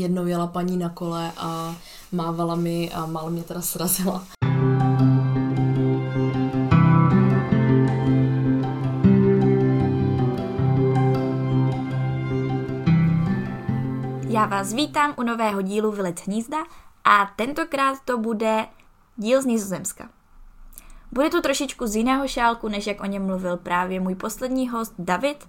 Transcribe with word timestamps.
jednou 0.00 0.26
jela 0.26 0.46
paní 0.46 0.76
na 0.76 0.88
kole 0.88 1.32
a 1.36 1.76
mávala 2.12 2.54
mi 2.54 2.90
a 2.92 3.06
málo 3.06 3.30
mě 3.30 3.42
teda 3.42 3.60
srazila. 3.60 4.24
Já 14.28 14.46
vás 14.46 14.72
vítám 14.72 15.14
u 15.16 15.22
nového 15.22 15.62
dílu 15.62 15.92
Vylec 15.92 16.20
hnízda 16.26 16.58
a 17.04 17.32
tentokrát 17.36 17.98
to 18.04 18.18
bude 18.18 18.66
díl 19.16 19.42
z 19.42 19.44
Nizozemska. 19.44 20.08
Bude 21.12 21.30
to 21.30 21.42
trošičku 21.42 21.86
z 21.86 21.96
jiného 21.96 22.28
šálku, 22.28 22.68
než 22.68 22.86
jak 22.86 23.00
o 23.00 23.06
něm 23.06 23.26
mluvil 23.26 23.56
právě 23.56 24.00
můj 24.00 24.14
poslední 24.14 24.68
host 24.68 24.94
David. 24.98 25.48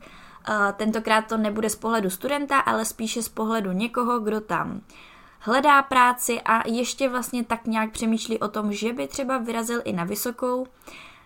Tentokrát 0.75 1.27
to 1.27 1.37
nebude 1.37 1.69
z 1.69 1.75
pohledu 1.75 2.09
studenta, 2.09 2.59
ale 2.59 2.85
spíše 2.85 3.23
z 3.23 3.29
pohledu 3.29 3.71
někoho, 3.71 4.19
kdo 4.19 4.41
tam 4.41 4.81
hledá 5.39 5.81
práci 5.81 6.41
a 6.41 6.67
ještě 6.67 7.09
vlastně 7.09 7.43
tak 7.43 7.65
nějak 7.65 7.91
přemýšlí 7.91 8.39
o 8.39 8.47
tom, 8.47 8.73
že 8.73 8.93
by 8.93 9.07
třeba 9.07 9.37
vyrazil 9.37 9.81
i 9.85 9.93
na 9.93 10.03
vysokou. 10.03 10.67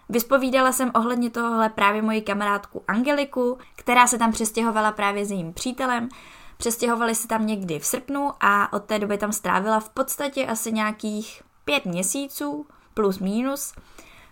Vyspovídala 0.10 0.72
jsem 0.72 0.91
ohledně 0.96 1.30
tohohle 1.30 1.70
právě 1.70 2.02
moji 2.02 2.22
kamarádku 2.22 2.84
Angeliku, 2.88 3.58
která 3.76 4.08
se 4.08 4.18
tam 4.18 4.32
přestěhovala 4.32 4.91
právě 4.91 5.26
s 5.26 5.32
jejím 5.32 5.54
přítelem. 5.54 6.10
Přestěhovali 6.58 7.16
se 7.16 7.27
tam 7.27 7.48
někdy 7.48 7.80
v 7.80 7.86
srpnu 7.86 8.32
a 8.40 8.74
od 8.74 8.84
té 8.84 8.99
doby 8.99 9.18
tam 9.18 9.32
strávila 9.32 9.80
v 9.80 9.90
podstatě 9.90 10.48
asi 10.48 10.72
nějakých 10.72 11.41
pět 11.66 11.86
měsíců, 11.86 12.66
plus 12.94 13.20
minus. 13.20 13.74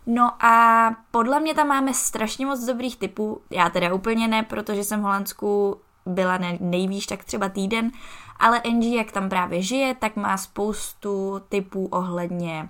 No 0.05 0.45
a 0.45 0.89
podle 1.11 1.39
mě 1.39 1.53
tam 1.53 1.67
máme 1.67 1.93
strašně 1.93 2.45
moc 2.45 2.65
dobrých 2.65 2.97
typů, 2.97 3.41
já 3.49 3.69
teda 3.69 3.93
úplně 3.93 4.27
ne, 4.27 4.43
protože 4.43 4.83
jsem 4.83 4.99
v 4.99 5.03
Holandsku 5.03 5.77
byla 6.05 6.39
nejvýš 6.59 7.05
tak 7.05 7.23
třeba 7.23 7.49
týden, 7.49 7.91
ale 8.39 8.61
Angie, 8.61 8.97
jak 8.97 9.11
tam 9.11 9.29
právě 9.29 9.61
žije, 9.61 9.95
tak 9.95 10.15
má 10.15 10.37
spoustu 10.37 11.41
typů 11.49 11.85
ohledně 11.85 12.69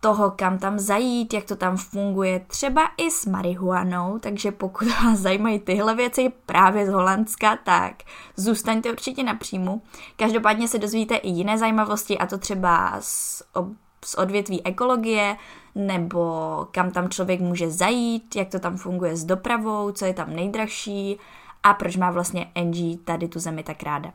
toho, 0.00 0.30
kam 0.30 0.58
tam 0.58 0.78
zajít, 0.78 1.34
jak 1.34 1.44
to 1.44 1.56
tam 1.56 1.76
funguje, 1.76 2.40
třeba 2.46 2.90
i 2.96 3.10
s 3.10 3.26
marihuanou, 3.26 4.18
takže 4.18 4.52
pokud 4.52 4.88
vás 5.04 5.18
zajímají 5.18 5.58
tyhle 5.58 5.94
věci 5.94 6.32
právě 6.46 6.86
z 6.86 6.88
Holandska, 6.88 7.56
tak 7.56 7.92
zůstaňte 8.36 8.92
určitě 8.92 9.22
na 9.22 9.34
příjmu. 9.34 9.82
Každopádně 10.16 10.68
se 10.68 10.78
dozvíte 10.78 11.16
i 11.16 11.28
jiné 11.28 11.58
zajímavosti, 11.58 12.18
a 12.18 12.26
to 12.26 12.38
třeba 12.38 12.96
z, 13.00 13.42
z 14.04 14.14
odvětví 14.14 14.66
ekologie, 14.66 15.36
nebo 15.74 16.66
kam 16.70 16.90
tam 16.90 17.08
člověk 17.08 17.40
může 17.40 17.70
zajít, 17.70 18.36
jak 18.36 18.48
to 18.48 18.58
tam 18.58 18.76
funguje 18.76 19.16
s 19.16 19.24
dopravou, 19.24 19.92
co 19.92 20.04
je 20.04 20.14
tam 20.14 20.36
nejdražší 20.36 21.18
a 21.62 21.74
proč 21.74 21.96
má 21.96 22.10
vlastně 22.10 22.50
Angie 22.54 22.98
tady 22.98 23.28
tu 23.28 23.38
zemi 23.38 23.62
tak 23.62 23.82
ráda. 23.82 24.12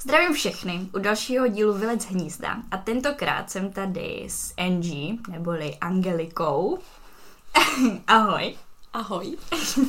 Zdravím 0.00 0.32
všechny 0.32 0.80
u 0.94 0.98
dalšího 0.98 1.46
dílu 1.46 1.74
Vylec 1.74 2.04
hnízda 2.04 2.56
a 2.70 2.76
tentokrát 2.76 3.50
jsem 3.50 3.72
tady 3.72 4.24
s 4.28 4.54
Angie, 4.58 5.16
neboli 5.28 5.76
Angelikou. 5.80 6.78
Ahoj. 8.06 8.54
Ahoj. 8.92 9.36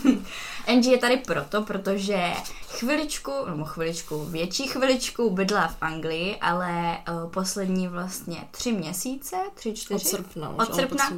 Angie 0.68 0.96
je 0.96 0.98
tady 0.98 1.18
proto, 1.18 1.62
protože 1.62 2.34
chviličku, 2.68 3.32
nebo 3.50 3.66
chviličku, 3.66 4.26
větší 4.26 4.68
chviličku 4.68 5.30
bydla 5.30 5.68
v 5.68 5.78
Anglii, 5.82 6.38
ale 6.38 6.98
uh, 6.98 7.32
poslední 7.32 7.88
vlastně 7.88 8.48
tři 8.52 8.72
měsíce, 8.72 9.36
tři, 9.54 9.74
čtyři? 9.74 10.06
Od 10.06 10.08
srpna. 10.08 10.50
Od 10.50 10.76
srpna, 10.76 11.12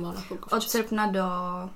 od 0.51 0.63
srpna 0.63 1.07
do 1.07 1.23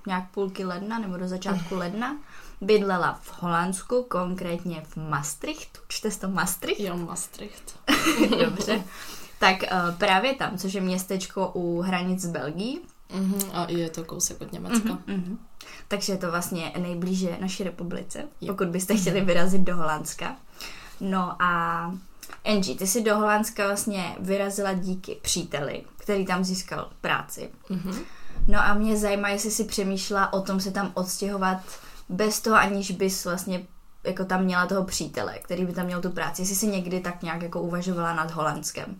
nějak 0.08 0.31
půlky 0.31 0.66
ledna, 0.66 1.00
nebo 1.00 1.17
do 1.17 1.28
začátku 1.28 1.75
ledna 1.75 2.17
bydlela 2.61 3.19
v 3.22 3.41
Holandsku, 3.41 4.03
konkrétně 4.03 4.83
v 4.88 4.97
Maastrichtu. 4.97 5.81
Čte 5.88 6.11
to 6.11 6.30
Maastricht? 6.30 6.80
Jo, 6.80 6.97
Maastricht. 6.97 7.80
Dobře. 8.39 8.83
Tak 9.39 9.55
uh, 9.61 9.95
právě 9.95 10.35
tam, 10.35 10.58
což 10.58 10.73
je 10.73 10.81
městečko 10.81 11.52
u 11.53 11.81
hranic 11.81 12.22
s 12.22 12.28
Belgií. 12.28 12.80
Uh-huh, 13.09 13.50
a 13.53 13.72
je 13.72 13.89
to 13.89 14.03
kousek 14.03 14.41
od 14.41 14.52
Německa. 14.52 14.89
Uh-huh, 14.89 15.00
uh-huh. 15.08 15.38
Takže 15.88 16.13
je 16.13 16.17
to 16.17 16.31
vlastně 16.31 16.72
nejblíže 16.78 17.38
naší 17.41 17.63
republice, 17.63 18.23
jo. 18.41 18.53
pokud 18.53 18.67
byste 18.67 18.97
chtěli 18.97 19.22
vyrazit 19.22 19.61
do 19.61 19.75
Holandska. 19.75 20.35
No 21.01 21.41
a 21.41 21.81
Angie, 22.45 22.78
ty 22.78 22.88
jsi 22.88 23.03
do 23.03 23.16
Holandska 23.16 23.67
vlastně 23.67 24.16
vyrazila 24.19 24.73
díky 24.73 25.17
příteli, 25.22 25.83
který 25.97 26.25
tam 26.25 26.44
získal 26.44 26.89
práci. 27.01 27.50
Uh-huh. 27.69 27.95
No 28.47 28.59
a 28.59 28.73
mě 28.73 28.97
zajímá, 28.97 29.29
jestli 29.29 29.51
si 29.51 29.63
přemýšlela 29.63 30.33
o 30.33 30.41
tom 30.41 30.59
se 30.59 30.72
tam 30.72 30.91
odstěhovat 30.94 31.57
bez 32.09 32.41
toho, 32.41 32.55
aniž 32.55 32.91
bys 32.91 33.25
vlastně 33.25 33.66
jako 34.03 34.25
tam 34.25 34.44
měla 34.44 34.66
toho 34.66 34.84
přítele, 34.84 35.39
který 35.39 35.66
by 35.66 35.73
tam 35.73 35.85
měl 35.85 36.01
tu 36.01 36.09
práci. 36.09 36.41
Jestli 36.41 36.55
jsi 36.55 36.67
někdy 36.67 36.99
tak 36.99 37.23
nějak 37.23 37.41
jako 37.41 37.61
uvažovala 37.61 38.13
nad 38.13 38.31
Holandskem. 38.31 38.95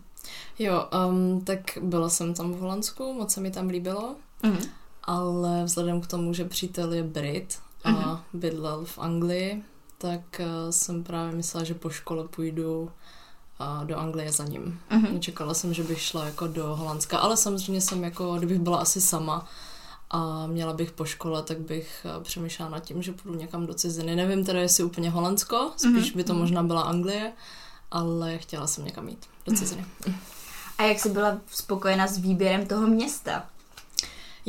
Jo, 0.58 0.88
um, 1.08 1.40
tak 1.40 1.60
byla 1.80 2.08
jsem 2.08 2.34
tam 2.34 2.52
v 2.52 2.58
Holandsku, 2.58 3.12
moc 3.12 3.32
se 3.32 3.40
mi 3.40 3.50
tam 3.50 3.68
líbilo, 3.68 4.16
mm-hmm. 4.42 4.68
Ale 5.08 5.64
vzhledem 5.64 6.00
k 6.00 6.06
tomu, 6.06 6.34
že 6.34 6.44
přítel 6.44 6.92
je 6.92 7.02
Brit 7.02 7.58
a 7.84 7.90
mm-hmm. 7.90 8.18
bydlel 8.32 8.84
v 8.84 8.98
Anglii, 8.98 9.62
tak 9.98 10.20
uh, 10.40 10.70
jsem 10.70 11.04
právě 11.04 11.36
myslela, 11.36 11.64
že 11.64 11.74
po 11.74 11.90
škole 11.90 12.28
půjdu 12.28 12.80
uh, 12.80 13.86
do 13.86 13.98
Anglie 13.98 14.32
za 14.32 14.44
ním. 14.44 14.80
Mm-hmm. 14.90 15.18
Čekala 15.18 15.54
jsem, 15.54 15.74
že 15.74 15.82
bych 15.82 16.02
šla 16.02 16.24
jako 16.24 16.46
do 16.46 16.76
Holandska, 16.76 17.18
ale 17.18 17.36
samozřejmě 17.36 17.80
jsem 17.80 18.04
jako, 18.04 18.34
kdybych 18.34 18.58
byla 18.58 18.78
asi 18.78 19.00
sama, 19.00 19.46
a 20.10 20.46
měla 20.46 20.72
bych 20.72 20.92
po 20.92 21.04
škole, 21.04 21.42
tak 21.42 21.60
bych 21.60 22.06
eh, 22.06 22.24
přemýšlela 22.24 22.70
nad 22.70 22.80
tím, 22.80 23.02
že 23.02 23.12
půjdu 23.12 23.38
někam 23.38 23.66
do 23.66 23.74
ciziny. 23.74 24.16
Nevím 24.16 24.44
teda, 24.44 24.60
jestli 24.60 24.84
úplně 24.84 25.10
Holandsko, 25.10 25.72
spíš 25.76 26.12
mm-hmm. 26.12 26.16
by 26.16 26.24
to 26.24 26.34
možná 26.34 26.62
byla 26.62 26.82
Anglie, 26.82 27.32
ale 27.90 28.38
chtěla 28.38 28.66
jsem 28.66 28.84
někam 28.84 29.08
jít 29.08 29.26
do 29.46 29.56
ciziny. 29.56 29.84
A 30.78 30.82
jak 30.82 30.98
jsi 30.98 31.08
byla 31.08 31.38
spokojena 31.46 32.06
s 32.06 32.18
výběrem 32.18 32.66
toho 32.66 32.86
města? 32.86 33.44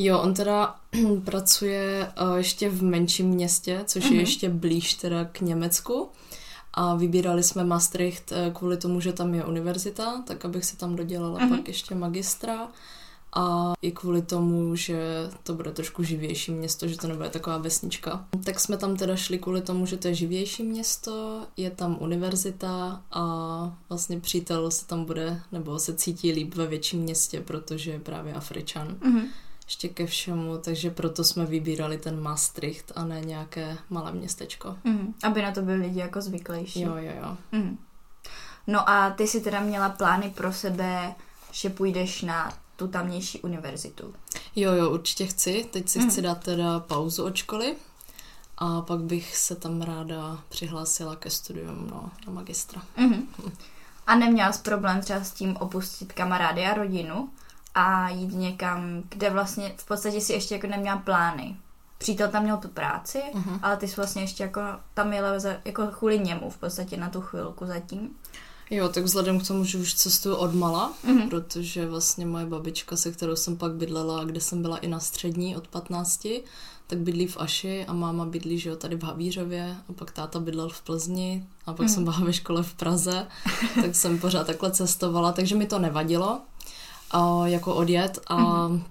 Jo, 0.01 0.19
on 0.19 0.33
teda 0.33 0.75
pracuje 1.23 2.11
uh, 2.21 2.35
ještě 2.35 2.69
v 2.69 2.83
menším 2.83 3.29
městě, 3.29 3.83
což 3.85 4.03
mm-hmm. 4.03 4.07
je 4.07 4.11
mhm. 4.11 4.19
ještě 4.19 4.49
blíž 4.49 4.93
teda 4.93 5.25
k 5.25 5.41
Německu. 5.41 6.09
A 6.73 6.95
vybírali 6.95 7.43
jsme 7.43 7.63
Maastricht 7.63 8.31
uh, 8.31 8.53
kvůli 8.53 8.77
tomu, 8.77 9.01
že 9.01 9.13
tam 9.13 9.33
je 9.33 9.45
univerzita, 9.45 10.23
tak 10.27 10.45
abych 10.45 10.65
se 10.65 10.77
tam 10.77 10.95
dodělala 10.95 11.39
mm-hmm. 11.39 11.57
pak 11.57 11.67
ještě 11.67 11.95
magistra 11.95 12.67
a 13.33 13.73
i 13.81 13.91
kvůli 13.91 14.21
tomu, 14.21 14.75
že 14.75 15.29
to 15.43 15.53
bude 15.53 15.71
trošku 15.71 16.03
živější 16.03 16.51
město, 16.51 16.87
že 16.87 16.97
to 16.97 17.07
nebude 17.07 17.29
taková 17.29 17.57
vesnička. 17.57 18.25
Tak 18.43 18.59
jsme 18.59 18.77
tam 18.77 18.95
teda 18.95 19.15
šli 19.15 19.39
kvůli 19.39 19.61
tomu, 19.61 19.85
že 19.85 19.97
to 19.97 20.07
je 20.07 20.15
živější 20.15 20.63
město, 20.63 21.45
je 21.57 21.71
tam 21.71 21.97
univerzita 21.99 23.03
a 23.11 23.23
vlastně 23.89 24.19
přítel 24.19 24.71
se 24.71 24.85
tam 24.85 25.05
bude, 25.05 25.41
nebo 25.51 25.79
se 25.79 25.93
cítí 25.93 26.31
líp 26.31 26.55
ve 26.55 26.67
větším 26.67 26.99
městě, 26.99 27.41
protože 27.41 27.91
je 27.91 27.99
právě 27.99 28.33
Afričan. 28.33 28.87
Mm-hmm. 28.87 29.27
Ještě 29.69 29.89
ke 29.89 30.05
všemu, 30.05 30.57
takže 30.57 30.91
proto 30.91 31.23
jsme 31.23 31.45
vybírali 31.45 31.97
ten 31.97 32.21
Maastricht 32.21 32.91
a 32.95 33.03
ne 33.03 33.21
nějaké 33.21 33.77
malé 33.89 34.11
městečko. 34.11 34.75
Mm-hmm. 34.85 35.13
Aby 35.23 35.41
na 35.41 35.51
to 35.51 35.61
byli 35.61 35.77
lidi 35.77 35.99
jako 35.99 36.21
zvyklejší. 36.21 36.81
Jo, 36.81 36.95
jo, 36.95 37.11
jo. 37.21 37.37
Mm-hmm. 37.53 37.77
No 38.67 38.89
a 38.89 39.09
ty 39.09 39.27
si 39.27 39.41
teda 39.41 39.59
měla 39.59 39.89
plány 39.89 40.29
pro 40.29 40.53
sebe, 40.53 41.15
že 41.51 41.69
půjdeš 41.69 42.21
na 42.21 42.53
tu 42.75 42.87
tamnější 42.87 43.41
univerzitu. 43.41 44.13
Jo, 44.55 44.71
jo, 44.73 44.89
určitě 44.89 45.25
chci. 45.25 45.65
Teď 45.71 45.89
si 45.89 45.99
mm. 45.99 46.09
chci 46.09 46.21
dát 46.21 46.43
teda 46.43 46.79
pauzu 46.79 47.25
od 47.25 47.35
školy 47.35 47.75
a 48.57 48.81
pak 48.81 48.99
bych 48.99 49.37
se 49.37 49.55
tam 49.55 49.81
ráda 49.81 50.43
přihlásila 50.49 51.15
ke 51.15 51.29
studium 51.29 51.87
no, 51.91 52.11
na 52.27 52.33
magistra. 52.33 52.81
Mm-hmm. 52.97 53.51
A 54.07 54.15
neměla 54.15 54.51
jsi 54.51 54.61
problém 54.61 55.01
třeba 55.01 55.23
s 55.23 55.31
tím 55.31 55.57
opustit 55.57 56.13
kamarády 56.13 56.65
a 56.65 56.73
rodinu 56.73 57.29
a 57.75 58.09
jít 58.09 58.33
někam, 58.33 59.03
kde 59.09 59.29
vlastně 59.29 59.73
v 59.77 59.87
podstatě 59.87 60.21
si 60.21 60.33
ještě 60.33 60.55
jako 60.55 60.67
neměla 60.67 60.97
plány. 60.97 61.55
Přítel 61.97 62.27
tam 62.27 62.43
měl 62.43 62.57
tu 62.57 62.67
práci, 62.67 63.21
mm-hmm. 63.33 63.59
ale 63.61 63.77
ty 63.77 63.87
jsi 63.87 63.95
vlastně 63.95 64.21
ještě 64.21 64.43
jako 64.43 64.61
tam 64.93 65.13
jela 65.13 65.39
za, 65.39 65.49
jako 65.65 65.87
kvůli 65.87 66.19
němu 66.19 66.49
v 66.49 66.57
podstatě 66.57 66.97
na 66.97 67.09
tu 67.09 67.21
chvilku 67.21 67.65
zatím. 67.65 68.09
Jo, 68.69 68.89
tak 68.89 69.03
vzhledem 69.03 69.39
k 69.39 69.47
tomu, 69.47 69.65
že 69.65 69.77
už 69.77 69.93
cestuju 69.93 70.35
od 70.35 70.53
mala, 70.53 70.93
mm-hmm. 71.05 71.29
protože 71.29 71.87
vlastně 71.87 72.25
moje 72.25 72.45
babička, 72.45 72.97
se 72.97 73.11
kterou 73.11 73.35
jsem 73.35 73.57
pak 73.57 73.71
bydlela, 73.71 74.23
kde 74.23 74.41
jsem 74.41 74.61
byla 74.61 74.77
i 74.77 74.87
na 74.87 74.99
střední 74.99 75.57
od 75.57 75.67
15, 75.67 76.27
tak 76.87 76.99
bydlí 76.99 77.27
v 77.27 77.37
Aši 77.37 77.85
a 77.85 77.93
máma 77.93 78.25
bydlí, 78.25 78.59
že 78.59 78.69
jo, 78.69 78.75
tady 78.75 78.95
v 78.95 79.03
Havířově 79.03 79.77
a 79.89 79.93
pak 79.93 80.11
táta 80.11 80.39
bydlel 80.39 80.69
v 80.69 80.81
Plzni 80.81 81.47
a 81.65 81.73
pak 81.73 81.87
mm. 81.87 81.89
jsem 81.89 82.03
byla 82.03 82.19
ve 82.19 82.33
škole 82.33 82.63
v 82.63 82.73
Praze, 82.73 83.27
tak 83.81 83.95
jsem 83.95 84.19
pořád 84.19 84.47
takhle 84.47 84.71
cestovala, 84.71 85.31
takže 85.31 85.55
mi 85.55 85.65
to 85.65 85.79
nevadilo 85.79 86.41
a, 87.11 87.47
jako 87.47 87.75
odjet 87.75 88.19
a 88.27 88.67
mm. 88.67 88.83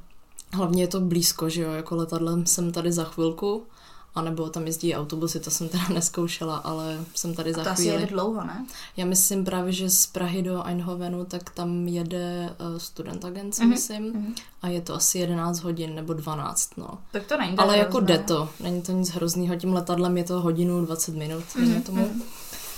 hlavně 0.53 0.83
je 0.83 0.89
to 0.89 1.01
blízko, 1.01 1.49
že 1.49 1.63
jo, 1.63 1.73
jako 1.73 1.97
letadlem 1.97 2.47
jsem 2.47 2.73
tady 2.73 2.93
za 2.93 3.05
chvilku 3.05 3.67
a 4.15 4.23
nebo 4.23 4.51
tam 4.51 4.67
jezdí 4.67 4.95
autobusy, 4.95 5.41
to 5.41 5.51
jsem 5.51 5.69
teda 5.69 5.89
neskoušela, 5.95 6.57
ale 6.57 7.05
jsem 7.15 7.35
tady 7.35 7.53
za 7.53 7.65
to 7.65 7.75
chvíli. 7.75 7.91
asi 7.91 8.01
jede 8.01 8.07
dlouho, 8.07 8.45
ne? 8.45 8.67
Já 8.97 9.07
myslím 9.07 9.45
právě, 9.45 9.73
že 9.73 9.91
z 9.91 10.07
Prahy 10.07 10.43
do 10.43 10.67
Eindhovenu, 10.67 11.25
tak 11.25 11.51
tam 11.51 11.89
jede 11.89 12.55
uh, 12.73 12.79
student 12.79 13.25
agent, 13.25 13.55
mm-hmm. 13.55 13.69
myslím, 13.69 14.13
mm-hmm. 14.13 14.35
a 14.63 14.69
je 14.69 14.81
to 14.81 14.95
asi 14.95 15.19
11 15.19 15.61
hodin 15.61 15.95
nebo 15.95 16.13
12, 16.13 16.77
no. 16.77 16.99
Tak 17.13 17.27
to 17.27 17.37
není 17.37 17.57
Ale 17.57 17.79
jako 17.79 18.01
jde 18.01 18.19
to, 18.19 18.49
není 18.61 18.83
to 18.83 18.93
nic 18.93 19.11
hroznýho, 19.11 19.57
tím 19.57 19.73
letadlem 19.73 20.17
je 20.17 20.25
to 20.25 20.41
hodinu 20.41 20.85
20 20.85 21.15
minut, 21.15 21.45
mm-hmm. 21.45 21.83
tomu. 21.83 22.05
Mm-hmm. 22.05 22.23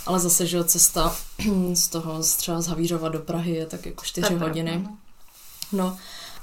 Ale 0.07 0.21
zase, 0.21 0.47
že 0.47 0.65
cesta 0.65 1.17
z 1.75 1.89
toho 1.89 2.23
třeba 2.23 2.61
z 2.61 2.67
Havířova 2.67 3.09
do 3.09 3.19
Prahy 3.19 3.53
je 3.53 3.67
tak 3.67 3.87
jako 3.87 4.05
4 4.05 4.35
hodiny. 4.35 4.83
No, 4.85 4.97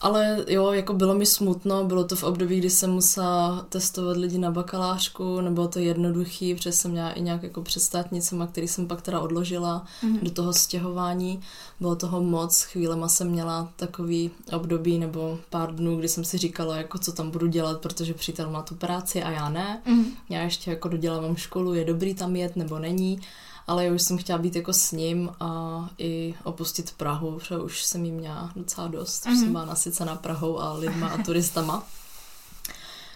ale 0.01 0.45
jo, 0.47 0.71
jako 0.71 0.93
bylo 0.93 1.15
mi 1.15 1.25
smutno, 1.25 1.83
bylo 1.83 2.03
to 2.03 2.15
v 2.15 2.23
období, 2.23 2.57
kdy 2.57 2.69
jsem 2.69 2.91
musela 2.91 3.65
testovat 3.69 4.17
lidi 4.17 4.37
na 4.37 4.51
bakalářku, 4.51 5.41
nebylo 5.41 5.67
to 5.67 5.79
jednoduchý, 5.79 6.55
protože 6.55 6.71
jsem 6.71 6.91
měla 6.91 7.11
i 7.11 7.21
nějak 7.21 7.43
jako 7.43 7.61
předstátnicema, 7.61 8.47
který 8.47 8.67
jsem 8.67 8.87
pak 8.87 9.01
teda 9.01 9.19
odložila 9.19 9.85
mm-hmm. 10.03 10.19
do 10.21 10.31
toho 10.31 10.53
stěhování. 10.53 11.41
Bylo 11.79 11.95
toho 11.95 12.23
moc, 12.23 12.61
chvílema 12.61 13.07
jsem 13.07 13.27
měla 13.27 13.71
takový 13.75 14.31
období 14.53 14.99
nebo 14.99 15.39
pár 15.49 15.75
dnů, 15.75 15.97
kdy 15.97 16.07
jsem 16.07 16.23
si 16.23 16.37
říkala, 16.37 16.77
jako 16.77 16.97
co 16.97 17.11
tam 17.11 17.31
budu 17.31 17.47
dělat, 17.47 17.81
protože 17.81 18.13
přítel 18.13 18.49
má 18.49 18.61
tu 18.61 18.75
práci 18.75 19.23
a 19.23 19.31
já 19.31 19.49
ne. 19.49 19.81
Mm-hmm. 19.85 20.05
Já 20.29 20.41
ještě 20.41 20.71
jako 20.71 20.87
dodělávám 20.87 21.35
školu, 21.35 21.73
je 21.73 21.85
dobrý 21.85 22.13
tam 22.13 22.35
jet 22.35 22.55
nebo 22.55 22.79
není 22.79 23.19
ale 23.67 23.85
já 23.85 23.93
už 23.93 24.01
jsem 24.01 24.17
chtěla 24.17 24.39
být 24.39 24.55
jako 24.55 24.73
s 24.73 24.91
ním 24.91 25.29
a 25.39 25.89
i 25.97 26.35
opustit 26.43 26.91
Prahu, 26.91 27.39
protože 27.39 27.57
už 27.57 27.83
jsem 27.83 28.05
jí 28.05 28.11
měla 28.11 28.51
docela 28.55 28.87
dost, 28.87 29.25
mm-hmm. 29.25 29.31
už 29.31 29.37
jsem 29.37 29.43
mhm. 29.43 29.51
byla 29.51 29.65
nasycená 29.65 30.15
Prahou 30.15 30.59
a 30.59 30.73
lidma 30.73 31.07
a 31.07 31.23
turistama. 31.23 31.87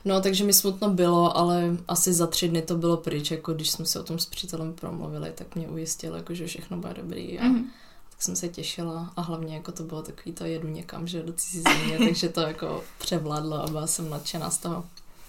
No, 0.06 0.22
takže 0.22 0.44
mi 0.44 0.54
smutno 0.54 0.90
bylo, 0.90 1.38
ale 1.38 1.78
asi 1.88 2.14
za 2.14 2.28
tři 2.28 2.48
dny 2.48 2.62
to 2.62 2.76
bylo 2.76 2.98
pryč, 2.98 3.32
jako 3.32 3.54
když 3.54 3.72
jsme 3.72 3.86
se 3.86 4.00
o 4.00 4.04
tom 4.04 4.20
s 4.20 4.26
přítelem 4.26 4.74
promluvili, 4.74 5.32
tak 5.36 5.56
mě 5.56 5.68
ujistil, 5.68 6.16
jako, 6.16 6.34
že 6.34 6.48
všechno 6.48 6.78
bude 6.78 6.94
dobrý 6.94 7.40
a 7.40 7.44
mm-hmm. 7.44 7.64
tak 8.10 8.22
jsem 8.22 8.36
se 8.36 8.50
těšila 8.50 9.14
a 9.16 9.22
hlavně 9.22 9.56
jako 9.56 9.72
to 9.72 9.84
bylo 9.84 10.02
takový 10.02 10.34
to 10.34 10.46
jedu 10.46 10.68
někam, 10.68 11.08
že 11.08 11.24
do 11.24 11.34
cizí 11.34 11.62
země, 11.62 11.98
takže 12.08 12.30
to 12.30 12.42
jako 12.42 12.84
převládlo 12.98 13.56
a 13.64 13.68
byla 13.68 13.88
jsem 13.88 14.10
nadšená 14.10 14.50
z 14.52 14.58
toho. 14.58 14.86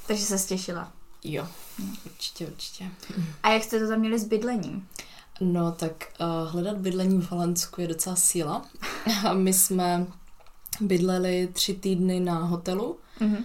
Takže 0.06 0.24
se 0.24 0.48
těšila. 0.48 0.92
Jo, 1.24 1.48
určitě, 2.06 2.46
určitě. 2.46 2.90
A 3.42 3.50
jak 3.50 3.64
jste 3.64 3.80
to 3.80 3.88
tam 3.88 3.98
měli 4.00 4.18
s 4.18 4.24
bydlením? 4.24 4.88
No 5.42 5.72
tak 5.72 6.08
uh, 6.20 6.50
hledat 6.50 6.76
bydlení 6.76 7.20
v 7.20 7.30
Holandsku 7.30 7.80
je 7.80 7.88
docela 7.88 8.16
síla. 8.16 8.64
A 9.28 9.34
my 9.34 9.52
jsme 9.52 10.06
bydleli 10.80 11.48
tři 11.52 11.74
týdny 11.74 12.20
na 12.20 12.38
hotelu 12.38 12.96
mm-hmm. 13.20 13.44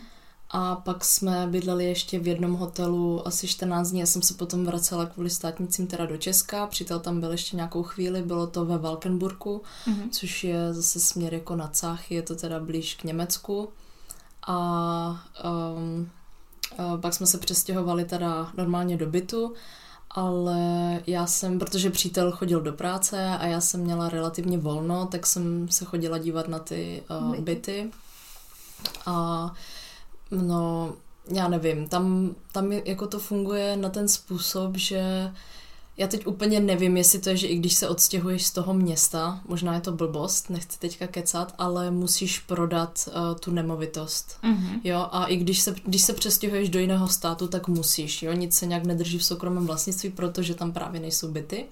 a 0.49 0.75
pak 0.75 1.05
jsme 1.05 1.47
bydleli 1.47 1.85
ještě 1.85 2.19
v 2.19 2.27
jednom 2.27 2.53
hotelu 2.53 3.27
asi 3.27 3.47
14 3.47 3.89
dní. 3.91 3.99
Já 3.99 4.05
jsem 4.05 4.21
se 4.21 4.33
potom 4.33 4.65
vracela 4.65 5.05
kvůli 5.05 5.29
státnicím 5.29 5.88
teda 5.88 6.05
do 6.05 6.17
Česka. 6.17 6.67
Přítel 6.67 6.99
tam 6.99 7.19
byl 7.19 7.31
ještě 7.31 7.55
nějakou 7.55 7.83
chvíli, 7.83 8.21
bylo 8.21 8.47
to 8.47 8.65
ve 8.65 8.77
Valkenburku, 8.77 9.61
mm-hmm. 9.88 10.09
což 10.11 10.44
je 10.44 10.73
zase 10.73 10.99
směr 10.99 11.33
jako 11.33 11.55
na 11.55 11.67
Cáchy, 11.67 12.15
je 12.15 12.21
to 12.21 12.35
teda 12.35 12.59
blíž 12.59 12.95
k 12.95 13.03
Německu. 13.03 13.69
A 14.47 15.25
um, 15.75 16.09
uh, 16.79 17.01
pak 17.01 17.13
jsme 17.13 17.27
se 17.27 17.38
přestěhovali 17.38 18.05
teda 18.05 18.51
normálně 18.57 18.97
do 18.97 19.07
bytu 19.07 19.53
ale 20.12 20.59
já 21.07 21.25
jsem, 21.25 21.59
protože 21.59 21.89
přítel 21.89 22.31
chodil 22.31 22.62
do 22.62 22.74
práce 22.74 23.38
a 23.39 23.45
já 23.45 23.62
jsem 23.62 23.80
měla 23.80 24.09
relativně 24.09 24.57
volno, 24.57 25.07
tak 25.07 25.25
jsem 25.25 25.69
se 25.69 25.86
chodila 25.86 26.18
dívat 26.18 26.48
na 26.48 26.59
ty 26.59 27.04
uh, 27.09 27.36
byty. 27.36 27.92
A 29.06 29.51
no, 30.31 30.94
já 31.33 31.48
nevím, 31.48 31.88
tam, 31.88 32.36
tam 32.51 32.71
jako 32.71 33.07
to 33.07 33.19
funguje 33.19 33.77
na 33.77 33.89
ten 33.89 34.07
způsob, 34.07 34.77
že 34.77 35.31
já 35.97 36.07
teď 36.07 36.27
úplně 36.27 36.59
nevím, 36.59 36.97
jestli 36.97 37.19
to 37.19 37.29
je, 37.29 37.38
že 37.38 37.47
i 37.47 37.57
když 37.57 37.73
se 37.73 37.89
odstěhuješ 37.89 38.45
z 38.45 38.51
toho 38.51 38.73
města, 38.73 39.41
možná 39.47 39.75
je 39.75 39.81
to 39.81 39.91
blbost, 39.91 40.49
nechci 40.49 40.79
teďka 40.79 41.07
kecat, 41.07 41.55
ale 41.57 41.91
musíš 41.91 42.39
prodat 42.39 43.09
uh, 43.09 43.39
tu 43.39 43.51
nemovitost. 43.51 44.39
Mm-hmm. 44.44 44.79
Jo, 44.83 45.07
a 45.11 45.25
i 45.25 45.38
když 45.38 45.59
se, 45.59 45.75
když 45.85 46.01
se 46.01 46.13
přestěhuješ 46.13 46.69
do 46.69 46.79
jiného 46.79 47.07
státu, 47.07 47.47
tak 47.47 47.67
musíš, 47.67 48.23
jo, 48.23 48.33
nic 48.33 48.55
se 48.55 48.65
nějak 48.65 48.85
nedrží 48.85 49.17
v 49.17 49.25
soukromém 49.25 49.67
vlastnictví, 49.67 50.09
protože 50.09 50.55
tam 50.55 50.71
právě 50.71 50.99
nejsou 51.01 51.27
byty. 51.27 51.65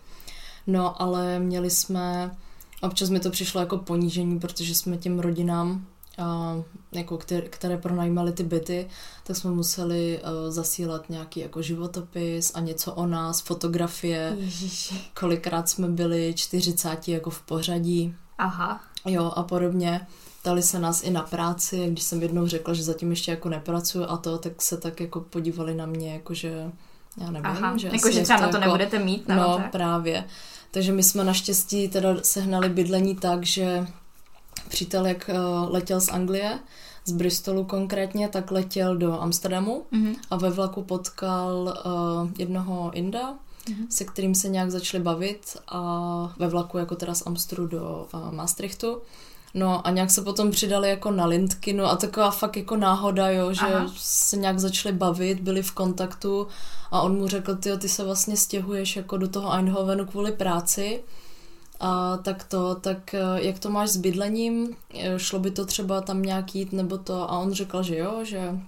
No, 0.67 1.01
ale 1.01 1.39
měli 1.39 1.69
jsme, 1.69 2.35
občas 2.81 3.09
mi 3.09 3.19
to 3.19 3.29
přišlo 3.29 3.61
jako 3.61 3.77
ponížení, 3.77 4.39
protože 4.39 4.75
jsme 4.75 4.97
těm 4.97 5.19
rodinám 5.19 5.85
a, 6.17 6.55
jako 6.91 7.17
které, 7.17 7.47
které 7.47 7.77
pronajímaly 7.77 8.31
ty 8.31 8.43
byty, 8.43 8.87
tak 9.23 9.35
jsme 9.35 9.51
museli 9.51 10.19
uh, 10.19 10.51
zasílat 10.51 11.09
nějaký 11.09 11.39
jako 11.39 11.61
životopis 11.61 12.51
a 12.55 12.59
něco 12.59 12.93
o 12.93 13.05
nás, 13.05 13.41
fotografie. 13.41 14.35
Ježiši. 14.39 15.01
Kolikrát 15.19 15.69
jsme 15.69 15.87
byli 15.87 16.33
40 16.33 17.07
jako 17.07 17.29
v 17.29 17.41
pořadí. 17.41 18.15
Aha. 18.37 18.81
Jo 19.05 19.31
a 19.35 19.43
podobně. 19.43 20.07
Dali 20.43 20.63
se 20.63 20.79
nás 20.79 21.03
i 21.03 21.09
na 21.11 21.21
práci, 21.21 21.87
když 21.87 22.03
jsem 22.03 22.21
jednou 22.21 22.47
řekla, 22.47 22.73
že 22.73 22.83
zatím 22.83 23.09
ještě 23.09 23.31
jako 23.31 23.49
nepracuju 23.49 24.05
a 24.09 24.17
to, 24.17 24.37
tak 24.37 24.61
se 24.61 24.77
tak 24.77 24.99
jako 24.99 25.21
podívali 25.21 25.75
na 25.75 25.85
mě, 25.85 26.13
jako 26.13 26.33
že 26.33 26.71
já 27.17 27.31
nevím, 27.31 27.45
Aha, 27.45 27.77
že 27.77 27.87
jako, 27.87 28.11
že 28.11 28.21
třeba 28.21 28.39
na 28.39 28.47
to 28.47 28.57
jako, 28.57 28.67
nebudete 28.67 28.99
mít. 28.99 29.27
No, 29.27 29.35
no 29.35 29.57
tak. 29.57 29.71
právě. 29.71 30.25
Takže 30.71 30.91
my 30.91 31.03
jsme 31.03 31.23
naštěstí 31.23 31.87
teda 31.87 32.09
sehnali 32.21 32.69
bydlení 32.69 33.15
tak, 33.15 33.45
že 33.45 33.87
přítel, 34.69 35.07
jak 35.07 35.29
eh, 35.29 35.37
letěl 35.69 36.01
z 36.01 36.09
Anglie, 36.09 36.59
z 37.05 37.11
Bristolu 37.11 37.63
konkrétně, 37.63 38.29
tak 38.29 38.51
letěl 38.51 38.97
do 38.97 39.21
Amsterdamu 39.21 39.85
mm-hmm. 39.93 40.15
a 40.31 40.35
ve 40.35 40.49
vlaku 40.49 40.83
potkal 40.83 41.81
uh, 41.85 42.29
jednoho 42.37 42.91
Inda, 42.93 43.33
mm-hmm. 43.33 43.87
se 43.89 44.03
kterým 44.03 44.35
se 44.35 44.49
nějak 44.49 44.71
začali 44.71 45.03
bavit 45.03 45.57
a 45.67 45.81
ve 46.37 46.47
vlaku 46.47 46.77
jako 46.77 46.95
teda 46.95 47.15
z 47.15 47.27
Amstru 47.27 47.67
do 47.67 48.07
uh, 48.13 48.31
Maastrichtu. 48.31 49.01
No 49.53 49.87
a 49.87 49.91
nějak 49.91 50.11
se 50.11 50.21
potom 50.21 50.51
přidali 50.51 50.89
jako 50.89 51.11
na 51.11 51.25
Lindky, 51.25 51.73
no 51.73 51.85
a 51.85 51.95
taková 51.95 52.31
fakt 52.31 52.57
jako 52.57 52.75
náhoda, 52.75 53.29
jo, 53.29 53.53
že 53.53 53.61
Aha. 53.61 53.91
se 53.97 54.37
nějak 54.37 54.59
začali 54.59 54.95
bavit, 54.95 55.39
byli 55.39 55.61
v 55.61 55.71
kontaktu 55.71 56.47
a 56.91 57.01
on 57.01 57.17
mu 57.17 57.27
řekl, 57.27 57.55
ty 57.55 57.77
ty 57.77 57.89
se 57.89 58.03
vlastně 58.03 58.37
stěhuješ 58.37 58.95
jako 58.95 59.17
do 59.17 59.27
toho 59.27 59.53
Eindhovenu 59.53 60.05
kvůli 60.05 60.31
práci 60.31 61.03
a 61.79 62.17
tak 62.17 62.43
to, 62.43 62.75
tak 62.75 63.13
eh, 63.13 63.19
jak 63.37 63.59
to 63.59 63.69
máš 63.69 63.89
s 63.89 63.97
bydlením, 63.97 64.75
eh, 64.93 65.19
šlo 65.19 65.39
by 65.39 65.51
to 65.51 65.65
třeba 65.65 66.01
tam 66.01 66.21
nějak 66.21 66.55
jít 66.55 66.73
nebo 66.73 66.97
to? 66.97 67.31
A 67.31 67.39
on 67.39 67.53
řekl, 67.53 67.83
že 67.83 67.97
jo, 67.97 68.19
že 68.23 68.59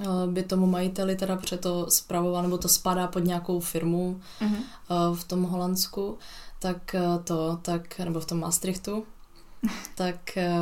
eh, 0.00 0.26
by 0.26 0.42
tomu 0.42 0.66
majiteli 0.66 1.16
teda 1.16 1.38
to 1.60 1.86
zpravoval, 1.90 2.42
nebo 2.42 2.58
to 2.58 2.68
spadá 2.68 3.06
pod 3.06 3.24
nějakou 3.24 3.60
firmu 3.60 4.20
uh-huh. 4.40 5.14
v 5.14 5.24
tom 5.24 5.42
Holandsku, 5.42 6.18
tak 6.58 6.96
to, 7.24 7.58
tak, 7.62 7.98
nebo 7.98 8.20
v 8.20 8.26
tom 8.26 8.40
Maastrichtu, 8.40 9.04
tak, 9.94 10.36
eh, 10.36 10.52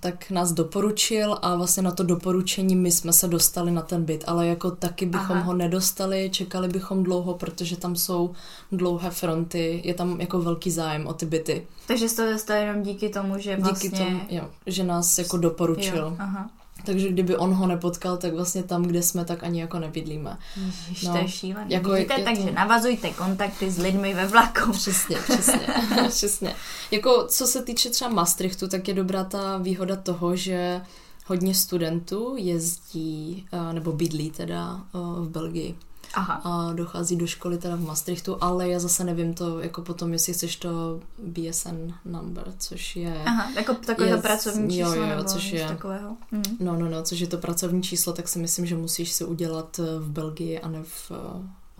tak 0.00 0.30
nás 0.30 0.52
doporučil 0.52 1.38
a 1.42 1.56
vlastně 1.56 1.82
na 1.82 1.90
to 1.90 2.02
doporučení 2.02 2.76
my 2.76 2.92
jsme 2.92 3.12
se 3.12 3.28
dostali 3.28 3.72
na 3.72 3.82
ten 3.82 4.04
byt, 4.04 4.24
ale 4.26 4.46
jako 4.46 4.70
taky 4.70 5.06
bychom 5.06 5.36
Aha. 5.36 5.44
ho 5.44 5.54
nedostali, 5.54 6.30
čekali 6.32 6.68
bychom 6.68 7.02
dlouho, 7.02 7.34
protože 7.34 7.76
tam 7.76 7.96
jsou 7.96 8.34
dlouhé 8.72 9.10
fronty, 9.10 9.80
je 9.84 9.94
tam 9.94 10.20
jako 10.20 10.40
velký 10.40 10.70
zájem 10.70 11.06
o 11.06 11.14
ty 11.14 11.26
byty. 11.26 11.66
Takže 11.86 12.08
jste 12.08 12.26
to 12.26 12.32
dostali 12.32 12.60
jenom 12.60 12.82
díky 12.82 13.08
tomu, 13.08 13.38
že 13.38 13.56
vlastně... 13.56 13.90
Díky 13.90 14.04
tomu, 14.04 14.20
jo, 14.30 14.50
že 14.66 14.84
nás 14.84 15.18
jako 15.18 15.36
doporučil. 15.36 15.96
Jo, 15.96 16.16
aha. 16.18 16.50
Takže 16.86 17.08
kdyby 17.08 17.36
on 17.36 17.54
ho 17.54 17.66
nepotkal, 17.66 18.16
tak 18.16 18.34
vlastně 18.34 18.62
tam, 18.62 18.82
kde 18.82 19.02
jsme, 19.02 19.24
tak 19.24 19.44
ani 19.44 19.60
jako 19.60 19.78
nebydlíme. 19.78 20.38
Ježiš, 20.56 21.02
no, 21.02 21.12
to 21.12 21.18
je 21.18 21.28
šílené. 21.28 21.74
Jako 21.74 21.90
Vidíte, 21.90 22.14
je, 22.18 22.24
takže 22.24 22.42
to... 22.42 22.52
navazujte 22.52 23.10
kontakty 23.10 23.70
s 23.70 23.78
lidmi 23.78 24.14
ve 24.14 24.26
vlaku. 24.26 24.72
Přesně, 24.72 25.16
přesně, 25.16 25.66
přesně. 26.08 26.54
Jako 26.90 27.26
co 27.28 27.46
se 27.46 27.62
týče 27.62 27.90
třeba 27.90 28.10
Maastrichtu, 28.10 28.68
tak 28.68 28.88
je 28.88 28.94
dobrá 28.94 29.24
ta 29.24 29.58
výhoda 29.58 29.96
toho, 29.96 30.36
že 30.36 30.80
hodně 31.26 31.54
studentů 31.54 32.34
jezdí, 32.36 33.46
eh, 33.52 33.72
nebo 33.72 33.92
bydlí 33.92 34.30
teda 34.30 34.80
eh, 34.80 34.98
v 35.20 35.28
Belgii. 35.28 35.74
Aha. 36.14 36.34
a 36.44 36.72
dochází 36.72 37.16
do 37.16 37.26
školy 37.26 37.58
teda 37.58 37.76
v 37.76 37.80
Maastrichtu, 37.80 38.36
ale 38.40 38.68
já 38.68 38.78
zase 38.78 39.04
nevím 39.04 39.34
to, 39.34 39.60
jako 39.60 39.82
potom, 39.82 40.12
jestli 40.12 40.32
chceš 40.32 40.56
to 40.56 41.00
BSN 41.18 41.92
number, 42.04 42.52
což 42.58 42.96
je... 42.96 43.22
Aha, 43.26 43.50
jako 43.56 43.74
takového 43.74 44.20
pracovní 44.22 44.76
číslo 44.76 44.94
jo, 44.94 45.02
jo, 45.02 45.06
nebo 45.06 45.24
což 45.24 45.52
je, 45.52 45.68
takového. 45.68 46.16
Mhm. 46.30 46.56
No, 46.60 46.76
no, 46.76 46.88
no, 46.88 47.02
což 47.02 47.18
je 47.18 47.26
to 47.26 47.38
pracovní 47.38 47.82
číslo, 47.82 48.12
tak 48.12 48.28
si 48.28 48.38
myslím, 48.38 48.66
že 48.66 48.76
musíš 48.76 49.12
si 49.12 49.24
udělat 49.24 49.80
eh, 49.82 49.98
v 49.98 50.10
Belgii 50.10 50.60
a 50.60 50.68
ne 50.68 50.82
v 50.82 51.10
uh, 51.10 51.16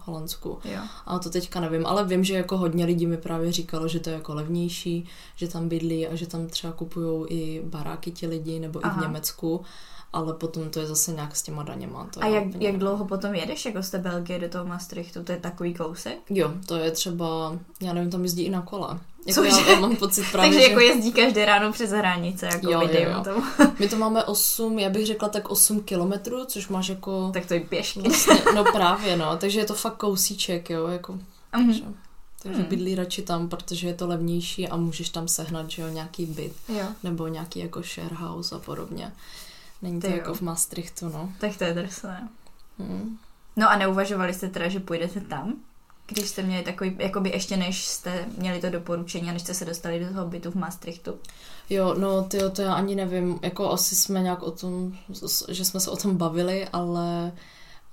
Holandsku. 0.06 0.59
Jo. 0.64 0.80
A 1.06 1.18
to 1.18 1.30
teďka 1.30 1.61
nevím, 1.61 1.87
ale 1.87 2.04
vím, 2.04 2.25
že 2.25 2.35
jako 2.35 2.56
hodně 2.56 2.85
lidí 2.85 3.06
mi 3.06 3.16
právě 3.16 3.52
říkalo, 3.52 3.88
že 3.88 4.00
to 4.00 4.11
je 4.11 4.14
jako 4.14 4.35
levnější, 4.35 5.09
že 5.37 5.49
tam 5.49 5.68
bydlí 5.68 6.09
a 6.09 6.14
že 6.14 6.26
tam 6.26 6.47
třeba 6.47 6.73
kupují 6.73 7.26
i 7.28 7.62
baráky 7.64 8.11
ti 8.11 8.26
lidi, 8.26 8.61
nebo 8.61 8.80
Aha. 8.83 8.95
i 8.95 8.99
v 8.99 9.02
Německu 9.02 9.61
ale 10.17 10.35
potom 10.35 10.71
to 10.71 10.81
je 10.81 10.87
zase 10.87 11.13
nějak 11.13 11.37
s 11.37 11.43
těma 11.43 11.63
daněma. 11.63 12.09
To 12.15 12.25
a 12.25 12.27
jak, 12.27 12.45
jak 12.61 12.79
dlouho 12.79 13.05
potom 13.05 13.35
jedeš 13.35 13.65
jako 13.65 13.83
z 13.83 13.91
té 13.91 13.99
Belgie 13.99 14.39
do 14.39 14.49
toho 14.49 14.65
Maastrichtu? 14.65 15.25
To 15.25 15.33
je 15.33 15.39
takový 15.39 15.75
kousek? 15.75 16.19
Jo, 16.31 16.53
to 16.67 16.77
je 16.77 16.91
třeba, 16.91 17.59
já 17.81 17.93
nevím, 17.93 18.11
tam 18.11 18.23
jezdí 18.23 18.43
i 18.43 18.51
na 18.51 18.63
kole. 18.63 18.99
Jako 19.27 19.43
já, 19.43 19.71
já 19.71 19.81
mám 19.81 19.97
pocit 19.97 20.25
právě, 20.33 20.51
Takže 20.51 20.67
že... 20.67 20.71
jako 20.71 20.81
jezdí 20.81 21.13
každé 21.13 21.45
ráno 21.45 21.73
přes 21.73 21.91
hranice, 21.91 22.47
jako 22.47 22.71
jo, 22.71 22.81
jo, 22.81 23.11
jo. 23.11 23.25
Tomu. 23.25 23.43
My 23.79 23.89
to 23.89 23.97
máme 23.97 24.25
8, 24.25 24.79
já 24.79 24.91
bych 24.91 25.07
řekla 25.07 25.29
tak 25.29 25.51
8 25.51 25.81
kilometrů, 25.81 26.45
což 26.45 26.69
máš 26.69 26.89
jako... 26.89 27.31
Tak 27.35 27.47
to 27.47 27.55
je 27.55 27.61
pěšky. 27.61 28.01
Vlastně, 28.01 28.35
no 28.55 28.65
právě, 28.65 29.17
no, 29.17 29.37
takže 29.37 29.61
je 29.61 29.65
to 29.65 29.75
fakt 29.75 29.97
kousíček, 29.97 30.71
jo, 30.71 30.87
jako... 30.87 31.13
Mm-hmm. 31.13 31.67
Takže, 31.67 31.83
takže 32.43 32.61
hmm. 32.61 32.69
bydlí 32.69 32.95
radši 32.95 33.23
tam, 33.23 33.49
protože 33.49 33.87
je 33.87 33.95
to 33.95 34.07
levnější 34.07 34.69
a 34.69 34.77
můžeš 34.77 35.09
tam 35.09 35.29
sehnat, 35.29 35.71
že 35.71 35.83
jo, 35.83 35.89
nějaký 35.89 36.27
byt. 36.27 36.53
Jo. 36.69 36.87
Nebo 37.03 37.29
nějaký 37.29 37.59
jako 37.59 37.83
share 37.83 38.15
house 38.15 38.55
a 38.55 38.59
podobně. 38.59 39.13
Není 39.83 40.00
to 40.00 40.06
Ty 40.06 40.16
jako 40.16 40.30
jo. 40.30 40.35
v 40.35 40.40
Maastrichtu, 40.40 41.09
no. 41.09 41.33
Tak 41.40 41.56
to 41.56 41.64
je 41.64 41.75
drsné. 41.75 42.28
Hmm. 42.78 43.18
No 43.56 43.71
a 43.71 43.76
neuvažovali 43.76 44.35
jste 44.35 44.49
teda, 44.49 44.68
že 44.68 44.80
půjdete 44.80 45.21
tam? 45.21 45.56
když 46.06 46.28
jste 46.28 46.42
měli 46.42 46.64
takový, 46.64 46.97
jakoby 46.99 47.30
ještě 47.30 47.56
než 47.56 47.85
jste 47.85 48.26
měli 48.37 48.61
to 48.61 48.71
doporučení 48.71 49.30
a 49.30 49.33
než 49.33 49.42
jste 49.42 49.54
se 49.54 49.64
dostali 49.64 50.00
do 50.00 50.09
toho 50.09 50.26
bytu 50.26 50.50
v 50.50 50.54
Maastrichtu? 50.54 51.14
Jo, 51.71 51.95
no 51.99 52.23
ty 52.23 52.38
to 52.52 52.62
já 52.62 52.75
ani 52.75 52.95
nevím, 52.95 53.38
jako 53.42 53.71
asi 53.71 53.97
jsme 53.97 54.23
nějak 54.23 54.42
o 54.42 54.50
tom, 54.50 54.92
že 55.49 55.64
jsme 55.64 55.80
se 55.80 55.90
o 55.90 55.97
tom 55.97 56.16
bavili, 56.16 56.68
ale 56.73 57.33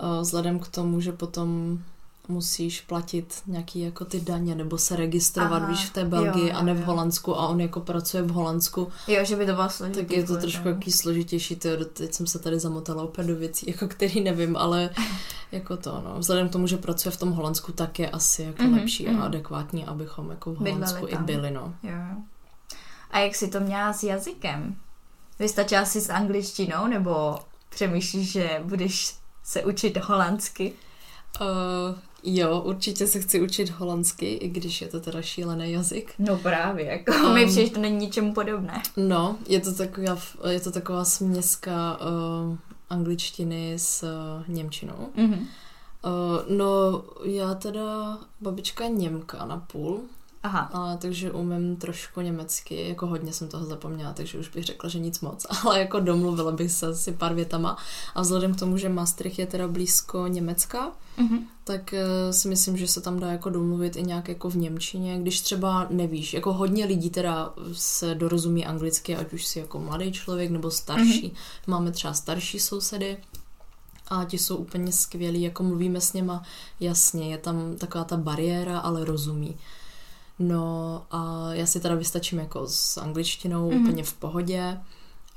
uh, 0.01 0.21
vzhledem 0.21 0.59
k 0.59 0.67
tomu, 0.67 1.01
že 1.01 1.11
potom 1.11 1.79
musíš 2.27 2.82
platit 2.82 3.42
nějaký 3.48 3.80
jako 3.80 4.06
ty 4.06 4.22
daně 4.22 4.56
nebo 4.56 4.77
se 4.77 4.96
registrovat, 4.96 5.63
Aha, 5.63 5.72
víš, 5.72 5.86
v 5.86 5.94
té 5.94 6.06
Belgii 6.06 6.50
jo, 6.50 6.56
a 6.56 6.63
ne 6.63 6.74
v 6.74 6.84
Holandsku 6.84 7.36
a 7.36 7.48
on 7.48 7.62
jako 7.62 7.80
pracuje 7.80 8.24
v 8.24 8.30
Holandsku. 8.30 8.92
Jo, 9.08 9.25
že 9.25 9.36
by 9.36 9.46
to 9.46 9.53
bylo 9.53 9.70
složitý. 9.70 10.00
Tak 10.00 10.12
je 10.12 10.24
to 10.24 10.38
trošku 10.38 10.68
jaký 10.68 10.92
složitější, 10.92 11.56
to, 11.56 11.86
teď 11.86 12.13
jsem 12.13 12.27
se 12.27 12.39
tady 12.39 12.60
zamotala 12.60 13.03
opět 13.03 13.27
do 13.27 13.36
věcí, 13.36 13.65
jako 13.72 13.88
který 13.88 14.22
nevím, 14.22 14.58
ale 14.58 14.89
jako 15.51 15.77
to, 15.77 16.01
no. 16.06 16.20
Vzhledem 16.20 16.50
k 16.50 16.51
tomu, 16.51 16.68
že 16.68 16.77
pracuje 16.77 17.12
v 17.12 17.18
tom 17.18 17.32
Holandsku, 17.32 17.72
tak 17.72 18.00
je 18.00 18.10
asi 18.10 18.44
jako 18.44 18.63
mm-hmm, 18.63 18.80
lepší 18.80 19.08
mm-hmm. 19.08 19.22
a 19.22 19.25
adekvátní, 19.25 19.86
abychom 19.86 20.30
jako 20.30 20.53
v 20.53 20.58
Holandsku 20.58 21.08
i 21.08 21.18
byli, 21.18 21.51
no. 21.51 21.75
Jo. 21.84 22.00
A 23.12 23.20
jak 23.20 23.36
si 23.36 23.48
to 23.48 23.60
měla 23.60 23.94
s 23.94 24.03
jazykem? 24.03 24.75
Vystačila 25.39 25.86
si 25.86 26.01
s 26.01 26.10
angličtinou, 26.10 26.88
nebo 26.88 27.38
přemýšlíš, 27.70 28.32
že 28.32 28.62
budeš 28.63 29.15
se 29.44 29.63
učit 29.63 29.98
holandsky? 29.98 30.74
Uh, 31.42 31.98
Jo, 32.24 32.62
určitě 32.62 33.08
se 33.08 33.20
chci 33.20 33.42
učit 33.42 33.70
holandsky, 33.70 34.34
i 34.34 34.50
když 34.50 34.82
je 34.82 34.88
to 34.88 35.00
teda 35.00 35.22
šílený 35.22 35.72
jazyk. 35.72 36.13
No 36.20 36.38
právě, 36.38 36.86
jako 36.86 37.13
um, 37.27 37.34
mi 37.34 37.46
přijde, 37.46 37.70
to 37.70 37.80
není 37.80 37.98
ničemu 37.98 38.34
podobné. 38.34 38.82
No, 38.98 39.38
je 39.48 39.60
to 39.60 39.74
taková, 39.74 40.18
je 40.50 40.60
to 40.60 40.72
taková 40.72 41.06
směska 41.06 41.98
uh, 42.00 42.58
angličtiny 42.89 43.74
s 43.77 44.03
uh, 44.03 44.56
němčinou. 44.56 45.10
Mm-hmm. 45.18 45.39
Uh, 45.39 46.58
no, 46.58 47.03
já 47.24 47.53
teda, 47.53 48.18
babička 48.42 48.88
Němka 48.88 49.46
na 49.46 49.58
půl, 49.58 50.01
Aha. 50.43 50.59
A, 50.73 50.97
takže 50.97 51.31
umím 51.31 51.75
trošku 51.75 52.21
německy, 52.21 52.89
jako 52.89 53.07
hodně 53.07 53.33
jsem 53.33 53.47
toho 53.47 53.65
zapomněla, 53.65 54.13
takže 54.13 54.39
už 54.39 54.50
bych 54.50 54.63
řekla, 54.63 54.89
že 54.89 55.00
nic 55.00 55.19
moc, 55.19 55.45
ale 55.63 55.79
jako 55.79 56.00
domluvila 56.00 56.51
bych 56.51 56.71
se 56.71 56.88
asi 56.88 57.12
pár 57.12 57.33
větama 57.33 57.77
a 58.15 58.21
vzhledem 58.21 58.55
k 58.55 58.59
tomu, 58.59 58.77
že 58.77 58.89
Maastricht 58.89 59.39
je 59.39 59.47
teda 59.47 59.67
blízko 59.67 60.27
Německa, 60.27 60.91
mm-hmm. 61.17 61.39
tak 61.63 61.93
uh, 61.93 62.31
si 62.31 62.47
myslím, 62.47 62.77
že 62.77 62.88
se 62.88 63.01
tam 63.01 63.19
dá 63.19 63.31
jako 63.31 63.50
domluvit 63.50 63.95
i 63.95 64.03
nějak 64.03 64.27
jako 64.27 64.50
v 64.50 64.55
Němčině, 64.55 65.19
když 65.19 65.41
třeba 65.41 65.88
nevíš, 65.89 66.33
jako 66.33 66.53
hodně 66.53 66.85
lidí 66.85 67.09
teda 67.09 67.53
se 67.73 68.15
dorozumí 68.15 68.65
anglicky, 68.65 69.15
ať 69.15 69.33
už 69.33 69.45
si 69.45 69.59
jako 69.59 69.79
mladý 69.79 70.12
člověk 70.12 70.51
nebo 70.51 70.71
starší, 70.71 71.29
mm-hmm. 71.29 71.67
máme 71.67 71.91
třeba 71.91 72.13
starší 72.13 72.59
sousedy, 72.59 73.17
a 74.07 74.25
ti 74.25 74.38
jsou 74.38 74.55
úplně 74.55 74.91
skvělí, 74.91 75.41
jako 75.41 75.63
mluvíme 75.63 76.01
s 76.01 76.13
něma 76.13 76.43
jasně, 76.79 77.31
je 77.31 77.38
tam 77.38 77.75
taková 77.75 78.03
ta 78.03 78.17
bariéra, 78.17 78.79
ale 78.79 79.05
rozumí. 79.05 79.57
No 80.47 81.05
a 81.12 81.50
já 81.53 81.65
si 81.65 81.79
teda 81.79 81.95
vystačím 81.95 82.39
jako 82.39 82.67
s 82.67 82.97
angličtinou 82.97 83.69
mm-hmm. 83.69 83.81
úplně 83.81 84.03
v 84.03 84.13
pohodě. 84.13 84.77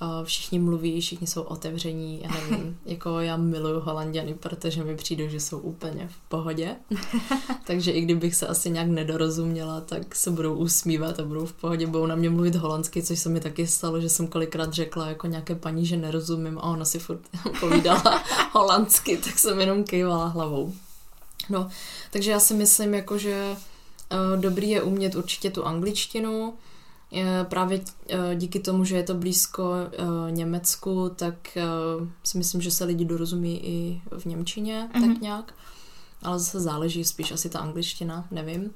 A 0.01 0.25
všichni 0.25 0.59
mluví, 0.59 1.01
všichni 1.01 1.27
jsou 1.27 1.43
otevření, 1.43 2.23
já 2.23 2.31
nevím, 2.31 2.79
jako 2.87 3.21
já 3.21 3.37
miluju 3.37 3.81
holanděny, 3.81 4.35
protože 4.35 4.85
mi 4.85 4.97
přijde, 4.97 5.29
že 5.29 5.41
jsou 5.41 5.59
úplně 5.59 6.09
v 6.09 6.29
pohodě. 6.29 6.77
Takže 7.67 7.91
i 7.91 8.01
kdybych 8.01 8.35
se 8.35 8.47
asi 8.47 8.71
nějak 8.71 8.89
nedorozuměla, 8.89 9.81
tak 9.81 10.15
se 10.15 10.31
budou 10.31 10.55
usmívat 10.55 11.21
a 11.21 11.25
budou 11.25 11.47
v 11.47 11.53
pohodě, 11.53 11.87
budou 11.87 12.07
na 12.07 12.15
mě 12.17 12.31
mluvit 12.31 12.55
holandsky, 12.55 13.03
což 13.03 13.19
se 13.19 13.29
mi 13.29 13.41
taky 13.41 13.67
stalo, 13.67 14.01
že 14.01 14.09
jsem 14.09 14.27
kolikrát 14.27 14.73
řekla 14.73 15.09
jako 15.09 15.27
nějaké 15.27 15.55
paní, 15.55 15.87
že 15.87 15.97
nerozumím 15.97 16.59
a 16.59 16.63
ona 16.63 16.85
si 16.85 16.99
furt 16.99 17.21
povídala 17.61 18.25
holandsky, 18.53 19.17
tak 19.17 19.39
jsem 19.39 19.61
jenom 19.61 19.85
kejvala 19.85 20.27
hlavou. 20.27 20.73
No, 21.51 21.69
takže 22.11 22.31
já 22.31 22.41
si 22.41 22.55
myslím, 22.55 22.95
jako, 22.95 23.19
že 23.19 23.57
dobrý 24.37 24.71
je 24.71 24.83
umět 24.83 25.15
určitě 25.15 25.51
tu 25.51 25.65
angličtinu. 25.65 26.55
Eh, 27.13 27.45
právě 27.45 27.81
eh, 28.09 28.35
díky 28.35 28.61
tomu, 28.61 28.85
že 28.85 28.97
je 28.97 29.03
to 29.03 29.15
blízko 29.15 29.73
Německu, 30.31 31.11
tak 31.17 31.59
si 32.25 32.39
myslím, 32.39 32.63
že 32.63 32.71
se 32.71 32.85
lidi 32.85 33.05
dorozumí 33.05 33.67
i 33.67 34.03
v 34.19 34.25
Němčině, 34.25 34.89
mm-hmm. 34.89 35.01
tak 35.01 35.11
mhm. 35.11 35.21
nějak. 35.21 35.55
Ale 36.23 36.39
zase 36.39 36.61
záleží 36.61 37.05
spíš 37.05 37.33
asi 37.33 37.49
ta 37.49 37.59
angličtina, 37.59 38.27
nevím. 38.31 38.71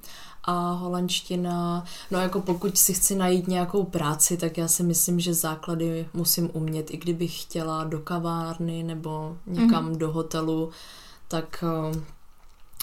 A 0.44 0.72
holandština, 0.72 1.84
no 2.10 2.18
jako 2.20 2.40
pokud 2.40 2.78
si 2.78 2.94
chci 2.94 3.14
najít 3.14 3.48
nějakou 3.48 3.84
práci, 3.84 4.36
tak 4.36 4.58
já 4.58 4.68
si 4.68 4.82
myslím, 4.82 5.20
že 5.20 5.34
základy 5.34 6.08
musím 6.14 6.50
umět, 6.52 6.90
i 6.90 6.96
kdybych 6.96 7.42
chtěla 7.42 7.84
do 7.84 7.98
kavárny 7.98 8.82
nebo 8.82 9.36
někam 9.46 9.92
mm-hmm. 9.92 9.96
do 9.96 10.12
hotelu, 10.12 10.70
tak 11.28 11.64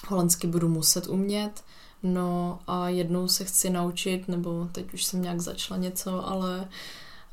holandsky 0.07 0.47
budu 0.47 0.69
muset 0.69 1.07
umět. 1.07 1.63
No 2.03 2.59
a 2.67 2.89
jednou 2.89 3.27
se 3.27 3.45
chci 3.45 3.69
naučit, 3.69 4.27
nebo 4.27 4.69
teď 4.71 4.93
už 4.93 5.03
jsem 5.03 5.21
nějak 5.21 5.41
začala 5.41 5.79
něco, 5.79 6.27
ale 6.27 6.67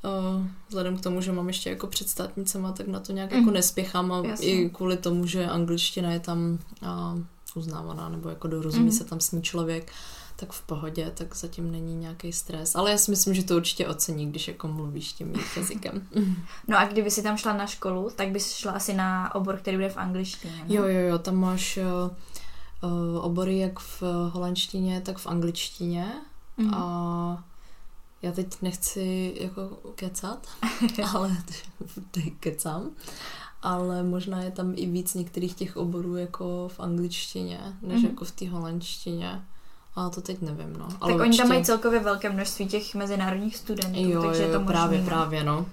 uh, 0.04 0.47
vzhledem 0.68 0.97
k 0.97 1.00
tomu, 1.00 1.21
že 1.21 1.33
mám 1.33 1.49
ještě 1.49 1.71
jako 1.71 1.87
před 1.87 2.09
státnicema, 2.09 2.73
tak 2.73 2.87
na 2.87 3.00
to 3.00 3.12
nějak 3.12 3.30
mm. 3.30 3.37
jako 3.37 3.47
mhm. 3.47 3.54
nespěchám 3.54 4.12
a 4.12 4.23
Jasně. 4.26 4.47
i 4.47 4.71
kvůli 4.71 4.97
tomu, 4.97 5.26
že 5.26 5.47
angličtina 5.47 6.12
je 6.12 6.21
tam 6.21 6.59
uh, 6.83 7.21
uznávaná, 7.54 8.09
nebo 8.09 8.28
jako 8.28 8.49
dorozumí 8.49 8.85
mm. 8.85 8.92
se 8.92 9.04
tam 9.04 9.21
s 9.21 9.33
ní 9.33 9.42
člověk, 9.42 9.92
tak 10.37 10.52
v 10.52 10.62
pohodě, 10.62 11.12
tak 11.14 11.37
zatím 11.37 11.71
není 11.71 11.97
nějaký 11.97 12.33
stres. 12.33 12.76
Ale 12.76 12.90
já 12.90 12.99
si 12.99 13.11
myslím, 13.11 13.35
že 13.35 13.44
to 13.44 13.56
určitě 13.56 13.88
ocení, 13.88 14.30
když 14.30 14.49
jako 14.49 14.68
mluvíš 14.68 15.12
tím 15.12 15.35
jazykem. 15.56 16.09
No 16.68 16.78
a 16.78 16.85
kdyby 16.85 17.11
si 17.11 17.23
tam 17.23 17.37
šla 17.37 17.52
na 17.52 17.66
školu, 17.66 18.11
tak 18.16 18.28
bys 18.28 18.54
šla 18.54 18.73
asi 18.73 18.94
na 18.94 19.35
obor, 19.35 19.56
který 19.56 19.76
bude 19.76 19.88
v 19.88 19.97
angličtině. 19.97 20.54
Ne? 20.56 20.75
Jo, 20.75 20.85
jo, 20.85 21.00
jo, 21.00 21.18
tam 21.18 21.37
máš... 21.37 21.78
Uh, 22.04 22.11
obory 23.21 23.59
jak 23.59 23.79
v 23.79 24.03
holandštině, 24.33 25.00
tak 25.00 25.19
v 25.19 25.26
angličtině. 25.26 26.12
Mm-hmm. 26.59 26.75
A 26.75 27.45
já 28.23 28.33
teď 28.33 28.47
nechci 28.62 29.37
jako 29.41 29.69
kecat, 29.95 30.47
ale 31.14 31.37
kecám. 32.41 32.91
Ale 33.62 34.03
možná 34.03 34.43
je 34.43 34.50
tam 34.50 34.73
i 34.76 34.87
víc 34.87 35.14
některých 35.14 35.55
těch 35.55 35.76
oborů 35.76 36.17
jako 36.17 36.69
v 36.73 36.81
angličtině, 36.81 37.61
než 37.83 38.03
mm-hmm. 38.03 38.09
jako 38.09 38.25
v 38.25 38.33
té 38.33 38.49
holandštině. 38.49 39.45
A 39.97 40.11
to 40.11 40.21
teď 40.21 40.41
nevím, 40.41 40.73
no. 40.79 40.88
Ale 41.00 41.12
tak 41.12 41.21
určitě... 41.21 41.23
oni 41.23 41.37
tam 41.37 41.49
mají 41.49 41.64
celkově 41.64 42.00
velké 42.00 42.31
množství 42.31 42.67
těch 42.67 42.95
mezinárodních 42.95 43.57
studentů, 43.57 44.11
jo, 44.11 44.23
takže 44.23 44.43
jo, 44.43 44.49
jo, 44.49 44.59
to 44.59 44.67
právě, 44.67 44.99
možný, 44.99 45.09
právě, 45.09 45.45
no. 45.45 45.67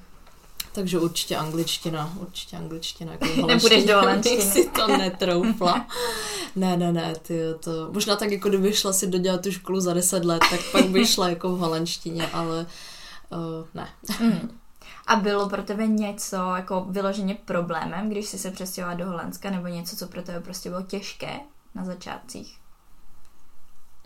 Takže 0.74 1.00
určitě 1.00 1.38
angličtina, 1.38 2.14
určitě 2.20 2.58
angličtina. 2.58 3.12
Jako 3.12 3.26
Nepůjdeš 3.48 3.86
do 3.86 3.96
holandštiny. 4.00 4.42
si 4.42 4.70
to 4.70 4.88
netroufla. 4.98 5.88
ne, 6.56 6.78
ne, 6.78 6.94
ne, 6.94 7.14
ty 7.22 7.40
to, 7.60 7.90
možná 7.92 8.16
tak 8.16 8.32
jako 8.32 8.50
kdyby 8.50 8.74
šla 8.74 8.94
si 8.94 9.08
dodělat 9.08 9.42
tu 9.42 9.52
školu 9.52 9.80
za 9.80 9.94
deset 9.94 10.26
let, 10.26 10.44
tak 10.50 10.60
pak 10.72 10.86
by 10.86 11.06
šla 11.06 11.30
jako 11.30 11.50
v 11.50 11.60
holandštině, 11.60 12.28
ale 12.28 12.66
uh, 13.30 13.68
ne. 13.74 13.90
Mm. 14.20 14.58
A 15.08 15.16
bylo 15.16 15.50
pro 15.50 15.64
tebe 15.64 15.88
něco 15.88 16.36
jako 16.36 16.86
vyloženě 16.90 17.38
problémem, 17.46 18.10
když 18.10 18.26
jsi 18.26 18.38
se 18.38 18.52
přestěhovala 18.52 18.98
do 18.98 19.06
Holandska, 19.06 19.50
nebo 19.50 19.68
něco, 19.68 19.96
co 19.96 20.08
pro 20.08 20.22
tebe 20.22 20.40
prostě 20.40 20.70
bylo 20.70 20.82
těžké 20.82 21.40
na 21.76 21.86
začátcích? 21.86 22.58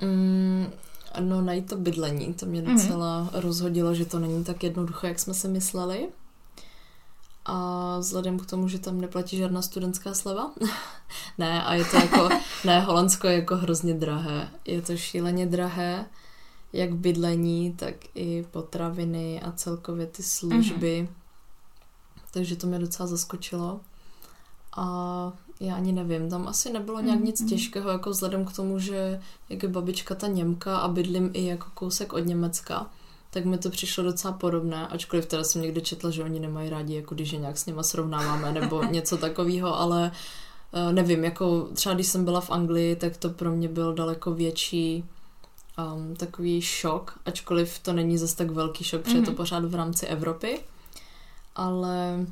Mm, 0.01 0.71
no 1.19 1.41
najít 1.41 1.69
to 1.69 1.77
bydlení, 1.77 2.33
to 2.33 2.45
mě 2.45 2.61
mhm. 2.61 2.75
docela 2.75 3.21
mm. 3.21 3.29
rozhodilo, 3.33 3.95
že 3.95 4.05
to 4.05 4.19
není 4.19 4.43
tak 4.43 4.63
jednoduché, 4.63 5.07
jak 5.07 5.19
jsme 5.19 5.33
si 5.33 5.47
mysleli 5.47 6.07
a 7.45 7.97
vzhledem 7.99 8.39
k 8.39 8.45
tomu, 8.45 8.67
že 8.67 8.79
tam 8.79 9.01
neplatí 9.01 9.37
žádná 9.37 9.61
studentská 9.61 10.13
sleva. 10.13 10.51
ne, 11.37 11.63
a 11.63 11.73
je 11.73 11.85
to 11.85 11.97
jako, 11.97 12.29
ne, 12.65 12.79
Holandsko 12.79 13.27
je 13.27 13.35
jako 13.35 13.55
hrozně 13.55 13.93
drahé. 13.93 14.49
Je 14.65 14.81
to 14.81 14.97
šíleně 14.97 15.45
drahé, 15.45 16.05
jak 16.73 16.95
bydlení, 16.95 17.73
tak 17.73 17.95
i 18.15 18.45
potraviny 18.51 19.41
a 19.41 19.51
celkově 19.51 20.07
ty 20.07 20.23
služby. 20.23 21.07
Mm-hmm. 21.07 21.15
Takže 22.31 22.55
to 22.55 22.67
mě 22.67 22.79
docela 22.79 23.07
zaskočilo. 23.07 23.79
A 24.77 25.33
já 25.59 25.75
ani 25.75 25.91
nevím, 25.91 26.29
tam 26.29 26.47
asi 26.47 26.73
nebylo 26.73 27.01
nějak 27.01 27.19
nic 27.19 27.41
mm-hmm. 27.41 27.49
těžkého, 27.49 27.89
jako 27.89 28.09
vzhledem 28.09 28.45
k 28.45 28.53
tomu, 28.53 28.79
že 28.79 29.21
jak 29.49 29.63
je 29.63 29.69
babička 29.69 30.15
ta 30.15 30.27
Němka 30.27 30.77
a 30.77 30.87
bydlím 30.87 31.29
i 31.33 31.45
jako 31.45 31.65
kousek 31.73 32.13
od 32.13 32.19
Německa, 32.19 32.89
tak 33.35 33.45
mi 33.45 33.57
to 33.57 33.69
přišlo 33.69 34.03
docela 34.03 34.33
podobné, 34.33 34.87
ačkoliv 34.87 35.25
teda 35.25 35.43
jsem 35.43 35.61
někde 35.61 35.81
četla, 35.81 36.09
že 36.09 36.23
oni 36.23 36.39
nemají 36.39 36.69
rádi, 36.69 36.95
jako 36.95 37.15
když 37.15 37.31
je 37.31 37.39
nějak 37.39 37.57
s 37.57 37.65
nima 37.65 37.83
srovnáváme 37.83 38.51
nebo 38.51 38.83
něco 38.91 39.17
takového, 39.17 39.79
ale 39.79 40.11
uh, 40.71 40.93
nevím, 40.93 41.23
jako 41.23 41.67
třeba 41.73 41.95
když 41.95 42.07
jsem 42.07 42.25
byla 42.25 42.41
v 42.41 42.51
Anglii, 42.51 42.95
tak 42.95 43.17
to 43.17 43.29
pro 43.29 43.51
mě 43.51 43.67
byl 43.67 43.93
daleko 43.93 44.33
větší 44.33 45.05
um, 45.95 46.15
takový 46.15 46.61
šok, 46.61 47.19
ačkoliv 47.25 47.79
to 47.79 47.93
není 47.93 48.17
zase 48.17 48.35
tak 48.35 48.51
velký 48.51 48.83
šok, 48.83 49.01
protože 49.01 49.15
mm-hmm. 49.15 49.19
je 49.19 49.25
to 49.25 49.31
mhm. 49.31 49.37
pořád 49.37 49.65
v 49.65 49.75
rámci 49.75 50.05
Evropy, 50.05 50.59
ale 51.55 52.25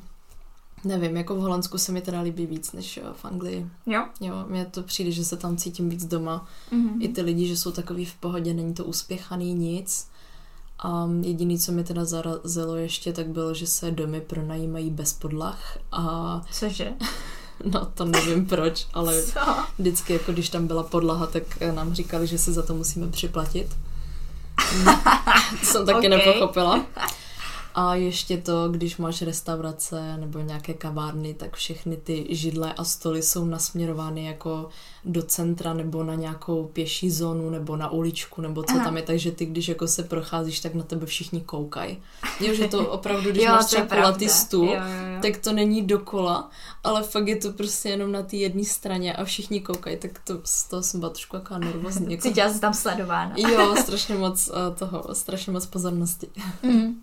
nevím, 0.84 1.16
jako 1.16 1.34
v 1.34 1.40
Holandsku 1.40 1.78
se 1.78 1.92
mi 1.92 2.00
teda 2.00 2.20
líbí 2.20 2.46
víc 2.46 2.72
než 2.72 3.00
v 3.12 3.24
Anglii. 3.24 3.66
Jo? 3.86 4.06
Jo, 4.20 4.44
mně 4.48 4.66
to 4.66 4.82
přijde, 4.82 5.10
že 5.10 5.24
se 5.24 5.36
tam 5.36 5.56
cítím 5.56 5.88
víc 5.88 6.04
doma. 6.04 6.46
Mm-hmm. 6.72 6.96
I 7.00 7.08
ty 7.08 7.22
lidi, 7.22 7.46
že 7.46 7.56
jsou 7.56 7.72
takový 7.72 8.04
v 8.04 8.14
pohodě, 8.14 8.54
není 8.54 8.74
to 8.74 8.84
uspěchaný 8.84 9.54
nic 9.54 10.13
a 10.84 11.08
jediný, 11.20 11.58
co 11.58 11.72
mi 11.72 11.84
teda 11.84 12.04
zarazilo 12.04 12.76
ještě, 12.76 13.12
tak 13.12 13.26
bylo, 13.26 13.54
že 13.54 13.66
se 13.66 13.90
domy 13.90 14.20
pronajímají 14.20 14.90
bez 14.90 15.12
podlah. 15.12 15.78
A... 15.92 16.40
Cože? 16.52 16.92
No 17.64 17.86
to 17.94 18.04
nevím 18.04 18.46
proč, 18.46 18.86
ale 18.94 19.22
Co? 19.22 19.40
vždycky, 19.78 20.12
jako 20.12 20.32
když 20.32 20.48
tam 20.48 20.66
byla 20.66 20.82
podlaha, 20.82 21.26
tak 21.26 21.42
nám 21.74 21.94
říkali, 21.94 22.26
že 22.26 22.38
si 22.38 22.52
za 22.52 22.62
to 22.62 22.74
musíme 22.74 23.08
připlatit. 23.08 23.76
to 25.60 25.66
jsem 25.66 25.86
taky 25.86 26.06
Ok. 26.06 26.10
nepochopila. 26.10 26.86
A 27.74 27.94
ještě 27.94 28.36
to, 28.38 28.68
když 28.68 28.96
máš 28.96 29.22
restaurace 29.22 30.16
nebo 30.16 30.38
nějaké 30.38 30.74
kavárny, 30.74 31.34
tak 31.34 31.56
všechny 31.56 31.96
ty 31.96 32.26
židle 32.30 32.72
a 32.72 32.84
stoly 32.84 33.22
jsou 33.22 33.44
nasměrovány 33.44 34.24
jako 34.24 34.68
do 35.04 35.22
centra 35.22 35.74
nebo 35.74 36.04
na 36.04 36.14
nějakou 36.14 36.64
pěší 36.72 37.10
zónu 37.10 37.50
nebo 37.50 37.76
na 37.76 37.90
uličku 37.90 38.40
nebo 38.42 38.62
co 38.62 38.74
Aha. 38.74 38.84
tam 38.84 38.96
je, 38.96 39.02
takže 39.02 39.30
ty, 39.32 39.46
když 39.46 39.68
jako 39.68 39.86
se 39.88 40.02
procházíš, 40.02 40.60
tak 40.60 40.74
na 40.74 40.82
tebe 40.82 41.06
všichni 41.06 41.40
koukají. 41.40 41.98
Jo, 42.40 42.54
že 42.54 42.68
to 42.68 42.88
opravdu, 42.88 43.30
když 43.30 43.42
Jo, 43.44 43.50
máš 43.52 43.64
třeba 43.66 43.86
kulatý 43.86 44.28
stůl, 44.28 44.66
Jo, 44.66 44.72
jo, 44.74 45.14
jo. 45.14 45.18
tak 45.22 45.36
to 45.36 45.52
není 45.52 45.82
dokola, 45.82 46.50
ale 46.84 47.02
fakt 47.02 47.28
je 47.28 47.36
to 47.36 47.52
prostě 47.52 47.88
jenom 47.88 48.12
na 48.12 48.22
té 48.22 48.36
jedné 48.36 48.64
straně 48.64 49.14
a 49.16 49.24
všichni 49.24 49.60
koukají, 49.60 49.96
tak 49.96 50.20
to, 50.24 50.40
z 50.44 50.64
toho 50.64 50.82
jsem 50.82 51.00
byla 51.00 51.10
trošku 51.12 51.36
jaká 51.36 51.58
nervózní. 51.58 52.12
Jako, 52.12 52.22
Cítila 52.22 52.52
jsi 52.52 52.60
tam 52.60 52.74
sledována. 52.74 53.34
jo, 53.36 53.74
strašně 53.80 54.14
moc 54.14 54.48
uh, 54.48 54.74
toho, 54.76 55.04
strašně 55.14 55.52
moc 55.52 55.66
pozornosti. 55.66 56.28
Mm. 56.62 57.00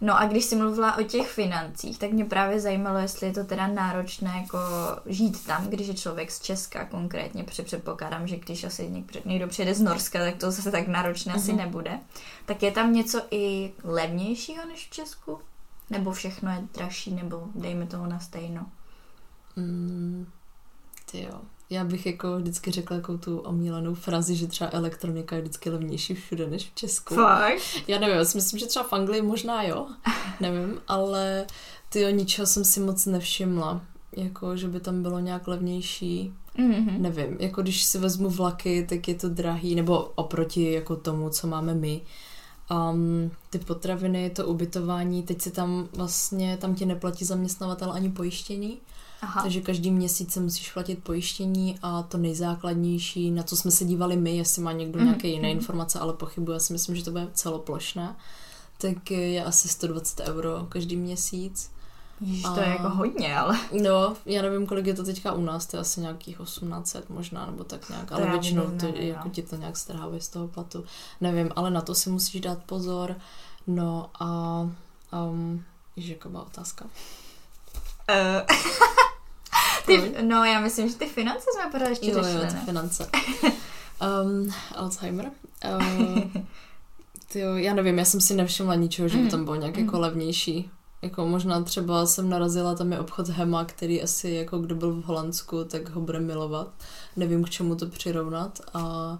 No 0.00 0.18
a 0.18 0.24
když 0.26 0.44
jsi 0.44 0.56
mluvila 0.56 0.96
o 0.98 1.02
těch 1.02 1.28
financích, 1.30 1.98
tak 1.98 2.10
mě 2.10 2.24
právě 2.24 2.60
zajímalo, 2.60 2.98
jestli 2.98 3.26
je 3.26 3.32
to 3.32 3.44
teda 3.44 3.66
náročné 3.66 4.38
jako 4.42 4.58
žít 5.06 5.46
tam, 5.46 5.68
když 5.68 5.88
je 5.88 5.94
člověk 5.94 6.30
z 6.30 6.40
Česka 6.40 6.84
konkrétně, 6.84 7.44
protože 7.44 7.62
předpokládám, 7.62 8.26
že 8.26 8.36
když 8.36 8.64
asi 8.64 9.04
někdo, 9.24 9.48
přijede 9.48 9.74
z 9.74 9.80
Norska, 9.80 10.18
tak 10.18 10.36
to 10.36 10.50
zase 10.50 10.70
tak 10.70 10.88
náročné 10.88 11.32
asi 11.34 11.52
Mhm. 11.52 11.60
nebude. 11.60 11.98
Tak 12.46 12.62
je 12.62 12.72
tam 12.72 12.92
něco 12.92 13.22
i 13.30 13.72
levnějšího 13.84 14.64
než 14.68 14.86
v 14.86 14.90
Česku? 14.90 15.38
Nebo 15.90 16.12
všechno 16.12 16.50
je 16.52 16.64
dražší, 16.74 17.10
nebo 17.14 17.42
dejme 17.54 17.86
toho 17.86 18.06
na 18.06 18.18
stejno? 18.20 18.66
Mm, 19.56 20.26
ty 21.10 21.22
jo. 21.22 21.40
Já 21.70 21.84
bych 21.84 22.06
jako 22.06 22.36
vždycky 22.36 22.70
řekla 22.70 22.96
jako 22.96 23.18
tu 23.18 23.38
omílanou 23.38 23.94
frazi, 23.94 24.36
že 24.36 24.46
třeba 24.46 24.70
elektronika 24.72 25.36
je 25.36 25.42
vždycky 25.42 25.70
levnější 25.70 26.14
všude 26.14 26.46
než 26.46 26.70
v 26.70 26.74
Česku. 26.74 27.14
Fakt? 27.14 27.62
Já 27.88 27.98
nevím, 27.98 28.16
já 28.16 28.24
si 28.24 28.38
myslím, 28.38 28.60
že 28.60 28.66
třeba 28.66 28.84
v 28.84 28.92
Anglii 28.92 29.22
možná 29.22 29.62
jo, 29.62 29.86
nevím, 30.40 30.80
ale 30.88 31.46
ty 31.88 32.12
ničeho 32.12 32.46
jsem 32.46 32.64
si 32.64 32.80
moc 32.80 33.06
nevšimla, 33.06 33.80
jako 34.16 34.56
že 34.56 34.68
by 34.68 34.80
tam 34.80 35.02
bylo 35.02 35.18
nějak 35.18 35.48
levnější, 35.48 36.32
Mm-hmm. 36.58 37.00
nevím, 37.00 37.36
jako 37.40 37.62
když 37.62 37.84
si 37.84 37.98
vezmu 37.98 38.30
vlaky, 38.30 38.86
tak 38.88 39.08
je 39.08 39.14
to 39.14 39.28
drahý, 39.28 39.74
nebo 39.74 39.98
oproti 40.14 40.72
jako 40.72 40.96
tomu, 40.96 41.30
co 41.30 41.46
máme 41.46 41.74
my. 41.74 42.00
Um, 42.70 43.30
ty 43.50 43.58
potraviny, 43.58 44.30
to 44.30 44.46
ubytování, 44.46 45.22
teď 45.22 45.42
si 45.42 45.50
tam 45.50 45.88
vlastně, 45.96 46.56
tam 46.56 46.74
ti 46.74 46.86
neplatí 46.86 47.24
zaměstnavatel 47.24 47.92
ani 47.92 48.10
pojištění, 48.10 48.78
Aha. 49.22 49.42
takže 49.42 49.60
každý 49.60 49.90
měsíc 49.90 50.32
si 50.32 50.40
musíš 50.40 50.72
platit 50.72 51.02
pojištění 51.02 51.78
a 51.82 52.02
to 52.02 52.18
nejzákladnější, 52.18 53.30
na 53.30 53.42
co 53.42 53.56
jsme 53.56 53.70
se 53.70 53.84
dívali 53.84 54.16
my, 54.16 54.36
jestli 54.36 54.62
má 54.62 54.72
někdo 54.72 54.98
Mhm, 54.98 55.06
nějaké 55.06 55.28
jiné 55.28 55.48
mhm. 55.48 55.58
informace, 55.58 55.98
ale 55.98 56.12
pochybuji, 56.12 56.52
já 56.52 56.58
si 56.58 56.72
myslím, 56.72 56.96
že 56.96 57.04
to 57.04 57.10
bude 57.10 57.28
celoplošné, 57.34 58.16
tak 58.78 59.10
je 59.10 59.44
asi 59.44 59.68
120 59.68 60.20
euro 60.20 60.66
každý 60.68 60.96
měsíc. 60.96 61.70
Ježiš, 62.20 62.42
to 62.42 62.60
je 62.60 62.68
jako 62.68 62.88
hodně, 62.88 63.36
ale... 63.36 63.58
No, 63.82 64.16
já 64.26 64.42
nevím, 64.42 64.66
kolik 64.66 64.86
je 64.86 64.94
to 64.94 65.04
teďka 65.04 65.32
u 65.32 65.40
nás, 65.40 65.66
to 65.66 65.76
je 65.76 65.80
asi 65.80 66.00
nějakých 66.00 66.38
1800 66.38 67.10
možná, 67.10 67.46
nebo 67.46 67.64
tak 67.64 67.88
nějak, 67.88 68.12
ale 68.12 68.30
většinou 68.30 68.64
to, 68.64 68.86
nevím, 68.86 69.08
jako 69.08 69.24
no. 69.24 69.30
ti 69.30 69.42
to 69.42 69.56
nějak 69.56 69.76
strhávají 69.76 70.20
z 70.20 70.28
toho 70.28 70.48
platu. 70.48 70.84
Nevím, 71.20 71.50
ale 71.56 71.70
na 71.70 71.80
to 71.80 71.94
si 71.94 72.10
musíš 72.10 72.40
dát 72.40 72.58
pozor. 72.64 73.16
No 73.66 74.10
a 74.20 74.60
um, 75.30 75.64
ježiš, 75.96 76.10
jaká 76.10 76.28
byla 76.28 76.42
otázka? 76.42 76.86
Uh, 78.10 78.46
ty, 79.86 80.14
no, 80.22 80.44
já 80.44 80.60
myslím, 80.60 80.88
že 80.88 80.94
ty 80.94 81.06
finance 81.06 81.46
jsme 81.54 81.70
pořád 81.72 81.88
ještě 81.88 82.10
Jo, 82.10 82.16
jo, 82.18 82.22
řešili, 82.24 82.46
ty 82.46 82.54
ne? 82.54 82.62
finance. 82.64 83.10
Um, 84.24 84.52
Alzheimer. 84.74 85.30
Uh, 85.78 86.22
tyjo, 87.32 87.54
já 87.54 87.74
nevím, 87.74 87.98
já 87.98 88.04
jsem 88.04 88.20
si 88.20 88.34
nevšimla 88.34 88.74
ničeho, 88.74 89.08
že 89.08 89.16
by 89.16 89.22
Mhm. 89.22 89.30
tam 89.30 89.44
bylo 89.44 89.56
nějak 89.56 89.76
Mhm. 89.76 89.84
jako 89.84 89.98
levnější. 90.00 90.70
Jako 91.02 91.26
možná 91.26 91.62
třeba 91.62 92.06
jsem 92.06 92.28
narazila, 92.30 92.74
tam 92.74 92.92
je 92.92 92.98
obchod 93.00 93.28
Hema, 93.28 93.64
který 93.64 94.02
asi 94.02 94.30
jako 94.30 94.58
kdo 94.58 94.74
byl 94.74 94.92
v 94.92 95.04
Holandsku, 95.04 95.64
tak 95.64 95.88
ho 95.90 96.00
bude 96.00 96.20
milovat. 96.20 96.68
Nevím, 97.16 97.44
k 97.44 97.50
čemu 97.50 97.74
to 97.76 97.86
přirovnat 97.86 98.60
a 98.74 99.18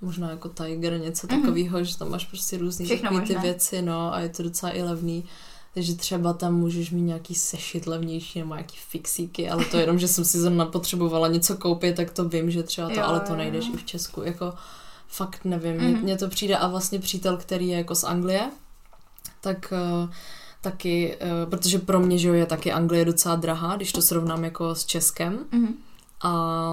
možná 0.00 0.30
jako 0.30 0.48
Tiger, 0.48 1.00
něco 1.00 1.26
Mhm. 1.30 1.40
takového, 1.40 1.84
že 1.84 1.98
tam 1.98 2.10
máš 2.10 2.24
prostě 2.24 2.58
různé 2.58 2.86
ty 2.86 3.02
možné. 3.10 3.38
věci, 3.38 3.82
no 3.82 4.14
a 4.14 4.20
je 4.20 4.28
to 4.28 4.42
docela 4.42 4.72
i 4.72 4.82
levný. 4.82 5.24
Takže 5.74 5.94
třeba 5.94 6.32
tam 6.32 6.54
můžeš 6.54 6.90
mít 6.90 7.02
nějaký 7.02 7.34
sešit 7.34 7.86
levnější 7.86 8.38
nebo 8.38 8.54
nějaký 8.54 8.76
fixíky, 8.88 9.50
ale 9.50 9.64
to 9.64 9.76
jenom, 9.76 9.98
že 9.98 10.08
jsem 10.08 10.24
si 10.24 10.40
zrovna 10.40 10.66
potřebovala 10.66 11.28
něco 11.28 11.56
koupit, 11.56 11.96
tak 11.96 12.10
to 12.10 12.28
vím, 12.28 12.50
že 12.50 12.62
třeba 12.62 12.88
to, 12.88 12.94
Jo, 12.94 13.02
ale 13.04 13.20
to 13.20 13.32
jo, 13.32 13.36
nejdeš 13.38 13.66
jo. 13.66 13.74
i 13.74 13.76
v 13.76 13.84
Česku. 13.84 14.22
Jako 14.22 14.52
fakt 15.08 15.44
nevím, 15.44 15.76
Mhm. 15.76 15.86
mně, 15.86 15.96
mně 16.02 16.16
to 16.18 16.28
přijde 16.28 16.56
a 16.56 16.68
vlastně 16.68 16.98
přítel, 16.98 17.36
který 17.36 17.68
je 17.68 17.78
jako 17.78 17.94
z 17.94 18.04
Anglie, 18.04 18.50
tak 19.40 19.72
uh, 20.04 20.10
taky, 20.60 21.16
uh, 21.44 21.50
protože 21.50 21.78
pro 21.78 22.00
mě, 22.00 22.18
že 22.18 22.28
jo, 22.28 22.34
je 22.34 22.46
taky 22.46 22.72
Anglie 22.72 23.04
docela 23.04 23.36
drahá, 23.36 23.76
když 23.76 23.92
to 23.92 24.02
srovnám 24.02 24.44
jako 24.44 24.74
s 24.74 24.84
Českem 24.84 25.38
Mhm. 25.52 25.74
a 26.20 26.72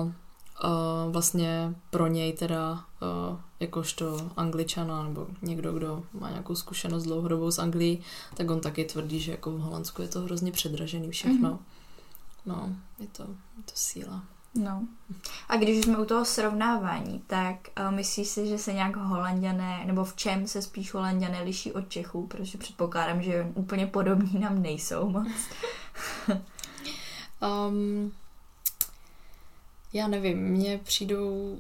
uh, 0.64 1.12
vlastně 1.12 1.74
pro 1.90 2.08
něj 2.08 2.34
teda 2.34 2.72
uh, 2.72 3.38
jakožto 3.60 4.32
angličana 4.38 5.04
nebo 5.04 5.28
někdo, 5.41 5.74
kdo 5.74 6.04
má 6.19 6.30
nějakou 6.30 6.56
zkušenost 6.56 7.04
dlouhodobou 7.04 7.52
z 7.52 7.60
Anglii, 7.60 8.02
tak 8.36 8.52
on 8.52 8.62
taky 8.62 8.86
tvrdí, 8.86 9.19
že 9.19 9.32
jako 9.32 9.52
v 9.52 9.60
Holandsku 9.60 10.02
je 10.02 10.08
to 10.08 10.22
hrozně 10.22 10.52
předražený 10.52 11.10
všechno. 11.10 11.50
Mhm. 11.50 11.60
No, 12.45 12.76
je 13.00 13.08
to, 13.08 13.24
je 13.24 13.63
to 13.65 13.72
síla. 13.74 14.24
No. 14.56 14.88
A 15.50 15.56
když 15.56 15.80
už 15.80 15.86
jsme 15.86 15.98
u 15.98 16.06
toho 16.06 16.26
srovnávání, 16.26 17.24
tak 17.28 17.56
uh, 17.80 17.95
myslíš 17.95 18.28
si, 18.28 18.48
že 18.48 18.58
se 18.58 18.74
nějak 18.74 18.95
holanděné, 18.95 19.84
nebo 19.86 20.06
v 20.06 20.15
čem 20.15 20.48
se 20.48 20.62
spíš 20.62 20.93
holanděné 20.93 21.41
liší 21.41 21.72
od 21.72 21.89
Čechů, 21.89 22.28
protože 22.28 22.58
předpokládám, 22.58 23.22
že 23.22 23.52
úplně 23.56 23.88
podobní 23.88 24.39
nám 24.39 24.62
nejsou 24.62 25.10
moc. 25.10 25.28
Um, 27.41 28.12
já 29.93 30.08
nevím, 30.08 30.38
mně 30.38 30.80
přijdou, 30.84 31.58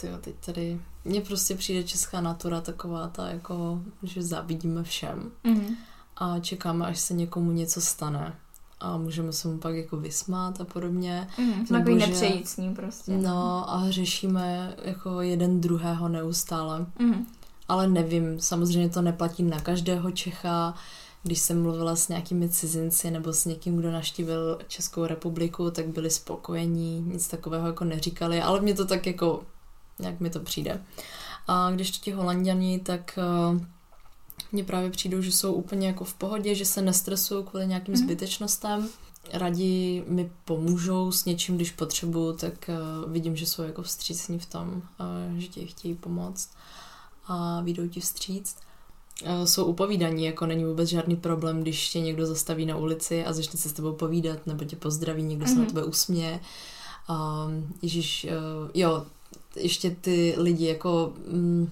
tyjo, 0.00 0.18
teď 0.20 0.34
tady, 0.46 0.80
mně 1.04 1.20
prostě 1.20 1.54
přijde 1.54 1.82
česká 1.82 2.20
natura 2.20 2.60
taková 2.60 3.08
ta 3.08 3.28
jako, 3.28 3.80
že 4.02 4.22
závidíme 4.22 4.82
všem 4.82 5.30
Mhm. 5.44 5.74
a 6.16 6.38
čekáme, 6.38 6.86
až 6.86 6.98
se 7.00 7.14
někomu 7.14 7.52
něco 7.52 7.80
stane 7.80 8.34
a 8.80 8.96
můžeme 8.96 9.32
se 9.32 9.48
mu 9.48 9.58
pak 9.58 9.74
jako 9.74 9.96
vysmát 9.96 10.60
a 10.60 10.64
podobně. 10.64 11.28
Jsme 11.66 11.78
takový 11.78 12.00
že- 12.00 12.06
nepřejícní 12.06 12.74
prostě. 12.74 13.12
No 13.18 13.70
a 13.74 13.90
řešíme 13.90 14.76
jako 14.84 15.20
jeden 15.20 15.60
druhého 15.60 16.08
neustále. 16.08 16.86
Mhm. 16.98 17.26
Ale 17.68 17.86
nevím, 17.88 18.40
samozřejmě 18.40 18.88
to 18.88 19.02
neplatí 19.02 19.42
na 19.42 19.60
každého 19.60 20.10
Čecha. 20.10 20.74
Když 21.22 21.38
jsem 21.38 21.62
mluvila 21.62 21.96
s 21.96 22.08
nějakými 22.08 22.48
cizinci 22.48 23.10
nebo 23.10 23.32
s 23.32 23.44
někým, 23.44 23.76
kdo 23.76 23.90
naštívil 23.92 24.58
Českou 24.68 25.06
republiku, 25.06 25.70
tak 25.70 25.86
byli 25.88 26.10
spokojení, 26.10 27.00
nic 27.00 27.28
takového 27.28 27.66
jako 27.66 27.84
neříkali, 27.84 28.42
ale 28.42 28.60
mně 28.60 28.74
to 28.74 28.84
tak 28.86 29.06
jako, 29.06 29.42
jak 30.02 30.20
mi 30.20 30.30
to 30.30 30.40
přijde. 30.40 30.82
A 31.48 31.70
když 31.70 31.90
to 31.90 31.98
ti 32.04 32.12
holanděni, 32.12 32.78
tak 32.78 33.18
uh, 33.52 33.60
mně 34.52 34.64
právě 34.64 34.90
přijdou, 34.90 35.22
že 35.22 35.32
jsou 35.32 35.52
úplně 35.52 35.86
jako 35.86 36.04
v 36.04 36.14
pohodě, 36.14 36.54
že 36.54 36.64
se 36.64 36.82
nestresují 36.82 37.44
kvůli 37.44 37.66
nějakým 37.66 37.94
Mhm. 37.94 38.02
zbytečnostem. 38.04 38.88
Radí 39.32 40.02
mi 40.06 40.30
pomůžou 40.44 41.12
s 41.12 41.24
něčím, 41.24 41.56
když 41.56 41.70
potřebuju, 41.70 42.32
tak 42.32 42.70
uh, 43.04 43.12
vidím, 43.12 43.36
že 43.36 43.46
jsou 43.46 43.62
jako 43.62 43.82
vstřícní 43.82 44.38
v 44.38 44.46
tom, 44.46 44.68
uh, 44.74 45.38
že 45.38 45.46
ti 45.48 45.66
chtějí 45.66 45.94
pomoct 45.94 46.50
a 47.26 47.60
vyjdou 47.60 47.88
ti 47.88 48.00
vstříc. 48.00 48.56
Eh, 49.24 49.46
Jsou 49.46 49.64
upovídaní, 49.64 50.24
jako 50.24 50.46
není 50.46 50.64
vůbec 50.64 50.88
žádný 50.88 51.16
problém, 51.16 51.60
když 51.62 51.88
tě 51.88 52.00
někdo 52.00 52.26
zastaví 52.26 52.66
na 52.66 52.76
ulici 52.76 53.24
a 53.24 53.32
začne 53.32 53.58
se 53.60 53.68
s 53.68 53.72
tebou 53.72 53.92
povídat, 53.92 54.46
nebo 54.46 54.64
tě 54.64 54.76
pozdraví, 54.76 55.22
někdo 55.22 55.46
se 55.46 55.54
na 55.54 55.58
Mhm. 55.60 55.66
tebe 55.68 55.84
usměje. 55.84 56.40
Um, 57.10 57.74
Ježíš, 57.82 58.26
uh, 58.62 58.70
jo, 58.74 59.06
ještě 59.56 59.90
ty 59.90 60.34
lidi, 60.38 60.66
jako 60.66 61.12
mm, 61.32 61.70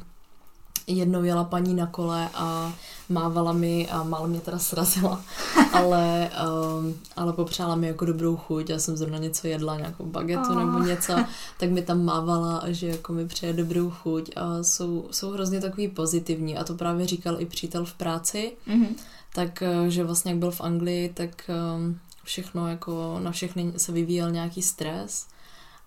jednou 0.86 1.22
jela 1.24 1.44
paní 1.44 1.74
na 1.74 1.86
kole 1.86 2.28
a 2.34 2.72
mávala 3.08 3.52
mi 3.52 3.88
a 3.88 4.02
málo 4.02 4.26
mě 4.26 4.40
teda 4.40 4.58
srazila, 4.58 5.20
ale, 5.72 6.30
um, 6.78 6.94
ale 7.16 7.32
popřála 7.32 7.74
mi 7.76 7.86
jako 7.86 8.04
dobrou 8.04 8.36
chuť, 8.36 8.70
já 8.70 8.78
jsem 8.78 8.96
zrovna 8.96 9.18
něco 9.18 9.46
jedla, 9.46 9.76
nějakou 9.76 10.06
bagetu 10.06 10.50
Oh. 10.50 10.58
nebo 10.58 10.78
něco, 10.78 11.12
tak 11.58 11.70
mi 11.70 11.82
tam 11.82 12.04
mávala 12.04 12.56
a 12.58 12.70
že 12.70 12.86
jako 12.86 13.12
mi 13.12 13.26
přeje 13.28 13.52
dobrou 13.52 13.90
chuť 13.90 14.30
a 14.36 14.62
jsou, 14.62 15.08
jsou 15.10 15.30
hrozně 15.30 15.60
takový 15.60 15.88
pozitivní 15.88 16.56
a 16.58 16.64
to 16.64 16.74
právě 16.74 17.06
říkal 17.06 17.40
i 17.40 17.46
přítel 17.46 17.84
v 17.84 17.94
práci, 17.94 18.52
Mhm. 18.66 18.86
tak 19.34 19.62
eh, 19.62 19.90
že 19.90 20.04
vlastně 20.04 20.30
jak 20.30 20.38
byl 20.38 20.50
v 20.50 20.60
Anglii, 20.60 21.08
tak 21.14 21.50
um, 21.76 21.98
všechno 22.24 22.68
jako 22.68 23.18
na 23.22 23.30
všechny 23.30 23.72
se 23.76 23.92
vyvíjel 23.92 24.30
nějaký 24.30 24.62
stres 24.62 25.26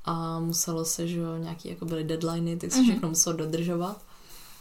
a 0.06 0.40
muselo 0.40 0.86
se, 0.86 1.08
že 1.08 1.20
jo, 1.20 1.38
nějaký 1.38 1.70
jako 1.70 1.86
byly 1.86 2.04
deadliny, 2.04 2.58
tak 2.58 2.72
se 2.72 2.78
Mhm. 2.78 2.86
všechno 2.90 3.10
muselo 3.10 3.38
dodržovat, 3.38 4.02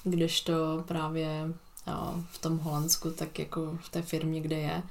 kdežto 0.04 0.84
právě 0.88 1.52
jo, 1.86 2.14
v 2.32 2.38
tom 2.38 2.58
Holandsku, 2.58 3.10
tak 3.10 3.38
jako 3.38 3.78
v 3.82 3.88
té 3.88 4.02
firmě, 4.02 4.40
kde 4.40 4.56
je, 4.58 4.82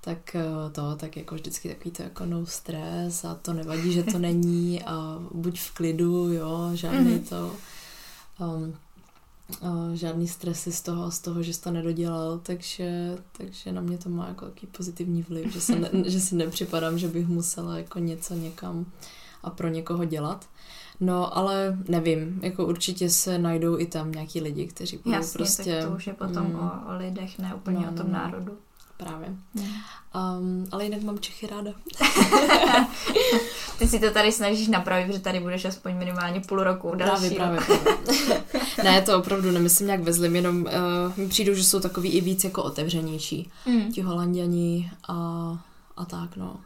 tak 0.00 0.34
eh, 0.36 0.70
to, 0.72 0.96
tak 0.96 1.16
jako 1.16 1.34
vždycky 1.34 1.68
takový 1.68 1.90
to 1.90 2.02
jako 2.02 2.26
no 2.26 2.46
stres 2.46 3.24
a 3.24 3.34
to 3.34 3.52
nevadí, 3.52 3.92
že 3.92 4.02
to 4.02 4.18
není 4.28 4.82
a 4.82 5.18
buď 5.30 5.60
v 5.60 5.70
klidu, 5.74 6.32
jo, 6.32 6.70
žádný 6.74 7.18
mm-hmm. 7.18 7.28
to, 7.28 7.56
um, 8.40 8.74
uh, 9.62 9.92
žádný 9.94 10.28
stresy 10.28 10.72
z 10.72 10.82
toho, 10.82 11.10
z 11.10 11.18
toho, 11.18 11.42
že 11.42 11.54
jsi 11.54 11.60
to 11.62 11.70
nedodělal, 11.70 12.38
takže, 12.42 13.18
takže 13.38 13.72
na 13.72 13.80
mě 13.80 13.98
to 13.98 14.08
má 14.08 14.28
jako 14.28 14.44
takový 14.44 14.66
pozitivní 14.66 15.22
vliv, 15.22 15.52
že, 15.52 15.60
se 15.60 15.78
ne, 15.78 15.90
že 16.06 16.20
si 16.20 16.34
nepřipadám, 16.34 16.98
že 16.98 17.08
bych 17.08 17.28
musela 17.28 17.78
jako 17.78 17.98
něco 17.98 18.34
někam 18.34 18.86
a 19.42 19.50
pro 19.50 19.68
někoho 19.68 20.04
dělat. 20.04 20.48
No, 21.00 21.36
ale 21.36 21.78
nevím, 21.88 22.40
jako 22.42 22.66
určitě 22.66 23.10
se 23.10 23.38
najdou 23.38 23.78
i 23.78 23.86
tam 23.86 24.12
nějaký 24.12 24.40
lidi, 24.40 24.66
kteří 24.66 24.96
budou 24.96 25.16
Jasně, 25.16 25.38
prostě... 25.38 25.76
tak 25.76 25.88
to 25.88 25.96
už 25.96 26.06
je 26.06 26.12
potom 26.12 26.46
mm, 26.46 26.54
o, 26.54 26.94
o 26.94 26.96
lidech, 26.96 27.38
ne 27.38 27.54
úplně 27.54 27.86
no, 27.86 27.92
o 27.92 27.94
tom 27.94 28.06
no, 28.06 28.12
národu. 28.12 28.52
Právě. 28.96 29.28
Mm. 29.54 29.64
Um, 30.14 30.66
ale 30.72 30.84
jinak 30.84 31.02
mám 31.02 31.18
Čechy 31.18 31.46
ráda. 31.46 31.70
Ty 33.78 33.88
si 33.88 34.00
to 34.00 34.10
tady 34.10 34.32
snažíš 34.32 34.68
napravit, 34.68 35.06
protože 35.06 35.18
tady 35.18 35.40
budeš 35.40 35.64
aspoň 35.64 35.96
minimálně 35.96 36.40
půl 36.40 36.64
roku 36.64 36.94
další 36.94 37.30
Právě, 37.30 37.60
právě. 37.60 37.78
právě. 37.78 38.42
ne, 38.84 39.02
to 39.02 39.18
opravdu 39.18 39.50
nemyslím 39.50 39.86
nějak 39.86 40.00
ve 40.00 40.12
zlým, 40.12 40.36
jenom 40.36 40.62
uh, 40.62 40.70
mi 41.16 41.28
přijdu, 41.28 41.54
že 41.54 41.64
jsou 41.64 41.80
takový 41.80 42.10
i 42.10 42.20
víc 42.20 42.44
jako 42.44 42.62
otevřenější. 42.62 43.50
Mm. 43.66 43.92
Ti 43.92 44.02
holanděni 44.02 44.90
a, 45.08 45.14
a 45.96 46.04
tak, 46.04 46.36
no. 46.36 46.56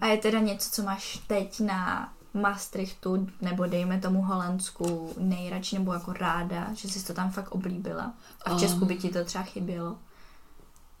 A 0.00 0.06
je 0.06 0.16
teda 0.16 0.38
něco, 0.38 0.70
co 0.70 0.82
máš 0.82 1.20
teď 1.26 1.60
na 1.60 2.12
Maastrichtu, 2.34 3.26
nebo 3.40 3.66
dejme 3.66 4.00
tomu 4.00 4.22
Holandsku 4.22 5.10
nejradši, 5.18 5.78
nebo 5.78 5.92
jako 5.92 6.12
ráda, 6.12 6.68
že 6.74 6.88
jsi 6.88 7.06
to 7.06 7.14
tam 7.14 7.30
fakt 7.30 7.52
oblíbila? 7.52 8.12
A 8.44 8.56
v 8.56 8.60
Česku 8.60 8.84
by 8.84 8.96
ti 8.96 9.08
to 9.08 9.24
třeba 9.24 9.44
chybělo? 9.44 9.96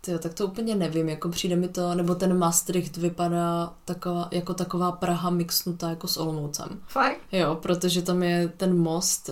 Tyjo, 0.04 0.18
tak 0.18 0.34
to 0.34 0.46
úplně 0.46 0.74
nevím, 0.74 1.08
jako 1.08 1.28
přijde 1.28 1.56
mi 1.56 1.68
to, 1.68 1.94
nebo 1.94 2.14
ten 2.14 2.38
Maastricht 2.38 2.96
vypadá 2.96 3.72
taková, 3.84 4.28
jako 4.30 4.54
taková 4.54 4.92
Praha 4.92 5.30
mixnutá 5.30 5.90
jako 5.90 6.08
s 6.08 6.16
Olomoucem. 6.16 6.80
Fakt? 6.86 7.16
Jo, 7.32 7.58
protože 7.62 8.02
tam 8.02 8.22
je 8.22 8.48
ten 8.56 8.78
most, 8.78 9.30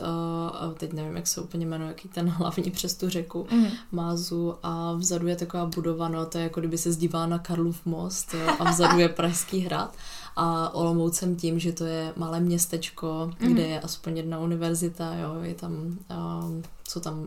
uh, 0.66 0.74
teď 0.74 0.92
nevím, 0.92 1.16
jak 1.16 1.26
se 1.26 1.40
úplně 1.40 1.66
jmenuje, 1.66 1.88
jaký 1.88 2.08
ten 2.08 2.28
hlavní 2.28 2.70
přes 2.70 2.94
tu 2.94 3.08
řeku, 3.08 3.46
mm. 3.50 3.66
Mázu 3.92 4.54
a 4.62 4.92
vzadu 4.92 5.26
je 5.26 5.36
taková 5.36 5.66
budova, 5.66 6.08
no 6.08 6.26
to 6.26 6.38
je 6.38 6.44
jako 6.44 6.60
kdyby 6.60 6.78
se 6.78 6.92
zdívala 6.92 7.26
na 7.26 7.38
Karlův 7.38 7.86
most 7.86 8.34
jo, 8.34 8.54
a 8.58 8.70
vzadu 8.70 8.98
je 8.98 9.08
Pražský 9.08 9.60
hrad 9.60 9.96
a 10.36 10.74
Olomoucem 10.74 11.36
tím, 11.36 11.58
že 11.58 11.72
to 11.72 11.84
je 11.84 12.12
malé 12.16 12.40
městečko, 12.40 13.30
mm. 13.40 13.52
kde 13.52 13.62
je 13.62 13.80
aspoň 13.80 14.16
jedna 14.16 14.38
univerzita, 14.38 15.14
jo, 15.14 15.42
je 15.42 15.54
tam, 15.54 15.72
uh, 16.10 16.62
jsou 16.88 17.00
tam 17.00 17.20
uh, 17.20 17.26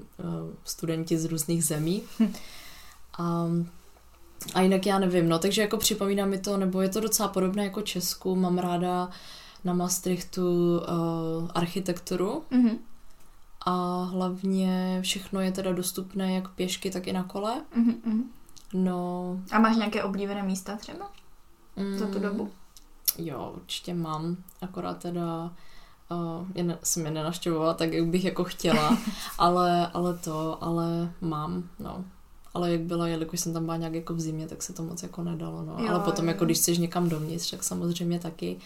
studenti 0.64 1.18
z 1.18 1.26
různých 1.26 1.66
zemí. 1.66 2.04
A, 3.18 3.48
a 4.54 4.62
jinak 4.62 4.86
já 4.86 5.00
nevím, 5.00 5.30
no, 5.30 5.40
takže 5.40 5.62
jako 5.62 5.78
připomíná 5.78 6.26
mi 6.26 6.38
to, 6.38 6.58
nebo 6.58 6.82
je 6.82 6.90
to 6.90 7.00
docela 7.00 7.30
podobné 7.30 7.64
jako 7.64 7.82
Česku, 7.82 8.36
mám 8.36 8.58
ráda 8.58 9.10
na 9.64 9.74
Maastrichtu 9.74 10.78
uh, 10.78 11.50
architekturu 11.54 12.44
mm-hmm. 12.52 12.78
a 13.66 14.04
hlavně 14.04 15.00
všechno 15.02 15.42
je 15.42 15.52
teda 15.52 15.74
dostupné 15.74 16.34
jak 16.36 16.50
pěšky, 16.50 16.92
tak 16.92 17.08
i 17.08 17.14
na 17.14 17.24
kole. 17.24 17.62
Mm-hmm. 17.78 18.24
No. 18.74 19.40
A 19.52 19.60
máš 19.60 19.76
nějaké 19.76 20.04
oblíbené 20.04 20.44
místa 20.44 20.76
třeba 20.76 21.10
mm, 21.76 21.98
za 21.98 22.08
tu 22.08 22.20
dobu? 22.20 22.52
Jo, 23.18 23.54
určitě 23.56 23.94
mám, 23.94 24.38
akorát 24.62 24.98
teda 24.98 25.52
uh, 26.12 26.48
je, 26.56 26.78
jsem 26.84 27.06
je 27.06 27.12
nenaštěvovala 27.12 27.74
tak, 27.74 27.94
jak 27.94 28.06
bych 28.06 28.24
jako 28.24 28.44
chtěla, 28.44 28.98
ale, 29.38 29.88
ale 29.88 30.18
to, 30.18 30.64
ale 30.64 31.14
mám, 31.22 31.70
no 31.80 32.06
ale 32.56 32.72
jak 32.72 32.82
byla, 32.82 33.08
jelikož 33.08 33.40
jsem 33.40 33.54
tam 33.54 33.66
byla 33.66 33.78
nějak 33.78 33.94
jako 33.94 34.14
v 34.14 34.20
zimě, 34.20 34.48
tak 34.48 34.64
se 34.64 34.74
to 34.74 34.84
moc 34.84 35.04
jako 35.04 35.24
nedalo, 35.24 35.64
no. 35.64 35.76
Jo, 35.80 35.90
ale 35.90 36.00
potom, 36.00 36.26
jo. 36.26 36.32
jako 36.32 36.46
když 36.46 36.58
chceš 36.58 36.78
někam 36.78 37.10
dovnitř, 37.10 37.52
tak 37.52 37.64
samozřejmě 37.64 38.20
taky. 38.20 38.58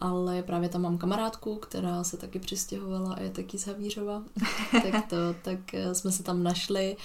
Ale 0.00 0.42
právě 0.42 0.68
tam 0.68 0.82
mám 0.82 0.98
kamarádku, 0.98 1.56
která 1.56 2.04
se 2.04 2.16
taky 2.16 2.38
přistěhovala 2.38 3.14
a 3.14 3.20
je 3.20 3.30
taky 3.30 3.58
z 3.58 3.66
Havířova. 3.66 4.22
tak, 4.72 5.08
to, 5.08 5.16
tak 5.42 5.74
eh, 5.74 5.94
jsme 5.94 6.12
se 6.12 6.22
tam 6.22 6.42
našli 6.42 6.96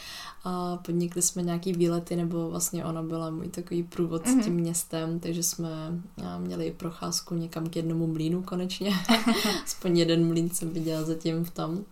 a 0.43 0.77
podnikli 0.77 1.21
jsme 1.21 1.41
nějaký 1.41 1.73
výlety, 1.73 2.15
nebo 2.15 2.49
vlastně 2.49 2.85
ona 2.85 3.03
byla 3.03 3.29
můj 3.29 3.49
takový 3.49 3.83
průvod 3.83 4.25
mm-hmm. 4.25 4.31
s 4.31 4.35
mhm. 4.35 4.43
tím 4.43 4.53
městem, 4.53 5.19
takže 5.19 5.43
jsme 5.43 5.69
eh, 6.21 6.39
měli 6.39 6.71
procházku 6.71 7.35
někam 7.35 7.69
k 7.69 7.75
jednomu 7.75 8.07
mlínu 8.07 8.43
konečně. 8.43 8.91
Aspoň 9.63 9.97
jeden 9.97 10.27
mlín 10.27 10.49
jsem 10.49 10.69
viděla 10.69 11.03
zatím 11.03 11.45
v 11.45 11.49
tom 11.49 11.85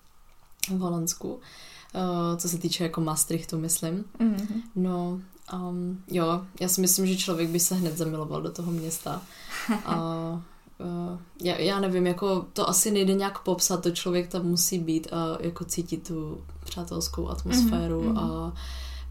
v 0.69 0.79
Holandsku. 0.79 1.33
Uh, 1.33 2.37
co 2.37 2.49
se 2.49 2.57
týče 2.57 2.83
jako 2.83 3.01
Maastrichtu, 3.01 3.59
myslím. 3.59 4.05
Mm-hmm. 4.19 4.61
No, 4.75 5.19
um, 5.53 6.03
jo, 6.11 6.45
já 6.59 6.67
si 6.67 6.81
myslím, 6.81 7.07
že 7.07 7.17
člověk 7.17 7.49
by 7.49 7.59
se 7.59 7.75
hned 7.75 7.97
zamiloval 7.97 8.41
do 8.41 8.51
toho 8.51 8.71
města. 8.71 9.21
A 9.85 10.41
uh, 10.83 11.19
já, 11.43 11.55
já 11.57 11.79
nevím, 11.79 12.07
jako 12.07 12.45
to 12.53 12.69
asi 12.69 12.91
nejde 12.91 13.13
nějak 13.13 13.39
popsat, 13.39 13.83
to 13.83 13.91
člověk 13.91 14.27
tam 14.27 14.45
musí 14.45 14.79
být 14.79 15.07
a 15.13 15.37
jako 15.39 15.65
cítit 15.65 16.07
tu 16.07 16.41
přátelskou 16.65 17.29
atmosféru 17.29 18.01
mm-hmm. 18.01 18.19
a 18.19 18.53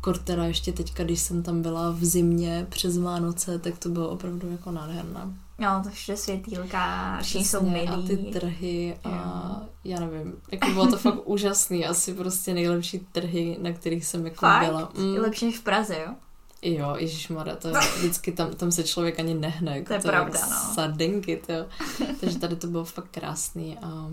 Kortera 0.01 0.45
ještě 0.45 0.73
teďka, 0.73 1.05
když 1.05 1.21
jsem 1.21 1.43
tam 1.43 1.63
byla 1.63 1.91
v 1.91 2.05
zimě 2.05 2.67
přes 2.69 2.99
Vánoce, 2.99 3.59
tak 3.59 3.79
to 3.79 3.89
bylo 3.89 4.09
opravdu 4.09 4.51
jako 4.51 4.71
nádherné. 4.71 5.21
No, 5.59 5.81
to 5.85 5.91
vše 5.91 6.17
světýlka, 6.17 7.19
všichni 7.23 7.45
jsou 7.45 7.71
milí. 7.71 7.89
A 7.89 8.03
ty 8.03 8.17
trhy 8.17 8.97
a 9.05 9.09
jo. 9.09 9.69
já 9.85 10.01
nevím, 10.01 10.33
jako 10.53 10.71
bylo 10.71 10.87
to 10.87 10.97
fakt 10.97 11.19
úžasný, 11.25 11.87
asi 11.87 12.15
prostě 12.15 12.55
nejlepší 12.55 12.99
trhy, 13.13 13.59
na 13.61 13.73
kterých 13.73 14.07
jsem 14.07 14.25
jako 14.25 14.47
fakt? 14.47 14.67
byla. 14.67 14.93
Mm. 14.99 15.15
Lepší 15.15 15.47
než 15.47 15.59
v 15.59 15.63
Praze, 15.63 15.97
jo? 16.07 16.15
Jo, 16.63 16.97
Mara, 17.31 17.57
to 17.57 17.69
je 17.69 17.75
vždycky 17.99 18.33
tam, 18.33 18.55
tam 18.55 18.73
se 18.73 18.85
člověk 18.85 19.19
ani 19.19 19.35
nehne. 19.35 19.77
Jako 19.77 19.89
to 19.89 19.95
je 19.95 20.01
to 20.01 20.09
pravda, 20.09 20.39
je 20.39 20.51
no. 20.51 20.75
Sadenky, 20.75 21.43
to. 21.47 21.53
Takže 22.21 22.39
tady 22.39 22.57
to 22.57 22.67
bylo 22.67 22.85
fakt 22.85 23.09
krásný 23.11 23.79
a 23.79 24.11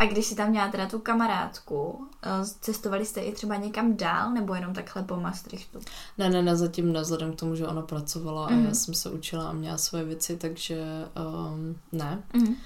a 0.00 0.06
když 0.06 0.26
si 0.26 0.34
tam 0.34 0.50
měla 0.50 0.68
teda 0.68 0.86
tu 0.86 0.98
kamarádku, 0.98 2.08
eh, 2.22 2.44
cestovali 2.60 3.06
jste 3.06 3.20
i 3.20 3.32
třeba 3.32 3.56
někam 3.56 3.96
dál, 3.96 4.30
nebo 4.30 4.54
jenom 4.54 4.74
takhle 4.74 5.02
po 5.02 5.16
Maastrichtu? 5.16 5.78
Ne, 6.18 6.30
ne, 6.30 6.42
ne, 6.42 6.56
zatím 6.56 6.92
ne, 6.92 7.00
vzhledem 7.00 7.32
k 7.32 7.36
tomu, 7.36 7.54
že 7.54 7.66
ona 7.66 7.82
pracovala 7.82 8.42
mm. 8.42 8.48
a 8.48 8.50
já 8.50 8.64
mhm. 8.64 8.74
jsem 8.74 8.94
se 8.94 9.10
učila 9.10 9.48
a 9.48 9.52
měla 9.52 9.78
svoje 9.78 10.04
věci, 10.04 10.36
takže 10.36 10.84
um, 11.52 11.76
ne. 11.92 12.22
Mm. 12.32 12.56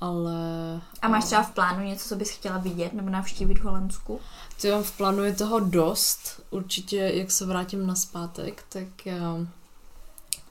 Ale... 0.00 0.80
A 1.02 1.08
máš 1.08 1.24
třeba 1.24 1.42
v 1.42 1.50
plánu 1.50 1.84
něco, 1.84 2.08
co 2.08 2.16
bys 2.16 2.30
chtěla 2.30 2.58
vidět 2.58 2.92
nebo 2.92 3.10
navštívit 3.10 3.58
v 3.58 3.64
Holandsku? 3.64 4.20
Ty 4.60 4.70
mám 4.70 4.82
v 4.82 4.96
plánu 4.96 5.24
je 5.24 5.34
toho 5.34 5.60
dost. 5.60 6.42
Určitě, 6.50 6.96
jak 6.96 7.30
se 7.30 7.46
vrátím 7.46 7.86
na 7.86 7.94
zpátek, 7.94 8.64
tak 8.68 8.88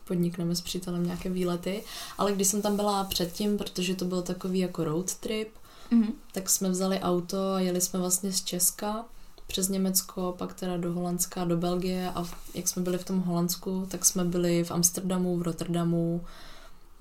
podnikneme 0.07 0.55
s 0.55 0.61
přítelem 0.61 1.05
nějaké 1.05 1.29
výlety. 1.29 1.83
Ale 2.17 2.33
když 2.33 2.47
jsem 2.47 2.61
tam 2.61 2.75
byla 2.75 3.03
předtím, 3.03 3.57
protože 3.57 3.95
to 3.95 4.05
byl 4.05 4.21
takový 4.21 4.59
jako 4.59 4.83
road 4.83 5.15
trip, 5.15 5.49
mm-hmm. 5.91 6.13
tak 6.31 6.49
jsme 6.49 6.69
vzali 6.69 6.99
auto 6.99 7.53
a 7.53 7.59
jeli 7.59 7.81
jsme 7.81 7.99
vlastně 7.99 8.31
z 8.31 8.43
Česka 8.43 9.05
přes 9.47 9.69
Německo, 9.69 10.35
pak 10.37 10.53
teda 10.53 10.77
do 10.77 10.93
Holandska, 10.93 11.45
do 11.45 11.57
Belgie 11.57 12.11
a 12.15 12.25
jak 12.53 12.67
jsme 12.67 12.81
byli 12.81 12.97
v 12.97 13.05
tom 13.05 13.21
Holandsku, 13.21 13.87
tak 13.89 14.05
jsme 14.05 14.25
byli 14.25 14.63
v 14.63 14.71
Amsterdamu, 14.71 15.37
v 15.37 15.41
Rotterdamu, 15.41 16.25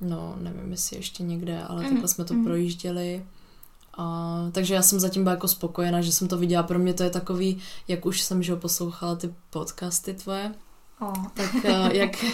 no 0.01 0.37
nevím 0.41 0.71
jestli 0.71 0.97
ještě 0.97 1.23
někde, 1.23 1.63
ale 1.63 1.83
mm-hmm. 1.83 1.89
takhle 1.89 2.09
jsme 2.09 2.25
to 2.25 2.35
mm-hmm. 2.35 2.45
projížděli. 2.45 3.27
A, 3.99 4.49
takže 4.53 4.75
já 4.75 4.83
jsem 4.83 5.01
zatím 5.01 5.23
byla 5.23 5.35
jako 5.35 5.49
spokojená, 5.49 6.01
že 6.01 6.13
jsem 6.13 6.29
to 6.29 6.39
viděla. 6.39 6.63
Pro 6.63 6.79
mě 6.79 6.95
to 6.95 7.03
je 7.03 7.11
takový, 7.11 7.59
jak 7.89 8.07
už 8.07 8.21
jsem 8.21 8.43
že 8.43 8.57
poslouchala 8.57 9.15
ty 9.15 9.35
podcasty 9.51 10.15
tvoje, 10.15 10.55
Oh. 11.01 11.27
Tak, 11.35 11.65
eh, 11.65 11.97
jak, 11.97 12.25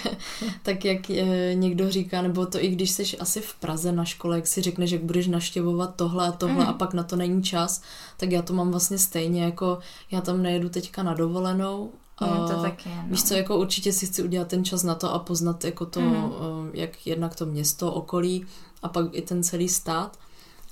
tak 0.63 0.85
jak 0.85 1.11
eh, 1.11 1.55
někdo 1.55 1.91
říká, 1.91 2.23
nebo 2.23 2.47
to 2.47 2.65
i 2.65 2.69
když 2.69 2.91
jsi 2.91 3.19
asi 3.19 3.41
v 3.41 3.55
Praze 3.55 3.93
na 3.93 4.05
škole, 4.05 4.37
jak 4.37 4.47
si 4.47 4.63
řekneš, 4.63 4.91
jak 4.91 5.03
budeš 5.03 5.27
naštěvovat 5.27 5.97
tohle 5.97 6.29
a 6.29 6.33
tohle 6.33 6.65
mm. 6.65 6.71
a 6.71 6.73
pak 6.73 6.95
na 6.95 7.03
to 7.03 7.17
není 7.17 7.43
čas, 7.43 7.83
tak 8.17 8.33
já 8.33 8.43
to 8.43 8.53
mám 8.53 8.71
vlastně 8.71 8.99
stejně, 8.99 9.45
jako 9.45 9.79
já 10.11 10.21
tam 10.21 10.43
nejedu 10.43 10.69
teďka 10.69 11.03
na 11.03 11.15
dovolenou, 11.15 11.93
je 12.25 12.55
to 12.55 12.63
taky, 12.63 12.89
no. 12.89 13.05
Víš 13.07 13.23
co, 13.23 13.35
jako 13.35 13.59
určitě 13.59 13.93
si 13.93 14.07
chci 14.07 14.23
udělat 14.23 14.49
ten 14.49 14.65
čas 14.65 14.83
na 14.83 14.95
to 14.95 15.15
a 15.15 15.19
poznat 15.19 15.65
jako 15.65 15.87
to, 15.87 16.01
mm. 16.01 16.71
jak 16.75 17.07
jednak 17.07 17.35
to 17.35 17.47
město, 17.47 17.93
okolí 17.93 18.47
a 18.83 18.89
pak 18.89 19.07
i 19.13 19.23
ten 19.23 19.43
celý 19.43 19.69
stát 19.69 20.19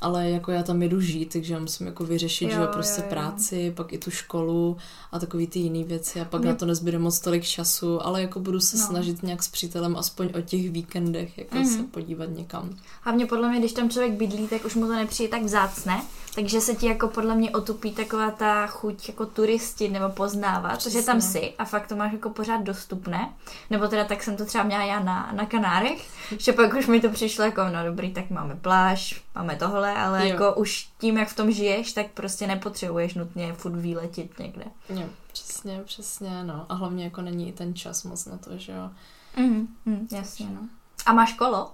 ale 0.00 0.30
jako 0.30 0.50
já 0.50 0.62
tam 0.62 0.82
jedu 0.82 1.00
žít, 1.00 1.32
takže 1.32 1.54
já 1.54 1.60
musím 1.60 1.86
jako 1.86 2.04
vyřešit, 2.04 2.44
jo, 2.44 2.50
že 2.50 2.66
prostě 2.66 3.00
jo, 3.00 3.04
jo. 3.06 3.10
práci, 3.10 3.72
pak 3.76 3.92
i 3.92 3.98
tu 3.98 4.10
školu 4.10 4.76
a 5.12 5.18
takový 5.18 5.46
ty 5.46 5.58
jiné 5.58 5.84
věci 5.84 6.20
a 6.20 6.24
pak 6.24 6.40
Mě... 6.40 6.50
na 6.50 6.56
to 6.56 6.66
nezbyde 6.66 6.98
moc 6.98 7.20
tolik 7.20 7.44
času, 7.44 8.06
ale 8.06 8.22
jako 8.22 8.40
budu 8.40 8.60
se 8.60 8.76
no. 8.76 8.86
snažit 8.86 9.22
nějak 9.22 9.42
s 9.42 9.48
přítelem 9.48 9.96
aspoň 9.96 10.28
o 10.38 10.40
těch 10.40 10.70
víkendech 10.70 11.38
jako 11.38 11.56
mm-hmm. 11.56 11.76
se 11.76 11.82
podívat 11.82 12.30
někam. 12.36 12.70
Hlavně 13.02 13.26
podle 13.26 13.48
mě, 13.48 13.58
když 13.58 13.72
tam 13.72 13.90
člověk 13.90 14.12
bydlí, 14.12 14.48
tak 14.48 14.64
už 14.64 14.74
mu 14.74 14.86
to 14.86 14.92
nepřijde 14.92 15.30
tak 15.30 15.42
vzácné, 15.42 16.02
takže 16.38 16.60
se 16.60 16.74
ti 16.74 16.86
jako 16.86 17.08
podle 17.08 17.34
mě 17.34 17.50
otupí 17.50 17.92
taková 17.92 18.30
ta 18.30 18.66
chuť 18.66 19.08
jako 19.08 19.26
turisti 19.26 19.88
nebo 19.88 20.08
poznávat, 20.08 20.84
protože 20.84 21.02
tam 21.02 21.20
si 21.20 21.54
a 21.58 21.64
fakt 21.64 21.86
to 21.86 21.96
máš 21.96 22.12
jako 22.12 22.30
pořád 22.30 22.62
dostupné, 22.62 23.32
nebo 23.70 23.88
teda 23.88 24.04
tak 24.04 24.22
jsem 24.22 24.36
to 24.36 24.44
třeba 24.44 24.64
měla 24.64 24.84
já 24.84 25.00
na, 25.00 25.30
na 25.32 25.46
Kanárech, 25.46 26.10
že 26.38 26.52
pak 26.52 26.74
už 26.74 26.86
mi 26.86 27.00
to 27.00 27.08
přišlo 27.08 27.44
jako, 27.44 27.68
no 27.68 27.84
dobrý, 27.84 28.12
tak 28.12 28.30
máme 28.30 28.56
pláž, 28.56 29.22
máme 29.34 29.56
tohle, 29.56 29.94
ale 29.94 30.20
jo. 30.20 30.32
jako 30.32 30.54
už 30.54 30.88
tím, 30.98 31.18
jak 31.18 31.28
v 31.28 31.36
tom 31.36 31.50
žiješ, 31.50 31.92
tak 31.92 32.06
prostě 32.14 32.46
nepotřebuješ 32.46 33.14
nutně 33.14 33.52
furt 33.52 33.76
výletit 33.76 34.38
někde. 34.38 34.64
Jo, 34.88 35.06
přesně, 35.32 35.80
přesně, 35.84 36.44
no. 36.44 36.66
A 36.68 36.74
hlavně 36.74 37.04
jako 37.04 37.20
není 37.20 37.48
i 37.48 37.52
ten 37.52 37.74
čas 37.74 38.04
moc 38.04 38.26
na 38.26 38.38
to, 38.38 38.50
že 38.56 38.72
jo. 38.72 38.90
Mm, 39.36 39.68
mm, 39.86 40.08
jasně, 40.12 40.46
no. 40.46 40.60
A 41.06 41.12
máš 41.12 41.32
kolo? 41.32 41.70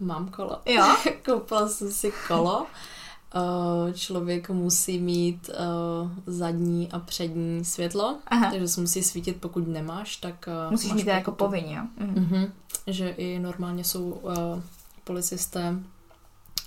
Mám 0.00 0.28
kolo. 0.28 0.60
Jo? 0.66 0.96
Koupila 1.24 1.68
jsem 1.68 1.92
si 1.92 2.12
kolo. 2.28 2.66
Uh, 3.34 3.92
člověk 3.92 4.50
musí 4.50 4.98
mít 4.98 5.50
uh, 5.50 6.10
zadní 6.26 6.92
a 6.92 6.98
přední 6.98 7.64
světlo, 7.64 8.16
Aha. 8.26 8.50
takže 8.50 8.68
se 8.68 8.80
musí 8.80 9.02
svítit, 9.02 9.36
pokud 9.40 9.68
nemáš, 9.68 10.16
tak 10.16 10.48
uh, 10.66 10.70
Musíš 10.70 10.92
mít 10.92 11.06
jako 11.06 11.32
povinně, 11.32 11.76
jo? 11.76 11.82
Mhm. 12.06 12.14
Uh-huh. 12.14 12.50
Že 12.86 13.08
i 13.08 13.38
normálně 13.38 13.84
jsou 13.84 14.10
uh, 14.10 14.32
policisté 15.04 15.78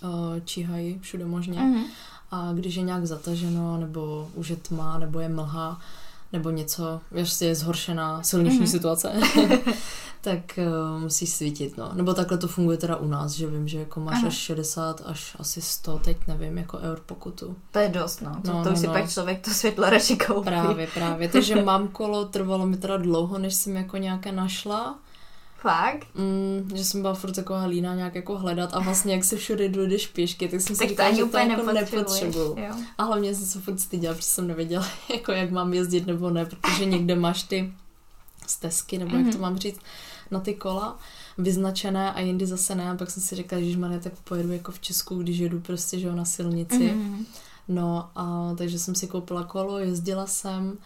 uh, 0.03 0.09
číhají 0.45 0.99
všude 0.99 1.25
možně. 1.25 1.59
Uh-huh. 1.59 1.83
A 2.31 2.53
když 2.53 2.75
je 2.75 2.83
nějak 2.83 3.05
zataženo, 3.05 3.77
nebo 3.77 4.29
už 4.35 4.49
je 4.49 4.55
tma, 4.55 4.97
nebo 4.97 5.19
je 5.19 5.29
mlha, 5.29 5.81
nebo 6.33 6.49
něco, 6.49 7.01
jestli 7.15 7.45
je 7.45 7.55
zhoršená 7.55 8.23
silniční 8.23 8.65
uh-huh. 8.65 8.71
situace, 8.71 9.13
tak 10.21 10.39
uh, 10.57 11.01
musíš 11.01 11.29
svítit, 11.29 11.77
no. 11.77 11.91
Nebo 11.93 12.13
takhle 12.13 12.37
to 12.37 12.47
funguje 12.47 12.77
teda 12.77 12.95
u 12.95 13.07
nás, 13.07 13.31
že 13.31 13.47
vím, 13.47 13.67
že 13.67 13.79
jako 13.79 13.99
máš 13.99 14.17
Aha. 14.17 14.27
až 14.27 14.33
60, 14.33 15.01
až 15.05 15.35
asi 15.39 15.61
100, 15.61 15.99
teď 15.99 16.17
nevím, 16.27 16.57
jako 16.57 16.77
eur 16.77 16.99
pokutu. 17.05 17.55
To 17.71 17.79
je 17.79 17.89
dost, 17.89 18.21
no. 18.21 18.41
To, 18.45 18.53
no, 18.53 18.63
to 18.63 18.69
už 18.69 18.75
no, 18.75 18.81
si 18.81 18.87
no. 18.87 18.93
pak 18.93 19.09
člověk 19.09 19.45
to 19.45 19.51
světlo 19.51 19.89
radši 19.89 20.17
koupí. 20.17 20.45
Právě, 20.45 20.87
právě. 20.93 21.29
Takže 21.29 21.61
mám 21.63 21.87
kolo, 21.87 22.25
trvalo 22.25 22.65
mi 22.65 22.77
teda 22.77 22.97
dlouho, 22.97 23.37
než 23.37 23.53
jsem 23.55 23.75
jako 23.75 23.97
nějaké 23.97 24.31
našla. 24.31 24.99
Fakt? 25.61 26.07
Mm, 26.15 26.69
že 26.75 26.85
jsem 26.85 27.01
byla 27.01 27.13
furt 27.13 27.31
taková 27.31 27.65
lína 27.65 27.95
nějak 27.95 28.15
jako 28.15 28.37
hledat 28.37 28.69
a 28.73 28.79
vlastně 28.79 29.13
jak 29.13 29.23
se 29.23 29.37
všude 29.37 29.69
jdeš 29.69 30.07
pěšky, 30.07 30.47
tak 30.47 30.61
jsem 30.61 30.75
si 30.75 30.79
tak 30.79 30.89
říkala, 30.89 31.11
že 31.11 31.25
to 31.25 31.37
jako 31.37 31.71
nepotřebuju. 31.71 32.57
A 32.97 33.03
hlavně 33.03 33.35
jsem 33.35 33.45
se 33.45 33.59
furt 33.59 33.79
styděla, 33.79 34.13
protože 34.13 34.27
jsem 34.27 34.47
nevěděla, 34.47 34.87
jako 35.13 35.31
jak 35.31 35.51
mám 35.51 35.73
jezdit 35.73 36.07
nebo 36.07 36.29
ne, 36.29 36.45
protože 36.45 36.85
někde 36.85 37.15
máš 37.15 37.43
ty 37.43 37.73
stezky, 38.47 38.97
nebo 38.97 39.11
mm-hmm. 39.11 39.25
jak 39.25 39.25
to 39.25 39.31
mhm. 39.31 39.41
mám 39.41 39.57
říct, 39.57 39.79
na 40.31 40.39
ty 40.39 40.53
kola 40.53 40.97
vyznačené 41.37 42.13
a 42.13 42.19
jindy 42.19 42.45
zase 42.45 42.75
ne. 42.75 42.91
A 42.91 42.95
pak 42.95 43.11
jsem 43.11 43.23
si 43.23 43.35
řekla, 43.35 43.59
že 43.61 43.77
mám 43.77 43.99
tak 43.99 44.13
pojedu 44.23 44.51
jako 44.51 44.71
v 44.71 44.79
Česku, 44.79 45.15
když 45.15 45.37
jedu 45.37 45.59
prostě 45.59 45.99
že 45.99 46.11
na 46.11 46.25
silnici. 46.25 46.77
Mm-hmm. 46.77 47.25
No 47.67 48.09
a 48.15 48.53
takže 48.57 48.79
jsem 48.79 48.95
si 48.95 49.07
koupila 49.07 49.43
kolo, 49.43 49.79
jezdila 49.79 50.27
jsem 50.27 50.77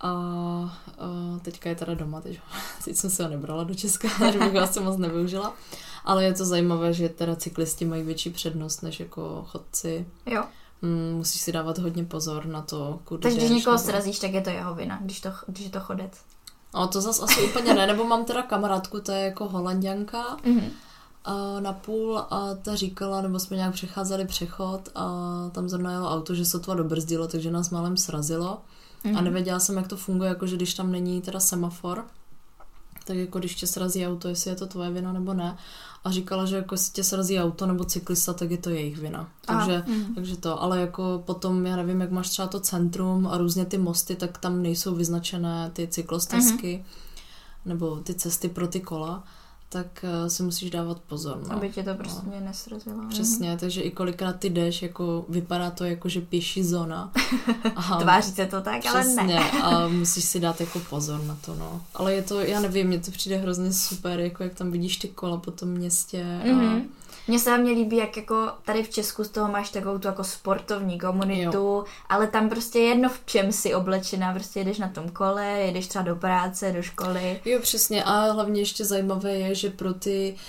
a, 0.00 0.10
a 0.10 1.38
teďka 1.42 1.68
je 1.68 1.74
teda 1.74 1.94
doma, 1.94 2.20
teď, 2.20 2.40
teď 2.84 2.96
jsem 2.96 3.10
se 3.10 3.22
ho 3.22 3.30
nebrala 3.30 3.64
do 3.64 3.74
Česka, 3.74 4.08
že 4.32 4.38
bych 4.38 4.52
ho 4.52 4.60
asi 4.60 4.80
moc 4.80 4.96
nevyužila. 4.96 5.54
Ale 6.04 6.24
je 6.24 6.32
to 6.32 6.44
zajímavé, 6.44 6.92
že 6.92 7.08
teda 7.08 7.36
cyklisti 7.36 7.84
mají 7.84 8.02
větší 8.02 8.30
přednost 8.30 8.82
než 8.82 9.00
jako 9.00 9.44
chodci. 9.48 10.06
Jo. 10.26 10.44
Mm, 10.82 11.16
musíš 11.16 11.40
si 11.40 11.52
dávat 11.52 11.78
hodně 11.78 12.04
pozor 12.04 12.46
na 12.46 12.62
to, 12.62 13.00
kudy 13.04 13.22
Takže 13.22 13.36
když 13.36 13.50
někoho 13.50 13.76
nebo... 13.76 13.84
srazíš, 13.84 14.18
tak 14.18 14.32
je 14.32 14.40
to 14.40 14.50
jeho 14.50 14.74
vina, 14.74 14.98
když, 15.02 15.20
to, 15.20 15.32
když 15.46 15.64
je 15.64 15.70
to 15.70 15.80
chodec. 15.80 16.12
No 16.74 16.88
to 16.88 17.00
zase 17.00 17.22
asi 17.22 17.42
úplně 17.42 17.74
ne, 17.74 17.86
nebo 17.86 18.04
mám 18.04 18.24
teda 18.24 18.42
kamarádku, 18.42 19.00
to 19.00 19.12
je 19.12 19.24
jako 19.24 19.48
holanděnka, 19.48 20.36
mm-hmm. 20.36 20.70
a 21.24 21.60
na 21.60 21.72
půl 21.72 22.18
a 22.18 22.54
ta 22.62 22.74
říkala, 22.74 23.20
nebo 23.20 23.38
jsme 23.38 23.56
nějak 23.56 23.74
přecházeli 23.74 24.24
přechod 24.24 24.88
a 24.94 25.10
tam 25.52 25.68
zrovna 25.68 25.92
jelo 25.92 26.10
auto, 26.10 26.34
že 26.34 26.44
se 26.44 26.60
to 26.60 26.74
dobrzdilo, 26.74 27.28
takže 27.28 27.50
nás 27.50 27.70
málem 27.70 27.96
srazilo. 27.96 28.58
Mm-hmm. 29.04 29.18
A 29.18 29.20
nevěděla 29.20 29.60
jsem, 29.60 29.76
jak 29.76 29.88
to 29.88 29.96
funguje, 29.96 30.28
jako 30.28 30.46
že 30.46 30.56
když 30.56 30.74
tam 30.74 30.92
není 30.92 31.22
teda 31.22 31.40
semafor, 31.40 32.04
tak 33.04 33.16
jako 33.16 33.38
když 33.38 33.54
tě 33.54 33.66
srazí 33.66 34.06
auto, 34.06 34.28
jestli 34.28 34.50
je 34.50 34.56
to 34.56 34.66
tvoje 34.66 34.90
vina 34.90 35.12
nebo 35.12 35.34
ne. 35.34 35.56
A 36.04 36.10
říkala, 36.10 36.46
že 36.46 36.56
jako 36.56 36.74
jestli 36.74 36.92
tě 36.92 37.04
srazí 37.04 37.40
auto 37.40 37.66
nebo 37.66 37.84
cyklista, 37.84 38.32
tak 38.32 38.50
je 38.50 38.58
to 38.58 38.70
jejich 38.70 38.98
vina. 38.98 39.28
Takže, 39.46 39.84
mm. 39.86 40.14
takže 40.14 40.36
to, 40.36 40.62
ale 40.62 40.80
jako 40.80 41.22
potom, 41.26 41.66
já 41.66 41.76
nevím, 41.76 42.00
jak 42.00 42.10
máš 42.10 42.28
třeba 42.28 42.48
to 42.48 42.60
centrum 42.60 43.26
a 43.26 43.38
různě 43.38 43.64
ty 43.64 43.78
mosty, 43.78 44.16
tak 44.16 44.38
tam 44.38 44.62
nejsou 44.62 44.94
vyznačené 44.94 45.70
ty 45.72 45.88
cyklostezky 45.88 46.84
mm-hmm. 46.84 47.68
nebo 47.68 47.96
ty 47.96 48.14
cesty 48.14 48.48
pro 48.48 48.68
ty 48.68 48.80
kola 48.80 49.24
tak 49.72 50.04
uh, 50.04 50.28
si 50.28 50.42
musíš 50.42 50.70
dávat 50.70 50.98
pozor. 51.00 51.40
No. 51.48 51.56
Aby 51.56 51.70
tě 51.70 51.82
to 51.82 51.94
prostě 51.94 52.26
no. 52.26 52.46
nesrazilo. 52.46 53.08
Přesně, 53.08 53.56
takže 53.60 53.80
i 53.80 53.90
kolikrát 53.90 54.32
ty 54.32 54.50
jdeš, 54.50 54.82
jako 54.82 55.24
vypadá 55.28 55.70
to 55.70 55.84
jako, 55.84 56.08
že 56.08 56.20
pěší 56.20 56.64
zóna. 56.64 57.12
A, 57.76 57.96
Tváří 57.96 58.32
se 58.32 58.46
to 58.46 58.60
tak, 58.60 58.80
přesně, 58.80 59.20
ale 59.20 59.26
ne. 59.26 59.62
a 59.62 59.88
musíš 59.88 60.24
si 60.24 60.40
dát 60.40 60.60
jako 60.60 60.80
pozor 60.90 61.24
na 61.24 61.38
to, 61.44 61.54
no. 61.54 61.80
Ale 61.94 62.14
je 62.14 62.22
to, 62.22 62.40
já 62.40 62.60
nevím, 62.60 62.86
mně 62.86 62.98
to 62.98 63.10
přijde 63.10 63.36
hrozně 63.36 63.72
super, 63.72 64.20
jako 64.20 64.42
jak 64.42 64.54
tam 64.54 64.70
vidíš 64.70 64.96
ty 64.96 65.08
kola 65.08 65.36
po 65.36 65.50
tom 65.50 65.68
městě. 65.68 66.40
Mm-hmm. 66.44 66.78
A 66.78 67.01
mně 67.28 67.38
se 67.38 67.50
hlavně 67.50 67.72
líbí, 67.72 67.96
jak 67.96 68.16
jako 68.16 68.50
tady 68.62 68.82
v 68.82 68.90
Česku 68.90 69.24
z 69.24 69.28
toho 69.28 69.52
máš 69.52 69.70
takovou 69.70 69.98
tu 69.98 70.08
jako 70.08 70.24
sportovní 70.24 70.98
komunitu, 70.98 71.58
jo. 71.58 71.84
ale 72.08 72.26
tam 72.26 72.48
prostě 72.48 72.78
jedno 72.78 73.08
v 73.08 73.20
čem 73.26 73.52
si 73.52 73.74
oblečená, 73.74 74.32
prostě 74.32 74.60
jedeš 74.60 74.78
na 74.78 74.88
tom 74.88 75.08
kole, 75.08 75.46
jedeš 75.46 75.86
třeba 75.86 76.04
do 76.04 76.16
práce, 76.16 76.72
do 76.72 76.82
školy. 76.82 77.40
Jo, 77.44 77.58
přesně 77.62 78.04
a 78.04 78.32
hlavně 78.32 78.60
ještě 78.60 78.84
zajímavé 78.84 79.32
je, 79.32 79.54
že 79.54 79.70
pro 79.70 79.94
ty 79.94 80.34
uh, 80.34 80.40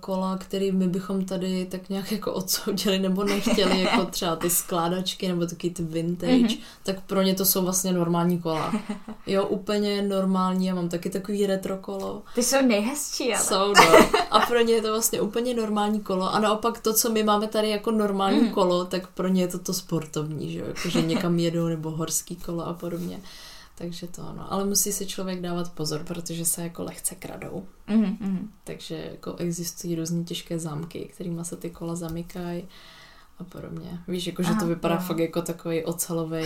kola, 0.00 0.38
který 0.38 0.72
my 0.72 0.88
bychom 0.88 1.24
tady 1.24 1.66
tak 1.70 1.88
nějak 1.88 2.12
jako 2.12 2.32
odsoudili 2.32 2.98
nebo 2.98 3.24
nechtěli, 3.24 3.80
jako 3.92 4.04
třeba 4.04 4.36
ty 4.36 4.50
skládačky 4.50 5.28
nebo 5.28 5.46
taky 5.46 5.70
ty 5.70 5.82
vintage, 5.82 6.32
mm-hmm. 6.32 6.58
tak 6.82 7.00
pro 7.00 7.22
ně 7.22 7.34
to 7.34 7.44
jsou 7.44 7.62
vlastně 7.62 7.92
normální 7.92 8.38
kola. 8.38 8.72
Jo, 9.26 9.46
úplně 9.46 10.02
normální, 10.02 10.66
já 10.66 10.74
mám 10.74 10.88
taky 10.88 11.10
takový 11.10 11.46
retro 11.46 11.76
kolo. 11.76 12.22
Ty 12.34 12.42
jsou 12.42 12.62
nejhezčí, 12.66 13.34
ale. 13.34 13.44
Jsou, 13.44 13.72
no. 13.74 14.08
A 14.30 14.40
pro 14.40 14.60
ně 14.60 14.74
je 14.74 14.82
to 14.82 14.88
vlastně 14.88 15.20
úplně 15.20 15.54
normální 15.54 16.00
kolo 16.00 16.34
a 16.34 16.38
naopak 16.38 16.80
to, 16.80 16.94
co 16.94 17.10
my 17.10 17.22
máme 17.22 17.46
tady 17.46 17.68
jako 17.68 17.90
normální 17.90 18.40
mm. 18.40 18.50
kolo, 18.50 18.84
tak 18.84 19.06
pro 19.06 19.28
ně 19.28 19.42
je 19.42 19.48
to 19.48 19.58
to 19.58 19.74
sportovní, 19.74 20.52
že 20.52 20.58
jo, 20.58 20.66
jako, 20.66 20.88
že 20.88 21.02
někam 21.02 21.38
jedou 21.38 21.66
nebo 21.66 21.90
horský 21.90 22.36
kolo 22.36 22.66
a 22.66 22.72
podobně. 22.74 23.20
Takže 23.78 24.06
to 24.06 24.28
ano. 24.28 24.52
Ale 24.52 24.64
musí 24.64 24.92
si 24.92 25.06
člověk 25.06 25.40
dávat 25.40 25.72
pozor, 25.72 26.04
protože 26.04 26.44
se 26.44 26.62
jako 26.62 26.82
lehce 26.82 27.14
kradou. 27.14 27.66
Mm-hmm. 27.88 28.48
Takže 28.64 29.08
jako 29.10 29.36
existují 29.36 29.94
různé 29.94 30.24
těžké 30.24 30.58
zámky, 30.58 31.10
kterými 31.14 31.44
se 31.44 31.56
ty 31.56 31.70
kola 31.70 31.94
zamykají 31.94 32.68
a 33.38 33.44
podobně. 33.44 34.00
Víš, 34.08 34.26
jako, 34.26 34.42
že 34.42 34.50
Aha, 34.50 34.60
to 34.60 34.66
vypadá 34.66 34.94
no. 34.94 35.00
fakt 35.00 35.18
jako 35.18 35.42
takový 35.42 35.84
ocelový 35.84 36.44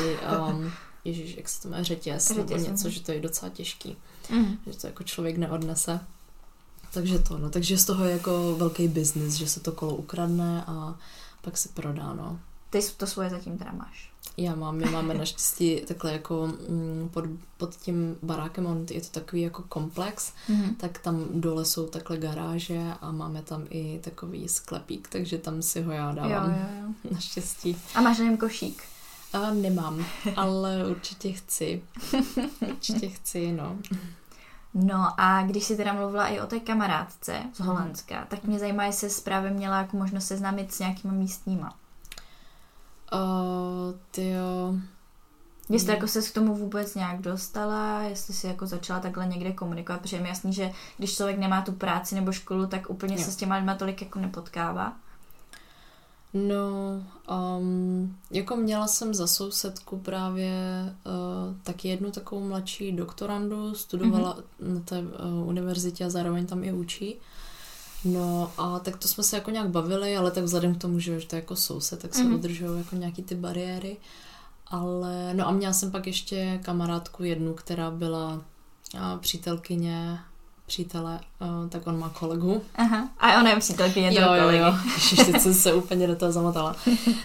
um, 0.50 0.72
ježíš, 1.04 1.36
jak 1.36 1.48
se 1.48 1.62
to 1.62 1.68
má, 1.68 1.82
řetěz, 1.82 2.28
řetěz 2.28 2.50
nebo 2.50 2.56
něco, 2.56 2.88
mhm. 2.88 2.90
že 2.90 3.02
to 3.02 3.12
je 3.12 3.20
docela 3.20 3.50
těžký. 3.50 3.96
Mm. 4.30 4.58
Že 4.66 4.78
to 4.78 4.86
jako 4.86 5.02
člověk 5.02 5.36
neodnese. 5.36 6.00
Takže 6.92 7.18
to, 7.18 7.38
no. 7.38 7.50
Takže 7.50 7.78
z 7.78 7.84
toho 7.84 8.04
je 8.04 8.12
jako 8.12 8.56
velký 8.56 8.88
biznis, 8.88 9.34
že 9.34 9.48
se 9.48 9.60
to 9.60 9.72
kolo 9.72 9.94
ukradne 9.94 10.64
a 10.66 10.98
pak 11.42 11.56
se 11.56 11.68
prodá, 11.68 12.14
no. 12.14 12.40
Ty 12.70 12.80
to 12.96 13.06
svoje 13.06 13.30
zatím 13.30 13.58
teda 13.58 13.72
máš. 13.72 14.11
Já 14.36 14.54
mám, 14.54 14.76
my 14.76 14.84
máme 14.84 15.14
naštěstí 15.14 15.80
takhle 15.80 16.12
jako 16.12 16.46
mm, 16.46 17.08
pod, 17.12 17.24
pod 17.56 17.76
tím 17.76 18.16
barákem, 18.22 18.66
on 18.66 18.86
je 18.90 19.00
to 19.00 19.08
takový 19.20 19.42
jako 19.42 19.62
komplex, 19.62 20.32
mm-hmm. 20.48 20.76
tak 20.76 20.98
tam 20.98 21.24
dole 21.30 21.64
jsou 21.64 21.86
takhle 21.86 22.18
garáže 22.18 22.82
a 23.00 23.12
máme 23.12 23.42
tam 23.42 23.64
i 23.70 24.00
takový 24.04 24.48
sklepík, 24.48 25.08
takže 25.08 25.38
tam 25.38 25.62
si 25.62 25.82
ho 25.82 25.92
já 25.92 26.12
dávám. 26.12 26.50
Jo, 26.50 26.56
jo, 26.56 26.94
jo. 27.04 27.10
Naštěstí. 27.10 27.76
A 27.94 28.00
máš 28.00 28.18
na 28.18 28.24
něm 28.24 28.36
košík? 28.36 28.82
A 29.32 29.50
nemám, 29.50 30.04
ale 30.36 30.86
určitě 30.90 31.32
chci. 31.32 31.82
Určitě 32.68 33.08
chci, 33.08 33.52
no. 33.52 33.78
No 34.74 35.20
a 35.20 35.42
když 35.42 35.64
jsi 35.64 35.76
teda 35.76 35.92
mluvila 35.92 36.26
i 36.26 36.40
o 36.40 36.46
té 36.46 36.60
kamarádce 36.60 37.42
z 37.54 37.60
Holandska, 37.60 38.20
mm. 38.20 38.26
tak 38.28 38.44
mě 38.44 38.58
zajímá, 38.58 38.84
jestli 38.84 39.10
jsi 39.10 39.22
právě 39.22 39.50
měla 39.50 39.78
jako 39.78 39.96
možnost 39.96 40.26
seznámit 40.26 40.74
s 40.74 40.78
nějakýma 40.78 41.14
místníma. 41.14 41.74
Uh, 44.12 44.24
tyjo. 44.24 44.74
Jestli 45.68 45.92
jako 45.92 46.06
se 46.06 46.22
k 46.22 46.34
tomu 46.34 46.54
vůbec 46.54 46.94
nějak 46.94 47.20
dostala, 47.20 48.02
jestli 48.02 48.34
si 48.34 48.46
jako 48.46 48.66
začala 48.66 49.00
takhle 49.00 49.26
někde 49.26 49.52
komunikovat, 49.52 50.00
protože 50.00 50.16
je 50.16 50.22
mi 50.22 50.28
jasný, 50.28 50.52
že 50.52 50.70
když 50.98 51.16
člověk 51.16 51.38
nemá 51.38 51.62
tu 51.62 51.72
práci 51.72 52.14
nebo 52.14 52.32
školu, 52.32 52.66
tak 52.66 52.90
úplně 52.90 53.14
jo. 53.14 53.24
se 53.24 53.32
s 53.32 53.36
těma 53.36 53.56
lidma 53.56 53.74
tolik 53.74 54.02
jako 54.02 54.18
nepotkává. 54.18 54.92
No, 56.34 57.02
um, 57.58 58.16
jako 58.30 58.56
měla 58.56 58.86
jsem 58.86 59.14
za 59.14 59.26
sousedku 59.26 59.98
právě 59.98 60.52
uh, 61.06 61.56
taky 61.62 61.88
jednu 61.88 62.10
takovou 62.10 62.48
mladší 62.48 62.92
doktorandu, 62.92 63.74
studovala 63.74 64.36
mm-hmm. 64.36 64.74
na 64.74 64.80
té 64.80 64.98
uh, 64.98 65.48
univerzitě 65.48 66.04
a 66.04 66.10
zároveň 66.10 66.46
tam 66.46 66.64
i 66.64 66.72
učí. 66.72 67.16
No 68.04 68.52
a 68.58 68.78
tak 68.78 68.96
to 68.96 69.08
jsme 69.08 69.24
se 69.24 69.36
jako 69.36 69.50
nějak 69.50 69.68
bavili, 69.68 70.16
ale 70.16 70.30
tak 70.30 70.44
vzhledem 70.44 70.74
k 70.74 70.80
tomu, 70.80 70.98
že 70.98 71.20
to 71.26 71.36
je 71.36 71.40
jako 71.40 71.56
soused, 71.56 72.02
tak 72.02 72.14
se 72.14 72.24
mm-hmm. 72.24 72.34
udržují 72.34 72.78
jako 72.78 72.96
nějaký 72.96 73.22
ty 73.22 73.34
bariéry. 73.34 73.96
Ale, 74.66 75.34
no 75.34 75.48
a 75.48 75.50
měla 75.50 75.72
jsem 75.72 75.90
pak 75.90 76.06
ještě 76.06 76.60
kamarádku 76.64 77.24
jednu, 77.24 77.54
která 77.54 77.90
byla 77.90 78.42
přítelkyně 79.20 80.18
přítele, 80.72 81.20
uh, 81.40 81.68
tak 81.68 81.86
on 81.86 81.98
má 81.98 82.08
kolegu. 82.08 82.62
Aha. 82.74 83.08
A 83.18 83.40
ona 83.40 83.50
je 83.50 83.56
přítelkyně 83.56 84.08
Jo, 84.12 84.22
toho 84.22 84.34
jo, 84.34 84.40
kolegy. 84.42 84.58
jo. 84.58 84.74
Teď 85.26 85.40
jsem 85.40 85.54
se 85.54 85.74
úplně 85.82 86.06
do 86.06 86.16
toho 86.16 86.32
zamotala. 86.32 86.76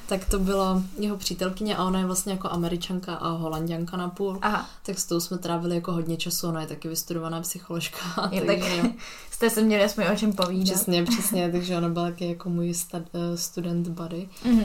tak 0.08 0.26
to 0.26 0.40
byla 0.40 0.84
jeho 1.00 1.18
přítelkyně 1.18 1.78
a 1.78 1.84
ona 1.86 2.00
je 2.00 2.06
vlastně 2.06 2.34
jako 2.34 2.50
američanka 2.50 3.16
a 3.16 3.30
holanděnka 3.30 3.98
na 3.98 4.10
půl. 4.10 4.40
Aha. 4.42 4.70
Tak 4.86 5.00
s 5.00 5.06
tou 5.06 5.20
jsme 5.20 5.38
trávili 5.38 5.76
jako 5.76 5.92
hodně 5.92 6.18
času, 6.18 6.48
ona 6.48 6.62
je 6.62 6.68
taky 6.68 6.88
vystudovaná 6.88 7.42
psycholožka. 7.42 7.98
Jo, 8.32 8.44
takže 8.46 8.70
tak 8.76 8.84
jo. 8.86 8.92
jste 9.32 9.50
se 9.50 9.62
měli 9.62 9.84
aspoň 9.84 10.04
o 10.14 10.16
čem 10.16 10.34
povídat. 10.34 10.76
Přesně, 10.76 11.04
přesně, 11.04 11.52
takže 11.52 11.78
ona 11.78 11.90
byla 11.90 12.06
taky 12.06 12.28
jako 12.30 12.50
můj 12.50 12.74
stud, 12.74 13.04
eh, 13.14 13.38
student 13.38 13.88
buddy. 13.88 14.30
Mhm. 14.46 14.64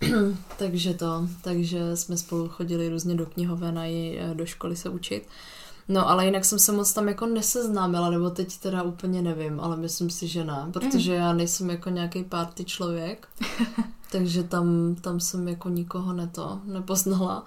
takže 0.58 0.94
to, 0.94 1.28
takže 1.42 1.96
jsme 1.96 2.16
spolu 2.16 2.48
chodili 2.48 2.88
různě 2.88 3.14
do 3.14 3.26
knihoven 3.26 3.78
a 3.78 3.84
i 3.86 4.18
eh, 4.20 4.34
do 4.34 4.46
školy 4.46 4.76
se 4.76 4.88
učit. 4.88 5.28
No, 5.88 6.08
ale 6.08 6.24
jinak 6.26 6.44
jsem 6.44 6.58
se 6.58 6.72
moc 6.72 6.92
tam 6.92 7.08
jako 7.08 7.26
neseznámila, 7.26 8.10
nebo 8.10 8.30
teď 8.30 8.58
teda 8.58 8.82
úplně 8.82 9.22
nevím, 9.22 9.60
ale 9.60 9.76
myslím 9.76 10.10
si, 10.10 10.28
že 10.28 10.44
ne, 10.44 10.66
protože 10.72 11.14
já 11.14 11.32
nejsem 11.32 11.70
jako 11.70 11.90
nějaký 11.90 12.24
party 12.24 12.64
člověk, 12.64 13.28
takže 14.12 14.42
tam, 14.42 14.94
tam 15.00 15.20
jsem 15.20 15.48
jako 15.48 15.68
nikoho 15.68 16.12
neto, 16.12 16.60
nepoznala. 16.64 17.44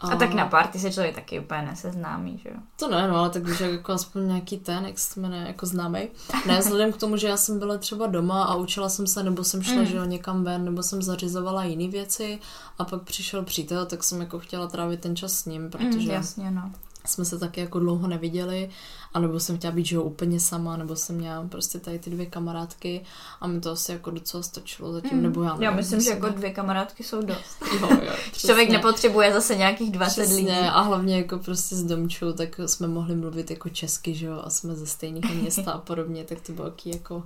A 0.00 0.16
tak 0.16 0.34
na 0.34 0.46
party 0.46 0.78
se 0.78 0.92
člověk 0.92 1.14
taky 1.14 1.40
úplně 1.40 1.62
neseznámí, 1.62 2.38
že 2.42 2.48
jo? 2.48 2.54
To 2.76 2.88
ne, 2.88 3.08
no, 3.08 3.16
ale 3.16 3.30
tak 3.30 3.42
když 3.42 3.60
jako 3.60 3.92
aspoň 3.92 4.26
nějaký 4.28 4.58
ten, 4.58 4.84
jak 4.86 4.98
se 4.98 5.20
jmenuje, 5.20 5.42
jako 5.46 5.66
známej. 5.66 6.10
Ne, 6.46 6.58
vzhledem 6.60 6.92
k 6.92 6.96
tomu, 6.96 7.16
že 7.16 7.26
já 7.28 7.36
jsem 7.36 7.58
byla 7.58 7.78
třeba 7.78 8.06
doma 8.06 8.44
a 8.44 8.54
učila 8.54 8.88
jsem 8.88 9.06
se, 9.06 9.22
nebo 9.22 9.44
jsem 9.44 9.62
šla, 9.62 9.76
Mm. 9.80 9.86
že 9.86 9.96
jo, 9.96 10.04
někam 10.04 10.44
ven, 10.44 10.64
nebo 10.64 10.82
jsem 10.82 11.02
zařizovala 11.02 11.64
jiné 11.64 11.88
věci 11.88 12.38
a 12.78 12.84
pak 12.84 13.02
přišel 13.02 13.44
přítel, 13.44 13.86
tak 13.86 14.04
jsem 14.04 14.20
jako 14.20 14.38
chtěla 14.38 14.66
trávit 14.66 15.00
ten 15.00 15.16
čas 15.16 15.32
s 15.32 15.44
ním, 15.44 15.70
protože 15.70 16.08
Mm, 16.08 16.10
jasně, 16.10 16.50
no. 16.50 16.70
Jsme 17.06 17.24
se 17.24 17.38
taky 17.38 17.60
jako 17.60 17.78
dlouho 17.78 18.08
neviděli, 18.08 18.70
anebo 19.14 19.40
jsem 19.40 19.58
chtěla 19.58 19.72
být, 19.72 19.86
že 19.86 19.96
jo, 19.96 20.02
úplně 20.02 20.40
sama, 20.40 20.76
nebo 20.76 20.96
jsem 20.96 21.16
měla 21.16 21.46
prostě 21.48 21.78
tady 21.78 21.98
ty 21.98 22.10
dvě 22.10 22.26
kamarádky 22.26 23.02
a 23.40 23.46
mi 23.46 23.60
to 23.60 23.70
asi 23.70 23.92
jako 23.92 24.10
docela 24.10 24.42
stačilo 24.42 24.92
zatím, 24.92 25.16
Mm. 25.16 25.22
nebo 25.22 25.42
já 25.42 25.48
nevím. 25.50 25.62
Já 25.62 25.70
myslím, 25.70 26.00
že 26.00 26.10
jestli- 26.10 26.22
jako 26.24 26.38
dvě 26.38 26.50
kamarádky 26.50 27.04
jsou 27.04 27.22
dost. 27.22 27.56
Jo, 27.80 27.88
jo, 28.02 28.12
Člověk 28.32 28.70
nepotřebuje 28.70 29.32
zase 29.32 29.56
nějakých 29.56 29.90
20 29.90 30.22
lidí. 30.32 30.48
A 30.50 30.80
hlavně 30.80 31.16
jako 31.16 31.38
prostě 31.38 31.76
s 31.76 31.82
Domčou, 31.84 32.32
tak 32.32 32.60
jsme 32.66 32.88
mohli 32.88 33.16
mluvit 33.16 33.50
jako 33.50 33.68
česky, 33.68 34.14
že 34.14 34.26
jo, 34.26 34.40
a 34.44 34.50
jsme 34.50 34.74
ze 34.76 34.86
stejného 34.86 35.34
města 35.40 35.72
a 35.72 35.78
podobně, 35.78 36.24
tak 36.24 36.40
to 36.40 36.52
bylo 36.52 36.70
taky 36.70 36.90
jako 36.90 37.22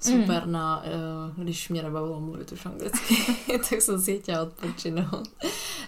super 0.00 0.42
Mm. 0.46 0.52
na, 0.52 0.82
eh, 0.84 0.90
když 1.42 1.68
mě 1.68 1.82
nebavilo 1.82 2.20
mluvit 2.20 2.52
už 2.52 2.66
anglicky, 2.66 3.16
tak 3.70 3.82
jsem 3.82 4.00
si 4.02 4.18
chtěla 4.18 4.42
odpočinout. 4.42 5.28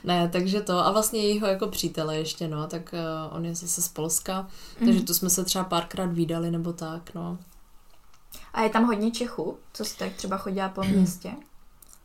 ne, 0.05 0.29
takže 0.33 0.61
to, 0.61 0.79
a 0.87 0.93
vlastně 0.93 1.21
jejího 1.21 1.47
jako 1.47 1.67
přítele 1.67 2.17
ještě, 2.19 2.49
no, 2.49 2.67
tak 2.67 2.95
eh, 2.95 3.01
on 3.31 3.45
je 3.45 3.55
zase 3.55 3.83
z 3.83 3.89
Polska, 3.89 4.49
takže 4.79 4.93
Mhm. 4.93 5.05
tu 5.05 5.15
jsme 5.15 5.31
se 5.31 5.40
třeba 5.45 5.65
párkrát 5.65 6.07
výdali, 6.07 6.51
nebo 6.51 6.73
tak, 6.73 7.15
no. 7.15 7.39
A 8.53 8.63
je 8.63 8.71
tam 8.71 8.85
hodně 8.85 9.11
Čechů, 9.11 9.59
co 9.73 9.85
jsi 9.85 9.99
tak 9.99 10.13
třeba 10.13 10.37
chodila 10.37 10.69
po 10.69 10.85
městě? 10.85 11.33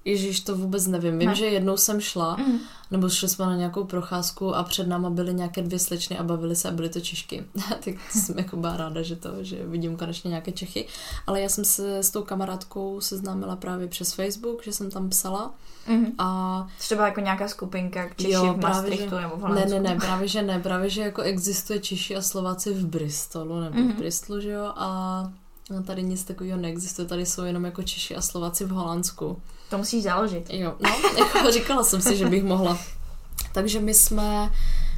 Ježíš, 0.05 0.39
to 0.39 0.55
vůbec 0.55 0.87
nevím. 0.87 1.19
Vím, 1.19 1.29
Ne. 1.29 1.35
že 1.35 1.45
jednou 1.45 1.77
jsem 1.77 2.01
šla, 2.01 2.35
Mm. 2.35 2.59
nebo 2.91 3.09
šli 3.09 3.29
jsme 3.29 3.45
na 3.45 3.55
nějakou 3.55 3.83
procházku 3.83 4.55
a 4.55 4.63
před 4.63 4.87
náma 4.87 5.09
byly 5.09 5.33
nějaké 5.33 5.61
dvě 5.61 5.79
slečny 5.79 6.17
a 6.17 6.23
bavily 6.23 6.55
se 6.55 6.69
a 6.69 6.71
byly 6.71 6.89
to 6.89 6.99
Češky. 6.99 7.43
tak 7.85 7.93
jsem 8.11 8.37
jako 8.37 8.57
byla 8.57 8.77
ráda, 8.77 9.01
že 9.01 9.15
to, 9.15 9.29
že 9.43 9.65
vidím 9.67 9.97
konečně 9.97 10.29
nějaké 10.29 10.51
Čechy. 10.51 10.87
Ale 11.27 11.41
já 11.41 11.49
jsem 11.49 11.65
se 11.65 11.97
s 11.99 12.11
tou 12.11 12.23
kamarádkou 12.23 13.01
seznámila 13.01 13.55
právě 13.55 13.87
přes 13.87 14.13
Facebook, 14.13 14.63
že 14.63 14.71
jsem 14.73 14.91
tam 14.91 15.09
psala 15.09 15.53
Mhm. 15.87 16.11
a 16.17 16.59
To 16.77 16.83
třeba 16.83 17.05
jako 17.07 17.19
nějaká 17.19 17.47
skupinka 17.47 18.09
k 18.09 18.15
Češi 18.15 18.31
Jo, 18.31 18.41
v 18.53 18.59
právě, 18.59 18.61
Maastrichtu 18.81 19.15
že- 19.15 19.21
nebo 19.21 19.35
v 19.35 19.39
ne, 19.41 19.47
Holandsku. 19.47 19.69
ne, 19.69 19.79
ne, 19.79 19.95
právě 19.99 20.27
že 20.27 20.41
ne, 20.41 20.59
právě 20.59 20.89
že 20.89 21.01
jako 21.01 21.21
existuje 21.21 21.79
Češi 21.79 22.15
a 22.15 22.21
Slováci 22.21 22.73
v 22.73 22.85
Bristolu 22.85 23.59
nebo 23.59 23.79
Mhm. 23.79 23.91
v 23.93 23.95
Bristolu, 23.97 24.39
že 24.41 24.49
jo, 24.51 24.71
a 24.75 25.31
no, 25.71 25.83
tady 25.83 26.03
nic 26.03 26.23
takového 26.23 26.57
neexistuje, 26.59 27.07
tady 27.07 27.25
jsou 27.25 27.43
jenom 27.43 27.65
jako 27.65 27.83
Češi 27.83 28.15
a 28.15 28.21
Slováci 28.21 28.65
v 28.65 28.69
Holandsku. 28.69 29.41
To 29.69 29.77
musíš 29.77 30.03
založit. 30.03 30.45
Jo, 30.49 30.75
no, 30.79 30.89
jako 31.17 31.51
říkala 31.51 31.83
jsem 31.83 32.01
si, 32.01 32.17
že 32.17 32.25
bych 32.25 32.43
mohla. 32.43 32.77
Takže 33.51 33.79
my 33.79 33.93
jsme, 33.93 34.51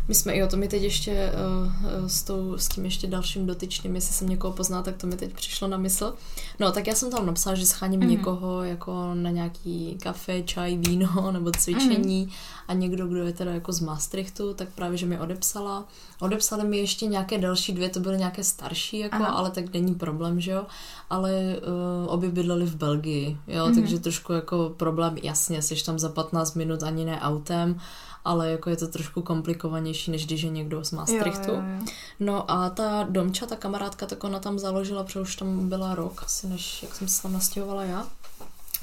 my 0.07 0.15
jsme, 0.15 0.37
jo, 0.37 0.47
to 0.47 0.57
mi 0.57 0.67
teď 0.67 0.81
ještě 0.81 1.31
uh, 1.31 2.07
s, 2.07 2.23
tou, 2.23 2.57
s 2.57 2.67
tím 2.67 2.85
ještě 2.85 3.07
dalším 3.07 3.45
dotyčným, 3.45 3.95
jestli 3.95 4.13
jsem 4.13 4.29
někoho 4.29 4.53
pozná, 4.53 4.81
tak 4.81 4.97
to 4.97 5.07
mi 5.07 5.15
teď 5.15 5.33
přišlo 5.33 5.67
na 5.67 5.77
mysl. 5.77 6.13
No, 6.59 6.71
tak 6.71 6.87
já 6.87 6.95
jsem 6.95 7.11
tam 7.11 7.25
napsala, 7.25 7.55
že 7.55 7.65
scháním 7.65 7.99
mm. 7.99 8.09
někoho 8.09 8.63
jako 8.63 9.13
na 9.13 9.29
nějaký 9.29 9.97
kafe, 10.03 10.41
čaj, 10.41 10.77
víno 10.77 11.31
nebo 11.31 11.51
cvičení 11.51 12.23
mm. 12.23 12.31
a 12.67 12.73
někdo, 12.73 13.07
kdo 13.07 13.23
je 13.23 13.33
teda 13.33 13.51
jako 13.51 13.71
z 13.71 13.79
Maastrichtu, 13.79 14.53
tak 14.53 14.69
právě, 14.75 14.97
že 14.97 15.05
mi 15.05 15.19
odepsala. 15.19 15.85
Odepsali 16.19 16.67
mi 16.67 16.77
ještě 16.77 17.05
nějaké 17.05 17.37
další 17.37 17.73
dvě, 17.73 17.89
to 17.89 17.99
byly 17.99 18.17
nějaké 18.17 18.43
starší, 18.43 18.99
jako, 18.99 19.15
Aha. 19.15 19.27
ale 19.27 19.51
tak 19.51 19.73
není 19.73 19.95
problém, 19.95 20.41
že 20.41 20.51
jo. 20.51 20.65
Ale 21.09 21.31
uh, 21.57 22.13
obě 22.13 22.29
bydleli 22.29 22.65
v 22.65 22.75
Belgii, 22.75 23.37
jo, 23.47 23.67
mm. 23.67 23.75
takže 23.75 23.99
trošku 23.99 24.33
jako 24.33 24.73
problém, 24.77 25.17
jasně, 25.23 25.61
jsi 25.61 25.85
tam 25.85 25.99
za 25.99 26.09
15 26.09 26.53
minut 26.53 26.83
ani 26.83 27.05
ne 27.05 27.21
autem, 27.21 27.79
ale 28.27 28.51
jako 28.51 28.69
je 28.69 28.77
to 28.77 28.87
trošku 28.87 29.21
komplikovanější, 29.21 30.11
než 30.11 30.25
když 30.25 30.41
je 30.41 30.49
někdo 30.49 30.83
z 30.85 30.91
Maastrichtu. 30.91 31.51
Jo, 31.51 31.55
jo, 31.57 31.63
jo. 31.79 31.85
No 32.19 32.51
a 32.51 32.69
ta 32.69 33.03
Domča, 33.09 33.45
ta 33.45 33.55
kamarádka, 33.55 34.05
tak 34.05 34.23
ona 34.23 34.39
tam 34.39 34.59
založila, 34.59 35.03
protože 35.03 35.19
už 35.19 35.35
tam 35.35 35.69
byla 35.69 35.95
rok, 35.95 36.23
asi 36.25 36.47
než 36.47 36.83
jak 36.83 36.95
jsem 36.95 37.07
se 37.07 37.21
tam 37.21 37.33
nastěhovala 37.33 37.83
já, 37.83 38.07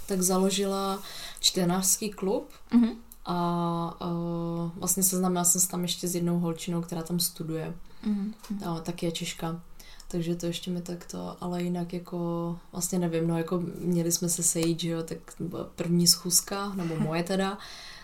tak 0.07 0.22
založila 0.22 0.98
čtenářský 1.40 2.11
klub 2.11 2.48
Mhm. 2.72 2.88
a 3.26 3.96
uh, 4.07 4.70
vlastně 4.76 5.02
seznámila 5.02 5.44
jsem 5.44 5.61
se 5.61 5.68
tam 5.68 5.83
ještě 5.83 6.09
s 6.09 6.14
jednou 6.14 6.38
holčinou, 6.38 6.83
která 6.83 7.02
tam 7.02 7.20
studuje. 7.20 7.74
Mhm. 8.07 8.35
A 8.66 8.80
taky 8.80 9.07
je 9.07 9.12
Češka. 9.12 9.61
Takže 10.09 10.35
to 10.37 10.46
ještě 10.46 10.70
mi 10.70 10.83
takto, 10.83 11.37
ale 11.40 11.62
jinak 11.62 11.92
jako, 11.92 12.59
vlastně 12.72 12.98
nevím, 12.98 13.28
no 13.28 13.38
jako 13.38 13.62
měli 13.78 14.12
jsme 14.12 14.28
se 14.28 14.42
sejít, 14.42 14.80
že 14.80 14.88
jo, 14.88 15.02
tak 15.02 15.18
první 15.76 16.07
schůzka, 16.07 16.72
nebo 16.74 16.96
moje 16.96 17.22
teda, 17.22 17.59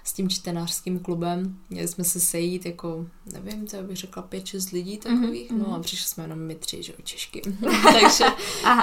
s 0.05 0.13
tím 0.13 0.29
čtenářským 0.29 0.99
klubem. 0.99 1.59
Měli 1.71 1.89
jsme 1.89 2.05
se 2.05 2.21
sejít 2.21 2.67
jako, 2.67 3.07
nevím, 3.33 3.67
to 3.67 3.83
bych 3.83 3.97
řekla 3.97 4.23
pět, 4.23 4.47
šest 4.47 4.71
lidí 4.71 4.99
takových, 4.99 5.51
Mhm, 5.51 5.61
no 5.61 5.67
mhm. 5.67 5.75
a 5.75 5.81
přišli 5.81 6.09
jsme 6.09 6.25
jenom 6.25 6.39
my 6.39 6.55
tři, 6.55 6.83
že 6.83 6.93
jo, 6.93 6.99
Češky. 7.05 7.43
takže, 7.93 8.25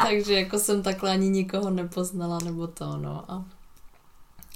takže 0.04 0.34
jako 0.34 0.60
jsem 0.60 0.84
takhle 0.84 1.12
ani 1.12 1.30
nikoho 1.30 1.70
nepoznala, 1.70 2.40
nebo 2.44 2.68
to, 2.68 2.98
no 2.98 3.32
a 3.32 3.46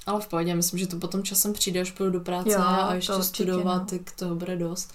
ale 0.05 0.21
v 0.21 0.27
pohodě, 0.27 0.55
myslím, 0.55 0.79
že 0.79 0.87
to 0.87 0.95
potom 0.95 1.23
časem 1.23 1.53
přijde, 1.53 1.81
až 1.81 1.91
půjdu 1.91 2.11
do 2.11 2.19
práce 2.19 2.51
Jo, 2.51 2.59
a 2.61 2.87
to 2.87 2.93
ještě 2.93 3.13
určitě, 3.13 3.33
studovat, 3.33 3.91
no. 3.91 3.97
tak 3.97 4.11
toho 4.15 4.35
bude 4.35 4.55
dost. 4.55 4.93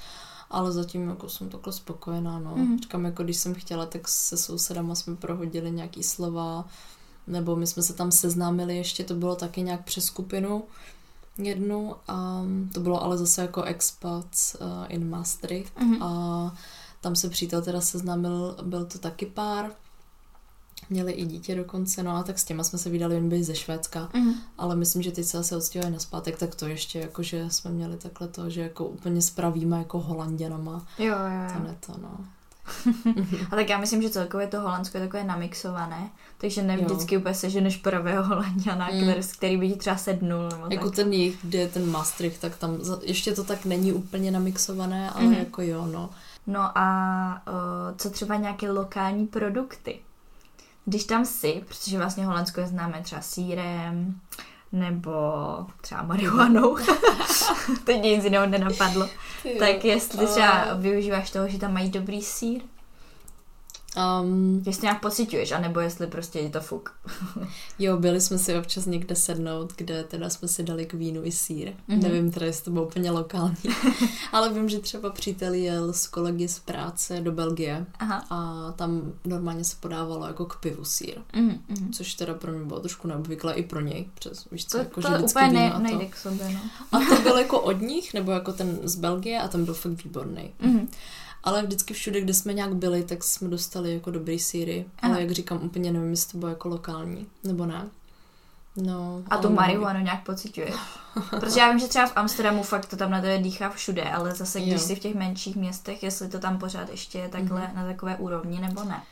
Ale 0.50 0.72
zatím 0.72 1.08
jako 1.08 1.28
jsem 1.28 1.48
takhle 1.48 1.72
spokojená, 1.72 2.38
no. 2.38 2.56
Mhm. 2.56 2.78
Říkám, 2.78 3.04
jako 3.04 3.24
když 3.24 3.36
jsem 3.36 3.54
chtěla, 3.54 3.86
tak 3.86 4.08
se 4.08 4.36
sousedama 4.36 4.94
jsme 4.94 5.16
prohodili 5.16 5.70
nějaký 5.70 6.02
slova, 6.02 6.68
nebo 7.26 7.56
my 7.56 7.66
jsme 7.66 7.82
se 7.82 7.92
tam 7.92 8.12
seznámili 8.12 8.76
ještě, 8.76 9.04
to 9.04 9.14
bylo 9.14 9.36
taky 9.36 9.62
nějak 9.62 9.84
přes 9.84 10.04
skupinu 10.04 10.64
jednu 11.38 11.94
a 12.08 12.42
to 12.74 12.80
bylo 12.80 13.02
ale 13.02 13.18
zase 13.18 13.42
jako 13.42 13.62
expats 13.62 14.54
uh, 14.60 14.66
in 14.88 15.10
Maastricht 15.10 15.80
Mhm. 15.80 16.02
a 16.02 16.54
tam 17.00 17.16
se 17.16 17.30
přítel 17.30 17.62
teda 17.62 17.80
seznámil, 17.80 18.56
byl 18.62 18.84
to 18.86 18.98
taky 18.98 19.26
pár, 19.26 19.70
měli 20.90 21.12
i 21.12 21.26
dítě 21.26 21.54
dokonce, 21.56 22.02
no 22.02 22.16
a 22.16 22.22
tak 22.22 22.38
s 22.38 22.44
těma 22.44 22.64
jsme 22.64 22.78
se 22.78 22.90
vydali, 22.90 23.14
jen 23.14 23.28
byli 23.28 23.44
ze 23.44 23.54
Švédska, 23.54 24.08
Mhm. 24.14 24.32
ale 24.58 24.76
myslím, 24.76 25.02
že 25.02 25.12
teď 25.12 25.24
se 25.26 25.36
zase 25.36 25.56
odstěhuje 25.56 25.90
na 25.90 25.98
zpátek, 25.98 26.38
tak 26.38 26.54
to 26.54 26.66
ještě 26.66 26.98
jako, 26.98 27.22
že 27.22 27.50
jsme 27.50 27.70
měli 27.70 27.96
takhle 27.96 28.28
to, 28.28 28.50
že 28.50 28.60
jako 28.60 28.86
úplně 28.86 29.22
spravíme 29.22 29.78
jako 29.78 30.00
holanděnama, 30.00 30.86
Jo, 30.98 31.06
jo, 31.06 31.52
to 31.52 31.58
jo. 31.58 31.64
ne 31.64 31.76
to, 31.86 31.92
no. 32.02 32.18
A 33.50 33.56
tak 33.56 33.68
já 33.68 33.78
myslím, 33.78 34.02
že 34.02 34.10
celkově 34.10 34.46
to 34.46 34.60
Holandsko 34.60 34.98
je 34.98 35.04
takové 35.04 35.24
namixované, 35.24 36.10
takže 36.38 36.62
ne 36.62 36.74
Jo. 36.78 36.84
vždycky 36.84 37.16
úplně 37.16 37.34
seženeš 37.34 37.76
pravého 37.76 38.24
Holanděna, 38.28 38.88
Mm. 38.92 39.02
který, 39.02 39.20
který 39.36 39.56
by 39.56 39.68
ti 39.68 39.76
třeba 39.76 39.96
sednul. 39.96 40.48
Nebo 40.48 40.66
Jako 40.70 40.86
tak. 40.86 40.94
ten 40.96 41.12
jich, 41.12 41.38
kde 41.42 41.58
je 41.58 41.68
ten 41.68 41.90
Maastricht, 41.90 42.40
tak 42.40 42.56
tam 42.56 42.78
za- 42.80 42.98
ještě 43.02 43.32
to 43.32 43.44
tak 43.44 43.64
není 43.64 43.92
úplně 43.92 44.30
namixované, 44.30 45.10
ale 45.10 45.24
Mhm. 45.24 45.34
jako 45.34 45.62
jo, 45.62 45.86
no. 45.86 46.10
No 46.46 46.78
a 46.78 47.42
uh, 47.48 47.96
co 47.96 48.10
třeba 48.10 48.36
nějaké 48.36 48.70
lokální 48.70 49.26
produkty? 49.26 49.98
Když 50.84 51.04
tam 51.04 51.24
jsi, 51.24 51.62
protože 51.68 51.98
vlastně 51.98 52.26
Holandsko 52.26 52.60
je 52.60 52.66
známé 52.66 53.00
třeba 53.02 53.20
sírem, 53.20 54.20
nebo 54.76 55.10
třeba 55.80 56.02
marihuanou, 56.02 56.76
teď 57.84 58.02
nic 58.02 58.24
jiného 58.24 58.46
nenapadlo, 58.46 59.08
tak 59.58 59.84
jestli 59.84 60.26
třeba 60.26 60.74
využíváš 60.74 61.30
toho, 61.30 61.48
že 61.48 61.58
tam 61.58 61.72
mají 61.72 61.90
dobrý 61.90 62.22
sír, 62.22 62.60
Um, 63.96 64.62
jestli 64.66 64.82
nějak 64.82 65.00
pociťuješ, 65.00 65.52
anebo 65.52 65.80
jestli 65.80 66.06
prostě 66.06 66.38
je 66.38 66.50
to 66.50 66.60
fuk. 66.60 66.92
jo, 67.78 67.96
byli 67.96 68.20
jsme 68.20 68.38
si 68.38 68.58
občas 68.58 68.86
někde 68.86 69.14
sednout, 69.16 69.72
kde 69.76 70.04
teda 70.04 70.30
jsme 70.30 70.48
si 70.48 70.62
dali 70.62 70.86
k 70.86 70.94
vínu 70.94 71.24
i 71.24 71.32
sír. 71.32 71.72
Mhm. 71.88 71.98
Mm-hmm. 71.98 72.02
Nevím 72.02 72.30
teda, 72.30 72.46
jestli 72.46 72.64
to 72.64 72.70
bylo 72.70 72.86
úplně 72.86 73.10
lokální, 73.10 73.56
ale 74.32 74.52
vím, 74.52 74.68
že 74.68 74.78
třeba 74.78 75.10
přítel 75.10 75.54
jel 75.54 75.92
s 75.92 76.06
kolegy 76.06 76.48
z 76.48 76.58
práce 76.58 77.20
do 77.20 77.32
Belgie 77.32 77.86
Aha. 77.98 78.24
a 78.30 78.72
tam 78.72 79.12
normálně 79.24 79.64
se 79.64 79.76
podávalo 79.80 80.26
jako 80.26 80.44
k 80.44 80.60
pivu 80.60 80.84
sír. 80.84 81.18
Mm, 81.36 81.60
mm. 81.68 81.92
Což 81.92 82.14
teda 82.14 82.34
pro 82.34 82.52
mě 82.52 82.64
bylo 82.64 82.80
trošku 82.80 83.08
neobvyklé 83.08 83.54
i 83.54 83.62
pro 83.62 83.80
něj, 83.80 84.08
přes, 84.14 84.50
víš 84.50 84.66
co, 84.66 84.78
To, 84.78 84.78
jako, 84.78 85.02
to 85.02 85.08
úplně 85.24 85.48
ne, 85.52 85.72
a 85.72 85.76
to. 85.76 85.82
nejde 85.82 86.06
k 86.06 86.16
sobě, 86.16 86.48
no. 86.52 86.60
A 86.92 86.98
to 87.16 87.22
byl 87.22 87.38
jako 87.38 87.60
od 87.60 87.80
nich, 87.80 88.14
nebo 88.14 88.32
jako 88.32 88.52
ten 88.52 88.78
z 88.82 88.96
Belgie 88.96 89.40
a 89.40 89.48
ten 89.48 89.64
byl 89.64 89.74
fakt 89.74 90.04
výborný. 90.04 90.52
Mhm. 90.60 90.88
Ale 91.46 91.62
vždycky 91.62 91.94
všude, 91.94 92.20
kde 92.20 92.34
jsme 92.34 92.52
nějak 92.54 92.74
byli, 92.74 93.04
tak 93.04 93.24
jsme 93.24 93.48
dostali 93.48 93.94
jako 93.94 94.10
dobrý 94.10 94.38
síry. 94.38 94.84
Aha. 95.02 95.12
Ale 95.12 95.22
jak 95.22 95.30
říkám, 95.30 95.60
úplně 95.62 95.92
nevím, 95.92 96.10
jestli 96.10 96.32
to 96.32 96.38
bylo 96.38 96.50
jako 96.50 96.68
lokální, 96.68 97.26
nebo 97.44 97.66
ne. 97.66 97.86
No, 98.76 99.22
A 99.30 99.36
tu 99.36 99.50
marihuanu 99.50 100.00
nějak 100.00 100.24
pociťuješ? 100.24 100.74
Protože 101.30 101.60
já 101.60 101.70
vím, 101.70 101.78
že 101.78 101.86
třeba 101.88 102.06
v 102.06 102.16
Amsterdamu 102.16 102.62
fakt 102.62 102.86
to 102.86 102.96
tam 102.96 103.10
na 103.10 103.20
tebe 103.20 103.38
dýchá 103.38 103.70
všude, 103.70 104.02
ale 104.10 104.34
zase 104.34 104.60
když 104.60 104.72
Jo. 104.72 104.78
jsi 104.78 104.94
v 104.96 104.98
těch 104.98 105.14
menších 105.14 105.56
městech, 105.56 106.02
jestli 106.02 106.28
to 106.28 106.38
tam 106.38 106.58
pořád 106.58 106.88
ještě 106.90 107.18
je 107.18 107.28
takhle 107.28 107.60
Mhm. 107.60 107.76
na 107.76 107.84
takové 107.86 108.16
úrovni, 108.16 108.60
nebo 108.60 108.84
ne. 108.84 109.02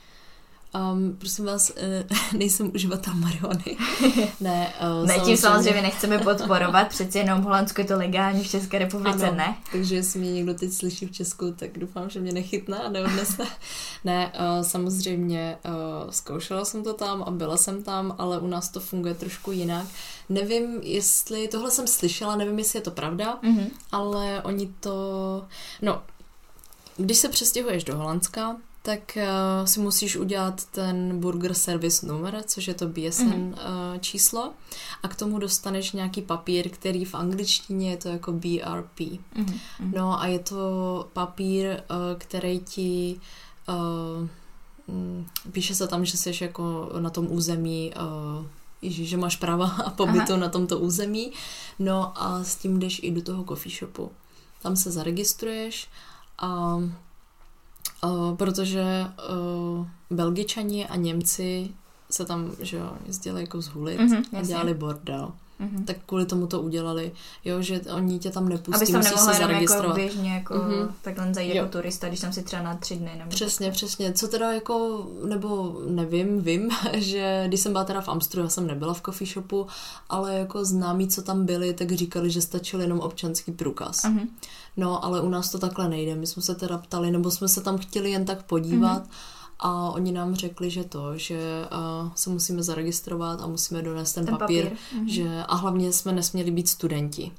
Um, 0.75 1.17
prosím 1.19 1.45
vás, 1.45 1.73
eh, 1.77 2.05
nejsem 2.37 2.71
uživatel 2.75 3.15
marihuany. 3.15 3.77
ne, 4.41 4.75
uh, 5.01 5.07
Ne, 5.07 5.19
tím 5.19 5.37
samozřejmě 5.37 5.83
nechceme 5.83 6.19
podporovat, 6.19 6.89
přeci 6.89 7.19
jenom 7.19 7.41
v 7.41 7.45
Holandsku 7.45 7.81
je 7.81 7.87
to 7.87 7.97
legální, 7.97 8.45
v 8.45 8.51
České 8.51 8.79
republice 8.79 9.29
Ano, 9.29 9.37
ne. 9.37 9.57
Takže 9.73 9.95
jestli 9.95 10.21
mě 10.21 10.33
někdo 10.33 10.55
teď 10.55 10.73
slyší 10.73 11.07
v 11.07 11.13
Česku, 11.13 11.53
tak 11.59 11.79
doufám, 11.79 12.11
že 12.11 12.21
mě 12.21 12.33
nechytne 12.33 12.79
a 12.79 12.89
neodnese. 12.89 13.45
ne, 14.05 14.33
uh, 14.35 14.63
samozřejmě 14.67 15.59
uh, 15.65 16.11
zkoušela 16.11 16.65
jsem 16.65 16.85
to 16.85 16.93
tam 16.95 17.23
a 17.23 17.31
byla 17.31 17.57
jsem 17.57 17.83
tam, 17.83 18.15
ale 18.19 18.39
u 18.39 18.47
nás 18.47 18.69
to 18.69 18.81
funguje 18.81 19.15
trošku 19.15 19.53
jinak. 19.53 19.87
Nevím, 20.29 20.81
jestli, 20.83 21.49
tohle 21.49 21.71
jsem 21.71 21.87
slyšela, 21.87 22.37
nevím, 22.37 22.59
jestli 22.59 22.77
je 22.79 22.83
to 22.83 22.91
pravda, 22.91 23.39
Mhm. 23.43 23.67
ale 23.93 24.43
oni 24.43 24.75
to, 24.81 24.93
no, 25.83 26.03
když 26.97 27.19
se 27.19 27.29
přestěhuješ 27.29 27.85
do 27.85 27.97
Holandska, 27.97 28.57
tak 28.87 29.17
uh, 29.17 29.67
si 29.67 29.81
musíš 29.81 30.17
udělat 30.17 30.65
ten 30.65 31.21
Burger 31.21 31.55
Service 31.55 32.07
number, 32.07 32.43
což 32.47 32.69
je 32.69 32.75
to 32.75 32.89
BSN 32.89 33.25
Mhm. 33.25 33.49
uh, 33.53 33.99
číslo 34.01 34.53
a 35.03 35.09
k 35.09 35.17
tomu 35.17 35.39
dostaneš 35.39 35.93
nějaký 35.93 36.23
papír, 36.23 36.69
který 36.69 37.05
v 37.05 37.15
angličtině 37.15 37.91
je 37.91 37.97
to 37.97 38.09
jako 38.09 38.33
BRP. 38.33 39.01
Mhm. 39.35 39.59
Mhm. 39.81 39.93
No 39.95 40.21
a 40.21 40.27
je 40.27 40.39
to 40.39 40.59
papír, 41.13 41.67
uh, 41.69 41.97
který 42.19 42.59
ti 42.61 43.21
uh, 43.69 44.29
píše 45.53 45.75
se 45.75 45.89
tam, 45.89 46.05
že 46.05 46.17
jsi 46.17 46.33
jako 46.45 46.91
na 47.01 47.11
tom 47.11 47.27
území 47.33 47.93
uh, 48.41 48.47
Ježíš, 48.83 49.09
že 49.09 49.17
máš 49.17 49.37
práva 49.37 49.67
a 49.85 49.91
pobytu 49.91 50.33
Aha. 50.33 50.37
na 50.37 50.49
tomto 50.49 50.79
území. 50.79 51.33
No 51.79 52.13
a 52.23 52.45
s 52.45 52.57
tím 52.57 52.79
jdeš 52.79 53.01
i 53.03 53.11
do 53.11 53.23
toho 53.23 53.45
coffee 53.45 53.73
shopu. 53.73 54.11
Tam 54.63 54.77
se 54.77 54.91
zaregistruješ 54.91 55.89
a 56.39 56.79
uh, 58.05 58.37
protože 58.37 58.85
uh, 59.79 59.87
Belgičani 60.11 60.87
a 60.87 60.97
Němci 60.97 61.71
se 62.11 62.25
tam, 62.25 62.51
že 62.61 62.77
jo, 62.77 62.93
jezdili 63.07 63.41
jako 63.41 63.61
zhulit 63.61 64.01
Mhm, 64.01 64.17
a 64.33 64.37
jasně. 64.37 64.49
dělali 64.49 64.75
bordel. 64.75 65.33
Mhm. 65.59 65.85
Tak 65.85 65.97
kvůli 66.07 66.27
tomu 66.27 66.47
to 66.47 66.61
udělali, 66.61 67.13
jo, 67.45 67.63
že 67.63 67.81
oni 67.95 68.19
tě 68.19 68.31
tam 68.31 68.49
nepustí, 68.49 68.77
Abys 68.77 68.91
tam 68.91 68.99
musíš 68.99 69.11
nemohla 69.15 69.35
se 69.35 69.41
jako 69.41 69.53
zaregistrovat. 69.53 69.97
běžně 69.97 70.35
jako 70.35 70.55
Mhm. 70.55 70.95
takhle 71.03 71.35
zajít 71.35 71.55
jako 71.55 71.69
turista, 71.69 72.09
když 72.09 72.21
tam 72.21 72.33
si 72.33 72.43
třeba 72.43 72.63
na 72.63 72.75
tři 72.77 72.97
dny. 72.97 73.11
Nebo 73.19 73.31
Přesně, 73.31 73.71
přesně. 73.71 74.13
Co 74.13 74.29
teda 74.29 74.53
jako, 74.53 75.07
nebo 75.25 75.81
nevím, 75.89 76.41
vím, 76.41 76.71
že 76.93 77.45
když 77.49 77.61
jsem 77.61 77.73
byla 77.73 77.85
teda 77.85 78.01
v 78.01 78.09
Amstru, 78.09 78.41
já 78.43 78.49
jsem 78.49 78.67
nebyla 78.67 78.95
v 78.95 79.03
coffee 79.03 79.27
shopu, 79.29 79.67
ale 80.09 80.35
jako 80.35 80.65
známí, 80.65 81.09
co 81.09 81.23
tam 81.23 81.47
byli, 81.47 81.75
tak 81.75 81.93
říkali, 81.93 82.31
že 82.31 82.41
stačil 82.43 82.81
jenom 82.81 83.01
občanský 83.01 83.53
průkaz. 83.53 84.05
Mhm. 84.05 84.29
No, 84.77 85.05
ale 85.05 85.21
u 85.21 85.29
nás 85.29 85.51
to 85.51 85.59
takhle 85.59 85.89
nejde. 85.89 86.15
My 86.15 86.27
jsme 86.27 86.43
se 86.43 86.55
teda 86.55 86.79
ptali, 86.79 87.11
nebo 87.11 87.31
jsme 87.31 87.49
se 87.49 87.61
tam 87.61 87.79
chtěli 87.79 88.11
jen 88.11 88.25
tak 88.25 88.43
podívat 88.43 88.99
Mhm. 89.03 89.11
A 89.67 89.91
oni 89.91 90.13
nám 90.13 90.35
řekli, 90.35 90.71
že 90.71 90.85
to, 90.85 91.19
že 91.19 91.39
uh, 92.05 92.11
se 92.15 92.31
musíme 92.31 92.63
zaregistrovat 92.63 93.41
a 93.41 93.47
musíme 93.47 93.83
donést 93.83 94.15
ten, 94.15 94.25
Ten 94.25 94.37
papír, 94.37 94.65
papír. 94.65 94.79
Mhm. 94.95 95.09
že 95.09 95.45
a 95.49 95.55
hlavně 95.55 95.93
jsme 95.93 96.13
nesměli 96.13 96.51
být 96.51 96.69
studenti. 96.69 97.33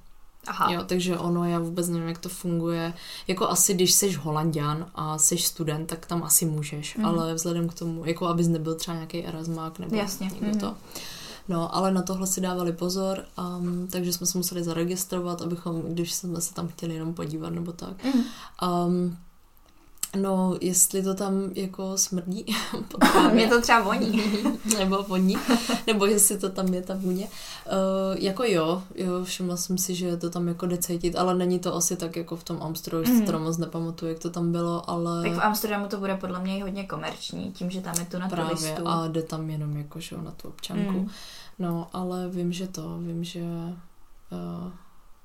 Aha. 0.48 0.72
Jo, 0.72 0.84
takže 0.86 1.18
ono, 1.18 1.46
já 1.46 1.60
vůbec 1.60 1.90
nevím, 1.90 2.08
jak 2.08 2.18
to 2.18 2.30
funguje. 2.30 2.94
Jako 3.28 3.50
asi, 3.50 3.74
když 3.74 3.94
jsi 3.94 4.12
Holandian 4.14 4.86
a 4.96 5.18
jsi 5.18 5.38
student, 5.38 5.90
tak 5.90 6.06
tam 6.06 6.24
asi 6.24 6.46
můžeš, 6.46 6.96
Mhm. 6.98 7.06
ale 7.06 7.34
vzhledem 7.34 7.70
k 7.70 7.74
tomu, 7.74 8.06
jako 8.06 8.28
abys 8.28 8.48
nebyl 8.48 8.76
třeba 8.76 8.96
nějaký 8.96 9.26
Erasmák 9.26 9.80
nebo 9.80 9.96
Jasně, 9.96 10.28
někdo 10.28 10.48
mhm. 10.48 10.60
to. 10.60 10.76
No, 11.48 11.76
ale 11.76 11.92
na 11.94 12.02
tohle 12.02 12.28
si 12.28 12.42
dávali 12.42 12.72
pozor, 12.74 13.24
um, 13.60 13.88
takže 13.92 14.14
jsme 14.14 14.26
se 14.28 14.38
museli 14.38 14.64
zaregistrovat, 14.64 15.42
abychom, 15.42 15.82
když 15.82 16.14
jsme 16.14 16.42
se 16.42 16.54
tam 16.54 16.68
chtěli 16.68 16.94
jenom 16.94 17.14
podívat 17.14 17.50
nebo 17.50 17.72
tak. 17.72 18.04
Mhm. 18.04 18.24
Um, 18.88 19.18
no, 20.16 20.58
jestli 20.62 21.04
to 21.04 21.14
tam 21.14 21.34
jako 21.54 21.98
smrdí, 21.98 22.46
Mě 23.34 23.48
to 23.48 23.62
třeba 23.62 23.82
voní. 23.82 24.22
nebo 24.78 25.04
voní, 25.04 25.38
nebo 25.88 26.06
jestli 26.06 26.38
to 26.38 26.50
tam 26.50 26.74
je 26.74 26.82
ta 26.82 26.94
vůně. 26.96 27.28
Uh, 27.28 28.18
jako 28.24 28.44
jo, 28.44 28.84
jo, 28.96 29.24
všimla 29.24 29.58
jsem 29.58 29.78
si, 29.78 29.96
že 29.96 30.06
je 30.06 30.18
to 30.18 30.30
tam 30.30 30.48
jako 30.48 30.66
jde 30.66 30.78
cítit, 30.78 31.16
ale 31.16 31.36
není 31.36 31.60
to 31.60 31.76
asi 31.76 31.96
tak 31.96 32.16
jako 32.16 32.36
v 32.36 32.44
tom 32.44 32.58
Mhm. 33.08 33.20
si 33.20 33.26
to 33.32 33.40
moc 33.40 33.58
nepamatuju, 33.58 34.12
jak 34.12 34.20
to 34.22 34.30
tam 34.30 34.52
bylo, 34.52 34.90
ale 34.90 35.24
Tak 35.24 35.32
v 35.38 35.40
Amsterdamu 35.42 35.88
to 35.88 35.98
bude 35.98 36.18
podle 36.18 36.40
mě 36.40 36.58
i 36.58 36.62
hodně 36.62 36.84
komerční, 36.88 37.52
tím, 37.52 37.70
že 37.70 37.82
tam 37.82 37.96
je 38.00 38.06
to 38.06 38.20
na 38.20 38.30
právě 38.30 38.56
turistů. 38.56 38.88
a 38.88 39.08
jde 39.08 39.22
tam 39.24 39.50
jenom 39.50 39.78
jako, 39.78 40.00
že 40.00 40.16
na 40.18 40.32
tu 40.32 40.48
občanku. 40.48 40.92
Mm. 41.00 41.10
No, 41.60 41.88
ale 41.94 42.28
vím, 42.30 42.52
že 42.54 42.68
to, 42.68 42.98
vím, 42.98 43.24
že 43.24 43.42
uh, 43.42 44.72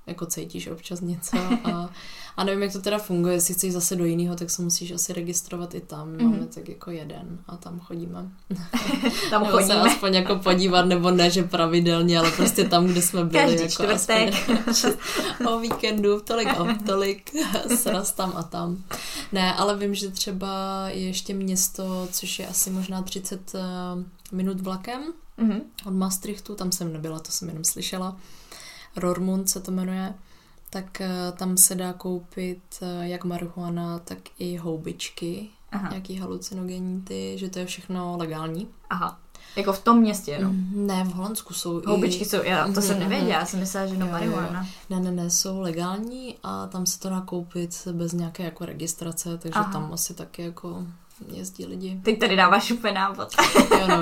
jako 0.07 0.27
cítíš 0.27 0.67
občas 0.69 1.01
něco 1.01 1.37
a, 1.65 1.91
a 2.37 2.45
nevím, 2.45 2.63
jak 2.63 2.73
to 2.73 2.81
teda 2.81 2.99
funguje, 2.99 3.35
jestli 3.35 3.55
chceš 3.55 3.73
zase 3.73 3.97
do 3.97 4.05
jiného, 4.05 4.37
tak 4.37 4.51
se 4.51 4.63
musíš 4.63 4.91
asi 4.93 5.13
registrovat 5.13 5.75
i 5.75 5.81
tam. 5.81 6.09
Mhm. 6.13 6.31
Máme 6.31 6.47
tak 6.47 6.69
jako 6.69 6.91
jeden 6.91 7.39
a 7.47 7.57
tam 7.57 7.81
chodíme. 7.81 8.29
Tam 9.31 9.43
nebo 9.43 9.57
se 9.57 9.63
chodíme. 9.63 9.81
aspoň 9.81 10.15
jako 10.15 10.37
podívat, 10.37 10.83
nebo 10.87 11.11
ne, 11.11 11.31
že 11.31 11.43
pravidelně, 11.43 12.19
ale 12.19 12.31
prostě 12.31 12.65
tam, 12.69 12.87
kde 12.87 13.03
jsme 13.03 13.25
byli. 13.25 13.43
Každý 13.43 13.57
jako 13.61 13.73
čtvrtek. 13.73 14.35
Aspoň, 14.69 14.93
o 15.49 15.59
víkendu, 15.59 16.21
tolik 16.21 16.61
o 16.61 16.67
tolik, 16.87 17.31
sraz 17.77 18.13
tam 18.13 18.33
a 18.37 18.43
tam. 18.43 18.85
Ne, 19.33 19.55
ale 19.55 19.77
vím, 19.77 19.95
že 19.95 20.11
třeba 20.11 20.49
je 20.89 21.01
ještě 21.07 21.35
město, 21.35 22.09
což 22.13 22.39
je 22.39 22.47
asi 22.47 22.71
možná 22.71 23.03
30 23.03 23.55
eh, 23.55 23.61
minut 24.33 24.61
vlakem 24.61 25.03
Mhm. 25.37 25.61
od 25.87 25.95
Maastrichtu, 25.95 26.55
tam 26.55 26.73
jsem 26.73 26.93
nebyla, 26.93 27.19
to 27.19 27.33
jsem 27.33 27.49
jenom 27.49 27.65
slyšela. 27.65 28.17
Rormund 28.97 29.49
se 29.49 29.61
to 29.61 29.71
jmenuje. 29.71 30.15
Tak 30.71 31.01
eh, 31.01 31.33
tam 31.37 31.57
se 31.57 31.75
dá 31.75 31.93
koupit 31.93 32.63
eh, 32.83 33.09
jak 33.09 33.25
marihuana, 33.25 33.99
tak 33.99 34.19
i 34.39 34.57
houbičky, 34.57 35.49
Aha. 35.73 35.89
nějaký 35.89 36.19
halucinogenní 36.19 37.03
ty, 37.03 37.33
že 37.39 37.49
to 37.49 37.59
je 37.59 37.67
všechno 37.67 38.17
legální. 38.17 38.69
Aha. 38.91 39.19
Jako 39.57 39.73
v 39.73 39.79
tom 39.83 40.01
městě, 40.01 40.39
no. 40.43 40.51
Ne, 40.75 41.05
v 41.05 41.13
Holandsku 41.13 41.55
jsou 41.55 41.83
Houbičky 41.87 42.23
i... 42.23 42.29
jsou, 42.29 42.43
já 42.43 42.73
to 42.73 42.83
jsem 42.83 42.99
nevěděla, 42.99 43.31
já 43.31 43.47
jsem 43.47 43.61
myslela, 43.61 43.87
že 43.87 43.97
no 43.97 44.07
jo. 44.07 44.13
marihuana. 44.13 44.67
Ne, 44.91 45.01
ne, 45.01 45.11
ne, 45.11 45.31
jsou 45.31 45.61
legální 45.61 46.37
a 46.43 46.67
tam 46.67 46.87
se 46.87 47.01
to 47.01 47.11
dá 47.11 47.21
koupit 47.21 47.89
bez 47.93 48.13
nějaké 48.13 48.43
jako 48.43 48.65
registrace, 48.65 49.39
takže 49.39 49.59
Aha. 49.59 49.73
tam 49.73 49.93
asi 49.93 50.15
taky 50.15 50.43
jako 50.43 50.87
jezdí 51.33 51.67
lidi. 51.67 52.01
Teď 52.05 52.21
tady 52.21 52.37
dáváš 52.37 52.71
úplně 52.71 52.93
návod. 52.93 53.29
Jo 53.71 53.89
no, 53.89 53.97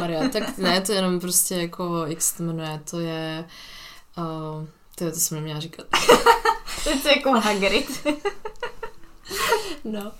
Maria, 0.00 0.28
tak 0.28 0.58
ne, 0.58 0.80
to 0.80 0.92
je 0.92 0.98
jenom 0.98 1.20
prostě 1.20 1.56
jako, 1.56 2.06
jak 2.06 2.22
se 2.22 2.36
to 2.36 2.42
jmenuje, 2.42 2.80
to 2.90 3.00
je... 3.00 3.44
Uh, 3.46 3.50
to, 4.94 5.04
je, 5.04 5.12
to 5.12 5.18
jsem 5.20 5.36
neměla 5.38 5.60
říkat. 5.60 5.86
Teď 6.84 7.04
je 7.04 7.16
jako 7.16 7.30
Hagrid. 7.32 8.06
No. 9.84 10.12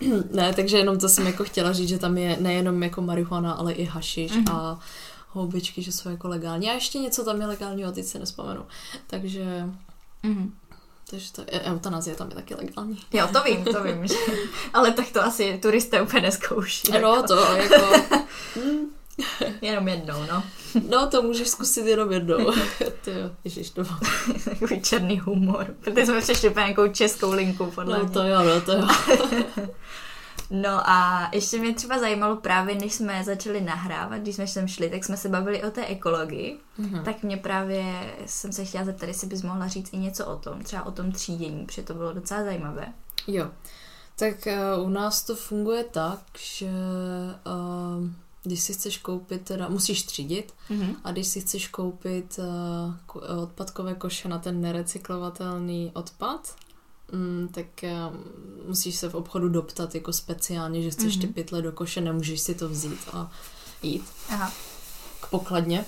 ne, 0.30 0.54
takže 0.54 0.78
jenom 0.78 0.98
to 0.98 1.08
jsem 1.08 1.26
jako 1.26 1.44
chtěla 1.44 1.72
říct, 1.72 1.88
že 1.88 1.98
tam 1.98 2.18
je 2.18 2.36
nejenom 2.40 2.82
jako 2.82 3.02
marihuana, 3.02 3.52
ale 3.52 3.72
i 3.72 3.84
hašiš 3.84 4.32
Mhm. 4.32 4.44
a 4.50 4.80
houbičky, 5.28 5.82
že 5.82 5.92
jsou 5.92 6.08
jako 6.08 6.28
legální. 6.28 6.70
A 6.70 6.74
ještě 6.74 6.98
něco 6.98 7.24
tam 7.24 7.40
je 7.40 7.46
legálního, 7.46 7.92
teď 7.92 8.04
se 8.06 8.18
nespomenu. 8.18 8.66
Takže, 9.06 9.44
Mhm. 10.22 10.52
takže 11.10 11.32
to, 11.32 11.42
e- 11.46 11.60
eutanazie 11.72 12.16
tam 12.16 12.28
je 12.28 12.34
taky 12.34 12.54
legální. 12.54 12.98
Jo, 13.12 13.28
to 13.32 13.42
vím, 13.42 13.64
to 13.64 13.82
vím. 13.82 14.06
Že... 14.06 14.14
Ale 14.74 14.92
tak 14.92 15.10
to 15.10 15.22
asi 15.24 15.58
turisté 15.62 16.02
úplně 16.02 16.22
neskouší. 16.22 16.92
No, 17.02 17.22
to 17.22 17.34
jako... 17.56 17.86
hm, 18.56 18.86
Jenom 19.62 19.88
jednou, 19.88 20.14
no. 20.32 20.42
No, 20.88 21.06
to 21.06 21.22
můžeš 21.22 21.48
zkusit 21.48 21.86
jenom 21.86 22.12
jednou. 22.12 22.36
Ty 23.04 23.10
jo, 23.10 23.30
ježiš, 23.44 23.70
to 23.70 23.82
Takový 24.44 24.80
černý 24.82 25.18
humor. 25.18 25.74
Protože 25.80 26.06
jsme 26.06 26.20
přešli 26.20 26.48
úplně 26.48 26.64
nějakou 26.64 26.88
českou 26.88 27.32
linku, 27.32 27.66
podle 27.74 27.98
No 27.98 28.04
mě. 28.04 28.12
to 28.12 28.22
jo, 28.22 28.42
no 28.42 28.60
to 28.60 28.72
jo. 28.72 28.88
No 30.50 30.90
a 30.90 31.28
ještě 31.32 31.58
mě 31.58 31.74
třeba 31.74 31.98
zajímalo 31.98 32.36
právě, 32.36 32.74
než 32.74 32.92
jsme 32.92 33.24
začali 33.24 33.60
nahrávat, 33.60 34.20
když 34.20 34.34
jsme 34.34 34.46
sem 34.46 34.68
šli, 34.68 34.90
tak 34.90 35.04
jsme 35.04 35.16
se 35.16 35.28
bavili 35.28 35.62
o 35.62 35.70
té 35.70 35.86
ekologii. 35.86 36.58
Mhm. 36.78 37.04
Tak 37.04 37.22
mě 37.22 37.36
právě 37.36 38.14
jsem 38.26 38.52
se 38.52 38.64
chtěla 38.64 38.84
zeptat, 38.84 39.06
jestli 39.06 39.26
bys 39.26 39.42
mohla 39.42 39.68
říct 39.68 39.92
i 39.92 39.96
něco 39.96 40.26
o 40.26 40.36
tom, 40.36 40.62
třeba 40.62 40.86
o 40.86 40.90
tom 40.90 41.12
třídění, 41.12 41.66
protože 41.66 41.82
to 41.82 41.94
bylo 41.94 42.12
docela 42.12 42.44
zajímavé. 42.44 42.86
Jo. 43.26 43.50
Tak 44.18 44.34
uh, 44.78 44.86
u 44.86 44.88
nás 44.88 45.22
to 45.22 45.34
funguje 45.36 45.84
tak, 45.84 46.18
že 46.38 46.66
uh, 46.66 46.72
když 48.48 48.60
si 48.60 48.72
chceš 48.74 48.98
koupit, 48.98 49.42
teda 49.42 49.68
musíš 49.68 50.02
třídit 50.02 50.54
Mhm. 50.70 50.96
a 51.04 51.12
když 51.12 51.26
si 51.28 51.40
chceš 51.40 51.68
koupit 51.68 52.38
uh, 52.38 52.94
ko- 53.06 53.42
odpadkové 53.42 53.94
koše 53.94 54.28
na 54.28 54.38
ten 54.38 54.60
nerecyklovatelný 54.60 55.90
odpad, 55.94 56.54
mm, 57.12 57.48
tak 57.52 57.66
uh, 57.82 58.16
musíš 58.68 58.94
se 58.96 59.08
v 59.08 59.14
obchodu 59.14 59.48
doptat 59.48 59.94
jako 59.94 60.12
speciálně, 60.12 60.82
že 60.82 60.90
chceš 60.90 61.16
ty 61.16 61.26
Mhm. 61.26 61.34
pytle 61.34 61.62
do 61.62 61.72
koše, 61.72 62.00
nemůžeš 62.00 62.40
si 62.40 62.54
to 62.54 62.68
vzít 62.68 63.00
a 63.12 63.30
jít 63.82 64.04
Aha. 64.28 64.52
k 65.20 65.26
pokladně. 65.30 65.84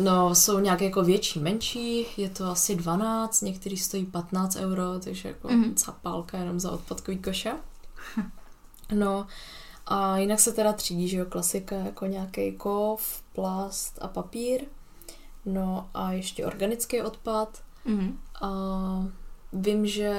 No, 0.00 0.34
jsou 0.34 0.58
nějak 0.58 0.80
jako 0.80 1.02
větší, 1.02 1.38
menší, 1.40 2.06
je 2.16 2.30
to 2.30 2.44
asi 2.46 2.76
12, 2.76 3.40
některý 3.42 3.76
stojí 3.76 4.06
15 4.06 4.56
euro, 4.56 4.98
takže 5.04 5.28
jako 5.28 5.48
Mhm. 5.48 5.74
capálka 5.74 6.38
jenom 6.38 6.60
za 6.60 6.70
odpadkový 6.70 7.18
koše. 7.18 7.52
No 8.94 9.26
a 9.86 10.18
jinak 10.18 10.40
se 10.40 10.52
teda 10.52 10.72
třídí, 10.72 11.08
že 11.08 11.16
jo, 11.16 11.26
klasika 11.26 11.76
jako 11.76 12.06
nějaký 12.06 12.52
kov, 12.52 13.22
plast 13.32 13.98
a 14.02 14.08
papír. 14.08 14.64
No 15.44 15.90
a 15.94 16.12
ještě 16.12 16.46
organický 16.46 17.02
odpad. 17.02 17.62
Mm-hmm. 17.86 18.14
A 18.42 18.50
vím, 19.52 19.86
že 19.86 20.14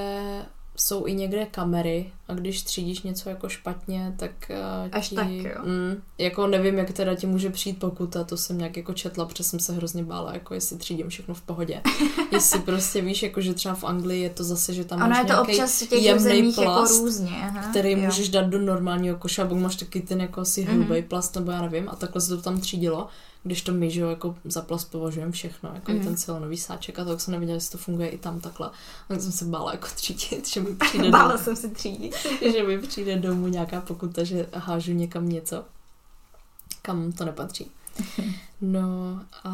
jsou 0.75 1.05
i 1.05 1.13
někde 1.13 1.45
kamery 1.45 2.11
a 2.27 2.33
když 2.33 2.63
třídíš 2.63 3.01
něco 3.01 3.29
jako 3.29 3.49
špatně, 3.49 4.15
tak 4.17 4.31
uh, 4.49 4.89
Až 4.91 5.09
ti, 5.09 5.15
tak, 5.15 5.29
jo. 5.29 5.61
Mm, 5.63 6.01
jako 6.17 6.47
nevím, 6.47 6.77
jak 6.77 6.91
teda 6.91 7.15
ti 7.15 7.27
může 7.27 7.49
přijít 7.49 7.79
pokuta, 7.79 8.23
to 8.23 8.37
jsem 8.37 8.57
nějak 8.57 8.77
jako 8.77 8.93
četla, 8.93 9.25
protože 9.25 9.43
jsem 9.43 9.59
se 9.59 9.73
hrozně 9.73 10.03
bála, 10.03 10.33
jako 10.33 10.53
jestli 10.53 10.77
třídím 10.77 11.09
všechno 11.09 11.33
v 11.33 11.41
pohodě. 11.41 11.81
jestli 12.31 12.59
prostě 12.59 13.01
víš, 13.01 13.23
jako 13.23 13.41
že 13.41 13.53
třeba 13.53 13.75
v 13.75 13.83
Anglii 13.83 14.21
je 14.21 14.29
to 14.29 14.43
zase, 14.43 14.73
že 14.73 14.85
tam 14.85 14.99
Ono 14.99 15.09
máš 15.09 15.17
je 15.17 15.23
to 15.23 15.33
nějaký 15.33 15.51
občas 15.51 15.81
v 15.81 15.89
těch 15.89 16.03
jako 16.03 16.61
plast, 16.61 17.01
různě. 17.01 17.35
Aha, 17.41 17.69
který 17.69 17.91
jo. 17.91 17.97
můžeš 17.97 18.29
dát 18.29 18.45
do 18.45 18.59
normálního 18.59 19.17
koše 19.17 19.41
a 19.41 19.53
máš 19.53 19.75
taky 19.75 20.01
ten 20.01 20.21
jako 20.21 20.41
asi 20.41 20.61
hrubý 20.61 21.01
plast, 21.01 21.35
nebo 21.35 21.51
já 21.51 21.61
nevím, 21.61 21.89
a 21.89 21.95
takhle 21.95 22.21
se 22.21 22.35
to 22.35 22.41
tam 22.41 22.59
třídilo, 22.59 23.07
když 23.45 23.61
to 23.61 23.71
my, 23.73 23.91
že 23.91 24.01
jo, 24.01 24.09
jako 24.09 24.35
za 24.45 24.61
plast 24.61 24.91
považujeme 24.91 25.31
všechno, 25.31 25.71
jako 25.73 25.91
Mhm. 25.91 25.99
mm. 25.99 26.05
ten 26.05 26.17
silonový 26.17 26.57
sáček 26.57 26.99
a 26.99 27.03
to, 27.03 27.09
jak 27.11 27.21
jsem 27.21 27.31
nevěděla, 27.31 27.55
jestli 27.55 27.71
to 27.71 27.77
funguje 27.77 28.09
i 28.09 28.17
tam 28.17 28.39
takhle. 28.39 28.69
Tak 29.07 29.21
jsem 29.21 29.31
se 29.31 29.45
bála 29.45 29.71
jako 29.71 29.87
třídit, 29.95 30.47
že 30.47 30.61
mi 30.61 30.75
přijde, 30.87 31.09
Bála 31.09 31.31
domů, 31.31 31.43
jsem 31.43 31.55
se 31.55 31.69
třídit. 31.69 32.15
že 32.55 32.63
mi 32.63 32.77
přijde 32.79 33.15
domů 33.17 33.47
nějaká 33.47 33.81
pokuta, 33.81 34.23
že 34.23 34.47
hážu 34.53 34.91
někam 34.93 35.29
něco, 35.29 35.63
kam 36.81 37.11
to 37.11 37.25
nepatří. 37.25 37.71
No, 38.61 39.21
a, 39.43 39.51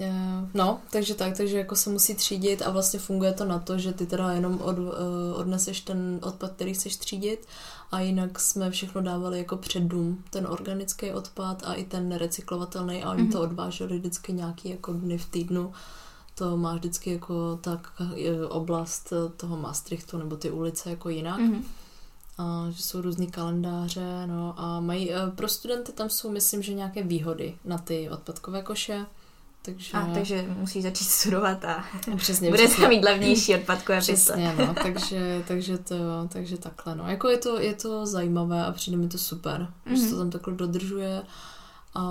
e, 0.00 0.12
no, 0.54 0.80
takže 0.90 1.14
tak, 1.14 1.36
takže 1.36 1.58
jako 1.58 1.76
se 1.76 1.90
musí 1.90 2.14
třídit 2.14 2.62
a 2.62 2.70
vlastně 2.70 3.00
funguje 3.00 3.32
to 3.32 3.44
na 3.44 3.58
to, 3.58 3.78
že 3.78 3.92
ty 3.92 4.06
teda 4.06 4.32
jenom 4.32 4.60
od, 4.60 4.76
e, 4.78 5.34
odneseš 5.34 5.80
ten 5.80 6.18
odpad, 6.22 6.52
který 6.52 6.74
chceš 6.74 6.96
třídit 6.96 7.46
a 7.92 8.00
jinak 8.00 8.40
jsme 8.40 8.70
všechno 8.70 9.02
dávali 9.02 9.38
jako 9.38 9.56
před 9.56 9.82
dům, 9.82 10.24
ten 10.30 10.46
organický 10.46 11.12
odpad 11.12 11.62
a 11.66 11.74
i 11.74 11.84
ten 11.84 12.08
nerecyklovatelný 12.08 13.04
a 13.04 13.10
oni 13.10 13.22
Mhm. 13.22 13.32
to 13.32 13.40
odváželi 13.40 13.98
vždycky 13.98 14.32
nějaký 14.32 14.70
jako 14.70 14.92
dny 14.92 15.18
v 15.18 15.26
týdnu. 15.30 15.72
To 16.34 16.56
má 16.56 16.74
vždycky 16.74 17.12
jako 17.12 17.56
tak 17.62 17.92
e, 18.16 18.46
oblast 18.46 19.12
toho 19.36 19.56
Maastrichtu 19.56 20.18
nebo 20.18 20.36
ty 20.36 20.50
ulice 20.50 20.90
jako 20.90 21.08
jinak 21.08 21.38
Mhm. 21.40 21.64
a 22.38 22.66
že 22.70 22.82
jsou 22.82 23.00
různý 23.00 23.30
kalendáře, 23.30 24.26
no 24.26 24.54
a 24.56 24.80
mají, 24.80 25.12
eh, 25.12 25.16
pro 25.34 25.48
studenty 25.48 25.92
tam 25.92 26.10
jsou, 26.10 26.30
myslím, 26.30 26.62
že 26.62 26.74
nějaké 26.74 27.02
výhody 27.02 27.56
na 27.64 27.78
ty 27.78 28.10
odpadkové 28.10 28.62
koše, 28.62 29.06
takže... 29.62 29.92
A 29.92 30.10
takže 30.14 30.44
musí 30.58 30.82
začít 30.82 31.04
studovat 31.08 31.64
a 31.64 31.84
přesně, 32.16 32.50
bude 32.50 32.64
přesně, 32.66 32.80
tam 32.82 32.90
mít 32.90 33.04
levnější 33.04 33.54
odpadkové 33.54 34.00
přesně, 34.00 34.54
no, 34.58 34.74
takže, 34.82 35.44
takže, 35.48 35.78
to, 35.78 35.94
takže 36.28 36.56
takhle, 36.58 36.94
no, 36.96 37.04
jako 37.10 37.28
je 37.28 37.38
to, 37.38 37.60
je 37.60 37.74
to 37.74 38.06
zajímavé 38.06 38.64
a 38.66 38.72
přijde 38.72 38.96
mi 38.96 39.08
to 39.08 39.18
super, 39.18 39.60
mm-hmm. 39.86 39.90
že 39.94 39.96
se 39.96 40.02
Mhm. 40.06 40.10
to 40.14 40.18
tam 40.18 40.30
takhle 40.30 40.54
dodržuje 40.54 41.22
a 41.94 42.02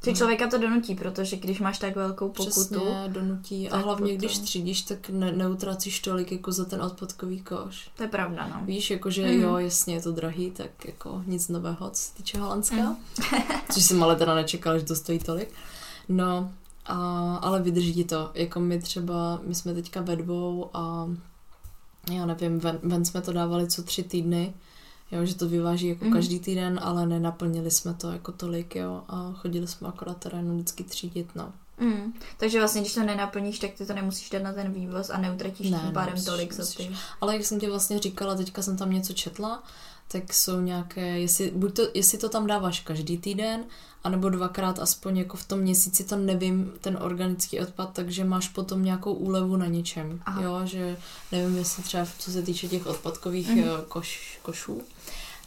Ty 0.00 0.14
člověka 0.14 0.46
to 0.50 0.58
donutí, 0.58 0.94
protože 0.94 1.36
když 1.36 1.60
máš 1.60 1.78
tak 1.78 1.96
velkou 1.96 2.28
pokutu, 2.28 2.50
přesně 2.50 3.04
donutí 3.08 3.70
a 3.70 3.76
hlavně, 3.76 4.12
potom- 4.12 4.16
když 4.18 4.38
třídíš, 4.38 4.82
tak 4.82 5.08
ne, 5.10 5.32
neutracíš 5.32 6.00
tolik 6.00 6.32
jako 6.32 6.52
za 6.52 6.64
ten 6.64 6.82
odpadkový 6.82 7.40
koš. 7.40 7.90
to 7.96 8.02
je 8.02 8.08
pravda, 8.08 8.46
no. 8.54 8.60
Víš, 8.66 8.90
jakože 8.90 9.22
Mhm. 9.22 9.40
jo, 9.42 9.56
jasně 9.56 9.94
je 9.94 10.02
to 10.02 10.12
drahý, 10.12 10.50
tak 10.50 10.70
jako 10.84 11.22
nic 11.26 11.48
nového, 11.48 11.90
co 11.90 12.02
se 12.02 12.14
týče 12.14 12.38
Holandska. 12.38 12.76
Mhm. 12.76 12.96
Což 13.72 13.84
jsem 13.84 14.02
ale 14.02 14.16
teda 14.16 14.34
nečekala, 14.34 14.78
že 14.78 14.84
to 14.84 14.94
stojí 14.96 15.18
tolik. 15.18 15.48
No, 16.08 16.52
a, 16.86 17.36
ale 17.36 17.62
vydrží 17.62 17.94
ti 17.94 18.04
to. 18.04 18.30
Jako 18.34 18.60
my 18.60 18.78
třeba, 18.80 19.40
my 19.46 19.54
jsme 19.54 19.74
teďka 19.74 20.00
ve 20.00 20.16
dvou 20.16 20.70
a 20.74 21.08
já 22.12 22.26
nevím, 22.26 22.58
ven, 22.60 22.78
ven 22.82 23.04
jsme 23.04 23.22
to 23.22 23.32
dávali 23.32 23.68
co 23.68 23.82
tři 23.82 24.02
týdny, 24.02 24.54
jo, 25.10 25.24
že 25.24 25.34
to 25.34 25.48
vyváží 25.48 25.88
jako 25.88 26.04
Mhm. 26.04 26.12
každý 26.14 26.40
týden, 26.40 26.80
ale 26.82 27.06
nenaplnili 27.06 27.70
jsme 27.70 27.94
to 27.94 28.12
jako 28.12 28.32
tolik, 28.32 28.76
jo, 28.76 29.02
a 29.08 29.32
chodili 29.36 29.66
jsme 29.66 29.88
akorát 29.88 30.26
jenom 30.36 30.54
vždycky 30.56 30.84
třídit, 30.84 31.28
no. 31.34 31.52
Mm. 31.80 32.12
Takže 32.36 32.58
vlastně, 32.58 32.80
když 32.80 32.94
to 32.94 33.02
nenaplníš, 33.02 33.58
tak 33.58 33.70
ty 33.70 33.86
to 33.86 33.94
nemusíš 33.94 34.30
dát 34.30 34.42
na 34.42 34.52
ten 34.52 34.72
vývoz 34.72 35.10
a 35.10 35.18
neutratíš 35.18 35.70
Ne, 35.70 35.78
tím 35.78 35.92
pádem 35.92 36.06
nemusíš, 36.06 36.26
tolik 36.26 36.52
za 36.52 36.66
ty. 36.76 36.90
Ale 37.20 37.36
jak 37.36 37.44
jsem 37.46 37.60
ti 37.60 37.66
vlastně 37.70 37.98
říkala, 37.98 38.34
teďka 38.34 38.62
jsem 38.62 38.76
tam 38.76 38.90
něco 38.92 39.12
četla, 39.12 39.62
tak 40.08 40.34
jsou 40.34 40.60
nějaké, 40.60 41.18
jestli, 41.18 41.50
buď 41.50 41.76
to, 41.76 41.82
jestli 41.94 42.18
to 42.18 42.28
tam 42.28 42.46
dáváš 42.46 42.80
každý 42.80 43.18
týden, 43.18 43.64
anebo 44.04 44.28
dvakrát 44.28 44.78
aspoň 44.78 45.16
jako 45.16 45.36
v 45.36 45.44
tom 45.44 45.58
měsíci, 45.58 46.04
to 46.04 46.16
nevím, 46.16 46.72
ten 46.80 46.98
organický 47.00 47.60
odpad, 47.60 47.90
takže 47.92 48.24
máš 48.24 48.48
potom 48.48 48.84
nějakou 48.84 49.12
úlevu 49.12 49.56
na 49.56 49.66
něčem. 49.66 50.20
Aha. 50.26 50.42
Jo, 50.42 50.60
že 50.64 50.96
nevím, 51.32 51.56
jestli 51.56 51.82
třeba 51.82 52.06
co 52.18 52.30
se 52.30 52.42
týče 52.42 52.68
těch 52.68 52.86
odpadkových 52.86 53.48
mm. 53.50 53.64
koš, 53.88 54.38
košů, 54.42 54.82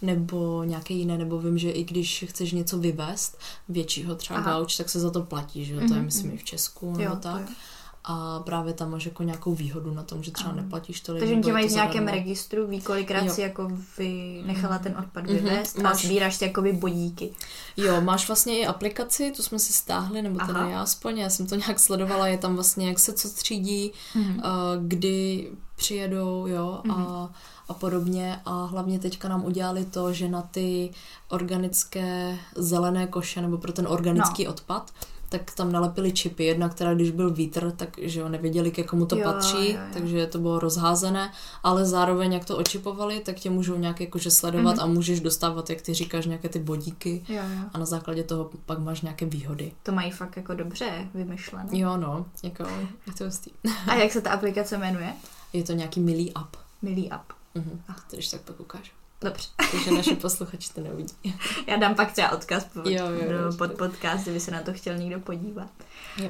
nebo 0.02 0.64
nějaké 0.64 0.94
jiné, 0.94 1.18
nebo 1.18 1.40
vím, 1.40 1.58
že 1.58 1.72
i 1.72 1.84
když 1.84 2.26
chceš 2.28 2.52
něco 2.52 2.78
vyvést, 2.78 3.38
většího 3.70 4.16
třeba 4.16 4.40
Aha. 4.40 4.52
gauč, 4.52 4.78
tak 4.78 4.90
se 4.90 5.00
za 5.00 5.12
to 5.12 5.22
platí, 5.24 5.66
že 5.66 5.74
jo, 5.74 5.80
to 5.80 5.94
je 5.94 6.00
Mhm, 6.00 6.06
myslím 6.06 6.28
mhm. 6.28 6.36
i 6.36 6.38
v 6.38 6.44
Česku, 6.44 6.98
nebo 6.98 7.16
tak. 7.16 7.42
jo. 7.42 7.56
A 8.04 8.40
právě 8.40 8.74
tam 8.74 8.92
máš 8.92 9.06
jako 9.06 9.24
nějakou 9.24 9.56
výhodu 9.56 9.94
na 9.94 10.04
tom, 10.04 10.24
že 10.24 10.32
třeba 10.32 10.52
neplatíš 10.52 11.02
tolik. 11.02 11.20
Takže 11.22 11.36
oni 11.36 11.52
mají 11.52 11.68
v 11.68 11.72
nějakém 11.72 12.04
zadarmo. 12.06 12.20
registru, 12.24 12.68
ví, 12.68 12.82
kolikrát 12.82 13.24
Jo. 13.24 13.34
si 13.34 13.42
jako 13.42 13.72
vy 13.98 14.42
nechala 14.46 14.78
ten 14.80 14.96
odpad 15.00 15.24
Mhm. 15.24 15.34
vyvést 15.36 15.80
a 15.80 15.82
Máš- 15.82 16.06
sbíráš 16.06 16.36
si 16.36 16.44
jakoby 16.46 16.74
bodíky. 16.74 17.34
Jo, 17.78 18.02
máš 18.02 18.28
vlastně 18.28 18.60
i 18.60 18.66
aplikaci, 18.66 19.32
tu 19.36 19.44
jsme 19.44 19.60
si 19.60 19.74
stáhli, 19.74 20.22
nebo 20.22 20.40
teda 20.46 20.60
Aha. 20.60 20.70
já 20.70 20.82
aspoň, 20.82 21.18
já 21.18 21.30
jsem 21.30 21.48
to 21.48 21.56
nějak 21.56 21.80
sledovala, 21.80 22.28
je 22.28 22.38
tam 22.38 22.56
vlastně, 22.56 22.88
jak 22.88 23.00
se 23.00 23.14
co 23.14 23.30
třídí, 23.30 23.92
Mhm. 24.16 24.36
uh, 24.38 24.44
kdy 24.88 25.48
přijedou, 25.76 26.48
jo, 26.48 26.82
Mhm. 26.84 27.02
a, 27.02 27.30
a 27.70 27.74
podobně. 27.74 28.40
A 28.46 28.66
hlavně 28.66 29.00
teďka 29.00 29.30
nám 29.30 29.46
udělali 29.46 29.86
to, 29.86 30.14
že 30.14 30.30
na 30.30 30.42
ty 30.42 30.92
organické 31.30 32.38
zelené 32.56 33.08
koše, 33.08 33.42
nebo 33.42 33.58
pro 33.58 33.72
ten 33.72 33.88
organický 33.88 34.44
no. 34.44 34.50
odpad, 34.50 34.92
tak 35.32 35.52
tam 35.52 35.72
nalepili 35.72 36.12
čipy. 36.12 36.44
Jedna, 36.44 36.70
která 36.70 36.94
když 36.94 37.12
byl 37.12 37.30
vítr, 37.34 37.72
tak 37.72 37.90
že 38.02 38.20
jo, 38.20 38.30
nevěděli, 38.30 38.72
ke 38.72 38.84
komu 38.84 39.06
to 39.06 39.18
Jo, 39.18 39.24
patří, 39.24 39.72
jo, 39.72 39.78
jo. 39.78 39.88
takže 39.94 40.28
to 40.28 40.40
bylo 40.40 40.60
rozházené, 40.60 41.32
ale 41.64 41.86
zároveň, 41.86 42.34
jak 42.34 42.46
to 42.46 42.58
očipovali, 42.58 43.20
tak 43.20 43.36
tě 43.36 43.50
můžou 43.50 43.78
nějak 43.78 44.02
jakože 44.02 44.32
sledovat 44.32 44.72
Mhm. 44.76 44.80
a 44.84 44.86
můžeš 44.86 45.20
dostávat, 45.20 45.70
jak 45.70 45.82
ty 45.82 45.94
říkáš, 45.94 46.26
nějaké 46.26 46.50
ty 46.50 46.60
bodíky 46.60 47.24
Jo, 47.30 47.36
jo. 47.36 47.64
a 47.74 47.78
na 47.78 47.86
základě 47.86 48.24
toho 48.24 48.50
pak 48.66 48.80
máš 48.80 49.02
nějaké 49.02 49.26
výhody. 49.26 49.72
To 49.84 49.92
mají 49.92 50.12
fakt 50.12 50.38
jako 50.38 50.54
dobře 50.54 51.08
vymyšlené. 51.14 51.70
Jo, 51.78 51.98
no, 51.98 52.26
jako 52.44 52.64
je 53.08 53.14
to 53.18 53.24
hustý. 53.24 53.52
A 53.88 53.94
jak 53.96 54.12
se 54.12 54.22
ta 54.22 54.32
aplikace 54.32 54.78
jmenuje? 54.78 55.14
Je 55.54 55.64
to 55.64 55.74
nějaký 55.74 56.00
milý 56.00 56.34
app, 56.34 56.56
Milý 56.82 57.10
app. 57.10 57.32
mhm. 57.56 57.82
Ah. 57.90 57.94
když 58.12 58.28
tak 58.30 58.42
pak 58.42 58.60
ukážu. 58.60 58.92
Dobře. 59.22 59.48
Takže 59.72 59.92
naše 59.92 60.16
posluchači 60.16 60.74
to 60.74 60.82
neuvidí. 60.82 61.14
Já 61.68 61.78
dám 61.78 61.96
pak 61.96 62.12
třeba 62.12 62.32
odkaz 62.32 62.66
pod, 62.66 62.86
Jo, 62.86 63.06
jo, 63.06 63.32
jo, 63.32 63.58
pod 63.58 63.72
podcast, 63.72 64.24
kdyby 64.24 64.40
se 64.40 64.52
na 64.52 64.62
to 64.62 64.74
chtěl 64.74 64.98
někdo 64.98 65.20
podívat. 65.20 65.70
Jo. 66.18 66.30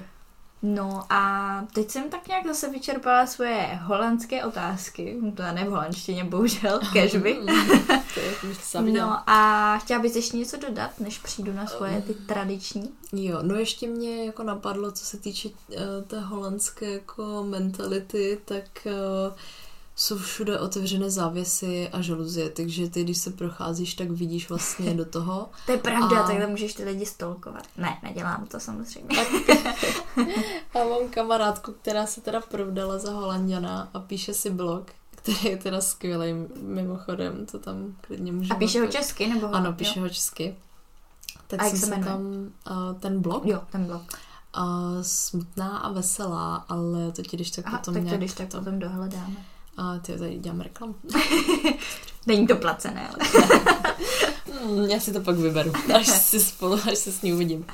No 0.63 1.03
a 1.09 1.63
teď 1.73 1.91
jsem 1.91 2.09
tak 2.09 2.27
nějak 2.27 2.47
zase 2.47 2.69
vyčerpala 2.69 3.25
svoje 3.25 3.79
holandské 3.83 4.45
otázky. 4.45 5.17
To 5.35 5.43
ne 5.43 5.65
v 5.65 5.69
holandštině, 5.69 6.23
bohužel, 6.23 6.79
kežby. 6.93 7.39
No 8.81 9.29
a 9.29 9.77
chtěla 9.77 10.01
bys 10.01 10.15
ještě 10.15 10.37
něco 10.37 10.57
dodat, 10.57 10.99
než 10.99 11.19
přijdu 11.19 11.53
na 11.53 11.67
svoje 11.67 12.01
ty 12.01 12.13
tradiční? 12.13 12.89
Jo, 13.13 13.39
no 13.41 13.55
ještě 13.55 13.87
mě 13.87 14.25
jako 14.25 14.43
napadlo, 14.43 14.91
co 14.91 15.05
se 15.05 15.17
týče 15.17 15.49
uh, 15.49 15.75
té 16.07 16.19
holandské 16.19 16.91
jako 16.91 17.43
mentality, 17.43 18.41
tak 18.45 18.63
uh, 18.85 19.33
jsou 20.01 20.17
všude 20.17 20.59
otevřené 20.59 21.09
závěsy 21.09 21.89
a 21.93 22.01
žaluzie, 22.01 22.49
takže 22.49 22.89
ty, 22.89 23.03
když 23.03 23.17
se 23.17 23.31
procházíš, 23.31 23.93
tak 23.93 24.11
vidíš 24.11 24.49
vlastně 24.49 24.93
do 24.93 25.05
toho. 25.05 25.49
To 25.65 25.71
je 25.71 25.77
pravda, 25.77 26.19
A- 26.23 26.27
takhle 26.27 26.47
můžeš 26.47 26.73
ty 26.73 26.83
lidi 26.83 27.05
stolkovat. 27.05 27.63
Ne, 27.77 27.99
nedělám 28.03 28.45
to 28.47 28.59
samozřejmě. 28.59 29.17
A 30.73 30.77
mám 30.89 31.09
kamarádku, 31.09 31.71
která 31.71 32.05
se 32.05 32.21
teda 32.21 32.41
provdala 32.41 32.97
za 32.97 33.11
Holanděna 33.11 33.89
a 33.93 33.99
píše 33.99 34.33
si 34.33 34.49
blog, 34.49 34.91
který 35.15 35.37
je 35.49 35.57
teda 35.57 35.81
skvělý, 35.81 36.33
mimochodem, 36.61 37.45
to 37.45 37.59
tam 37.59 37.95
klidně 38.01 38.31
můžeme... 38.31 38.55
A 38.55 38.59
píše 38.59 38.81
ho 38.81 38.87
česky, 38.87 39.27
nebo 39.27 39.47
Ano, 39.55 39.73
píše 39.73 39.99
ho 39.99 40.09
česky. 40.09 40.55
Tak 41.47 41.61
A 41.61 41.65
jak 41.65 41.75
jsem 41.75 41.89
se 41.89 42.05
tam, 42.05 42.21
uh, 42.71 42.99
ten 42.99 43.21
blog, 43.21 43.45
Jo, 43.45 43.61
ten 43.71 43.85
blok. 43.85 44.01
uh, 44.57 44.63
smutná 45.01 45.77
a 45.77 45.91
veselá, 45.91 46.55
ale 46.69 47.11
to 47.11 47.21
ti 47.21 47.37
když 47.37 47.51
tak 47.51 47.67
Aha, 47.67 47.77
potom 47.77 47.93
tak 47.93 48.01
to 48.03 48.05
nějak 48.05 48.19
když 48.19 48.33
tak 48.33 48.47
to, 48.49 48.57
potom 48.57 48.79
dohledáme. 48.79 49.35
A 49.81 49.99
ty 49.99 50.17
tady 50.17 50.37
dělám 50.37 50.61
reklamu. 50.61 50.95
Není 52.27 52.47
to 52.47 52.55
placené, 52.55 53.09
ale. 53.09 53.45
Mm, 54.65 54.85
já 54.85 54.99
si 54.99 55.13
to 55.13 55.21
pak 55.21 55.37
vyberu, 55.37 55.73
až 55.95 56.07
si 56.21 56.39
spolu, 56.39 56.79
až 56.91 56.97
se 56.97 57.11
s 57.11 57.21
ní 57.21 57.33
uvidím. 57.33 57.65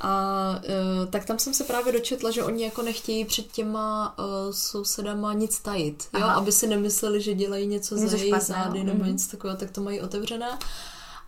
A 0.00 0.54
uh, 0.56 1.10
tak 1.10 1.24
tam 1.24 1.38
jsem 1.38 1.54
se 1.54 1.64
právě 1.64 1.92
dočetla, 1.92 2.30
že 2.30 2.44
oni 2.44 2.64
jako 2.64 2.82
nechtějí 2.82 3.24
před 3.24 3.52
těma 3.52 4.18
uh, 4.18 4.24
sousedama 4.50 5.32
nic 5.32 5.60
tajit, 5.60 6.08
jo? 6.14 6.20
Aha. 6.22 6.34
aby 6.34 6.52
si 6.52 6.66
nemysleli, 6.66 7.20
že 7.20 7.34
dělají 7.34 7.66
něco, 7.66 7.94
Něco 7.94 8.08
za 8.08 8.16
jejich 8.16 8.40
zády 8.40 8.84
nebo 8.84 9.04
mhm. 9.04 9.12
něco 9.12 9.30
takového, 9.30 9.58
tak 9.58 9.70
to 9.70 9.80
mají 9.80 10.00
otevřené. 10.00 10.58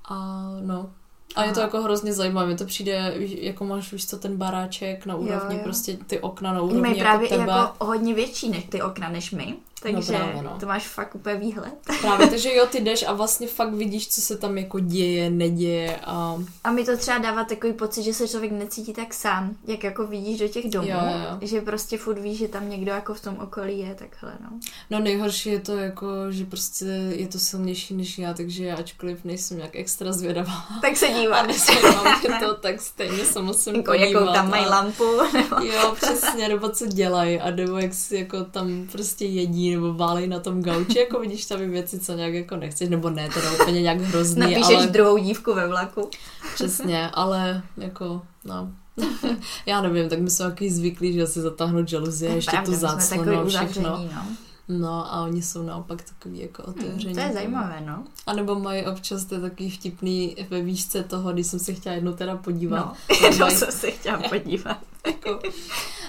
A 0.04 0.46
no, 0.60 0.90
a 1.34 1.44
je 1.44 1.52
to 1.52 1.60
Aha. 1.60 1.66
jako 1.66 1.82
hrozně 1.82 2.12
zajímavé, 2.12 2.56
to 2.56 2.64
přijde, 2.64 3.14
jako 3.18 3.64
máš 3.64 3.92
víš 3.92 4.06
co, 4.06 4.18
ten 4.18 4.36
baráček 4.36 5.06
na 5.06 5.16
úrovni, 5.16 5.56
jo. 5.56 5.60
prostě 5.64 5.98
ty 6.06 6.20
okna 6.20 6.52
na 6.52 6.62
úrovni 6.62 6.80
mají 6.80 6.98
jako 6.98 7.02
právě 7.02 7.28
tebe. 7.28 7.42
jako 7.42 7.84
hodně 7.84 8.14
větší 8.14 8.48
než 8.48 8.64
ty 8.64 8.82
okna 8.82 9.08
než 9.08 9.30
my. 9.30 9.56
Takže 9.82 10.12
No 10.12 10.18
právě, 10.18 10.42
no. 10.42 10.56
to 10.60 10.66
máš 10.66 10.88
fakt 10.88 11.14
úplně 11.14 11.34
výhled. 11.36 11.74
Právě, 12.00 12.26
takže 12.26 12.54
jo, 12.54 12.66
ty 12.66 12.80
jdeš 12.84 13.02
a 13.02 13.12
vlastně 13.12 13.46
fakt 13.48 13.74
vidíš, 13.74 14.08
co 14.08 14.20
se 14.20 14.36
tam 14.38 14.58
jako 14.58 14.78
děje, 14.80 15.30
neděje 15.30 15.96
a 16.04 16.38
A 16.64 16.70
mi 16.72 16.84
to 16.84 16.96
třeba 16.96 17.18
dává 17.18 17.44
takový 17.44 17.72
pocit, 17.72 18.02
že 18.02 18.14
se 18.14 18.28
člověk 18.28 18.52
necítí 18.52 18.92
tak 18.92 19.14
sám, 19.14 19.56
jak 19.66 19.84
jako 19.84 20.06
vidíš 20.06 20.38
do 20.38 20.48
těch 20.48 20.70
domů, 20.70 20.88
Jo, 20.88 20.96
jo. 21.30 21.38
že 21.40 21.60
prostě 21.60 21.98
furt 21.98 22.18
víš, 22.18 22.38
že 22.38 22.48
tam 22.48 22.70
někdo 22.70 22.92
jako 22.92 23.14
v 23.14 23.20
tom 23.20 23.36
okolí 23.42 23.78
je, 23.78 23.94
takhle 23.94 24.32
no. 24.40 24.48
No 24.90 25.00
nejhorší 25.00 25.48
je 25.50 25.60
to 25.60 25.76
jako, 25.76 26.06
že 26.30 26.44
prostě 26.44 26.84
je 27.10 27.28
to 27.28 27.38
silnější 27.38 27.94
než 27.94 28.18
já, 28.18 28.34
takže 28.34 28.64
já 28.64 28.76
ačkoliv 28.76 29.24
nejsem 29.24 29.56
nějak 29.56 29.76
extra 29.76 30.12
zvědavá 30.12 30.64
Tak 30.82 30.96
se 30.96 31.06
a 31.06 31.20
dívá. 31.20 31.42
nesvědám 31.46 32.20
tě 32.22 32.28
to, 32.46 32.54
tak 32.54 32.80
stejně 32.80 33.24
se 33.24 33.42
musím 33.42 33.74
jako 33.76 33.92
podívat. 33.92 34.08
jakou 34.20 34.32
tam 34.32 34.50
mají 34.50 34.64
a- 34.64 34.68
lampu, 34.70 35.04
nebo... 35.32 35.56
Jo, 35.64 35.94
přesně, 35.96 36.48
nebo 36.48 36.68
co 36.68 36.86
dělají 36.86 37.40
a 37.40 37.50
nebo 37.50 37.78
jak 37.78 37.94
si 37.94 38.16
jako 38.16 38.44
tam 38.44 38.86
prostě 38.92 39.24
jedí 39.24 39.71
nebo 39.74 39.94
válej 39.94 40.28
na 40.28 40.40
tom 40.40 40.62
gauči, 40.62 40.98
jako 40.98 41.20
vidíš 41.20 41.46
tam 41.46 41.70
věci, 41.70 42.00
co 42.00 42.12
nějak 42.12 42.34
jako 42.34 42.56
nechceš, 42.56 42.88
nebo 42.88 43.10
ne, 43.10 43.28
teda 43.34 43.52
úplně 43.52 43.82
nějak 43.82 44.00
hrozný, 44.00 44.40
Napíšeš 44.40 44.76
ale 44.76 44.86
druhou 44.86 45.18
dívku 45.18 45.54
ve 45.54 45.68
vlaku. 45.68 46.10
přesně, 46.54 47.10
ale 47.14 47.62
jako, 47.76 48.22
no, 48.44 48.72
já 49.66 49.82
nevím, 49.82 50.08
tak 50.08 50.18
my 50.18 50.30
jsme 50.30 50.50
takový 50.50 50.70
zvyklí, 50.70 51.12
že 51.12 51.26
si 51.26 51.40
zatáhnout 51.40 51.88
žaluzie, 51.88 52.34
ještě 52.34 52.50
Pravda, 52.50 52.72
tu 52.72 52.78
záclonu 52.78 53.40
a 53.40 53.44
všechno. 53.44 53.82
no. 54.14 54.24
No 54.68 55.14
a 55.14 55.22
oni 55.22 55.42
jsou 55.42 55.62
naopak 55.62 56.02
takový 56.02 56.38
jako 56.38 56.62
otevření. 56.62 57.14
Hmm, 57.14 57.14
to 57.14 57.20
je 57.20 57.32
zajímavé, 57.32 57.80
no. 57.86 58.04
A 58.26 58.32
nebo 58.32 58.54
mají 58.54 58.86
občas, 58.86 59.24
to 59.24 59.40
takový 59.40 59.70
vtipný 59.70 60.36
ve 60.50 60.62
výšce 60.62 61.02
toho, 61.02 61.32
když 61.32 61.46
jsem 61.46 61.58
se 61.58 61.72
chtěla 61.72 61.94
jednou 61.94 62.12
teda 62.12 62.36
podívat. 62.36 62.78
No, 62.86 62.92
tak 63.20 63.32
to 63.38 63.38
mají, 63.38 63.56
jsem 63.56 63.72
se 63.72 63.90
chtěla 63.90 64.18
podívat. 64.28 64.78
jako, 65.06 65.40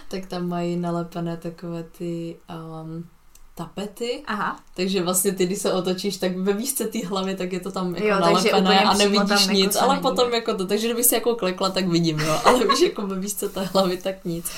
tak 0.08 0.26
tam 0.26 0.48
mají 0.48 0.76
nalepené 0.76 1.38
takové 1.38 1.84
ty 1.84 2.36
um, 2.84 3.06
tapety, 3.56 4.24
Aha, 4.28 4.60
takže 4.76 5.04
vlastně 5.04 5.32
ty, 5.32 5.46
když 5.46 5.60
se 5.60 5.74
otočíš, 5.74 6.18
tak 6.18 6.38
ve 6.38 6.54
výšce 6.54 6.88
té 6.88 7.08
hlavy, 7.08 7.36
tak 7.36 7.54
je 7.54 7.60
to 7.60 7.72
tam 7.72 7.96
jako 7.96 8.08
Jo, 8.08 8.20
nalepené 8.20 8.84
a 8.84 8.94
nevidíš 8.94 9.42
jako 9.42 9.54
nic, 9.54 9.74
se 9.74 9.80
ale 9.80 10.00
potom 10.00 10.34
jako 10.34 10.54
to, 10.54 10.68
takže 10.68 10.88
kdyby 10.88 11.04
si 11.04 11.16
jako 11.16 11.36
klekla, 11.36 11.70
tak 11.70 11.88
vidím, 11.88 12.20
jo, 12.20 12.40
ale 12.46 12.68
víš, 12.68 12.82
jako 12.82 13.08
ve 13.08 13.20
výšce 13.20 13.50
té 13.50 13.64
hlavy, 13.64 13.98
tak 13.98 14.26
nic. 14.26 14.52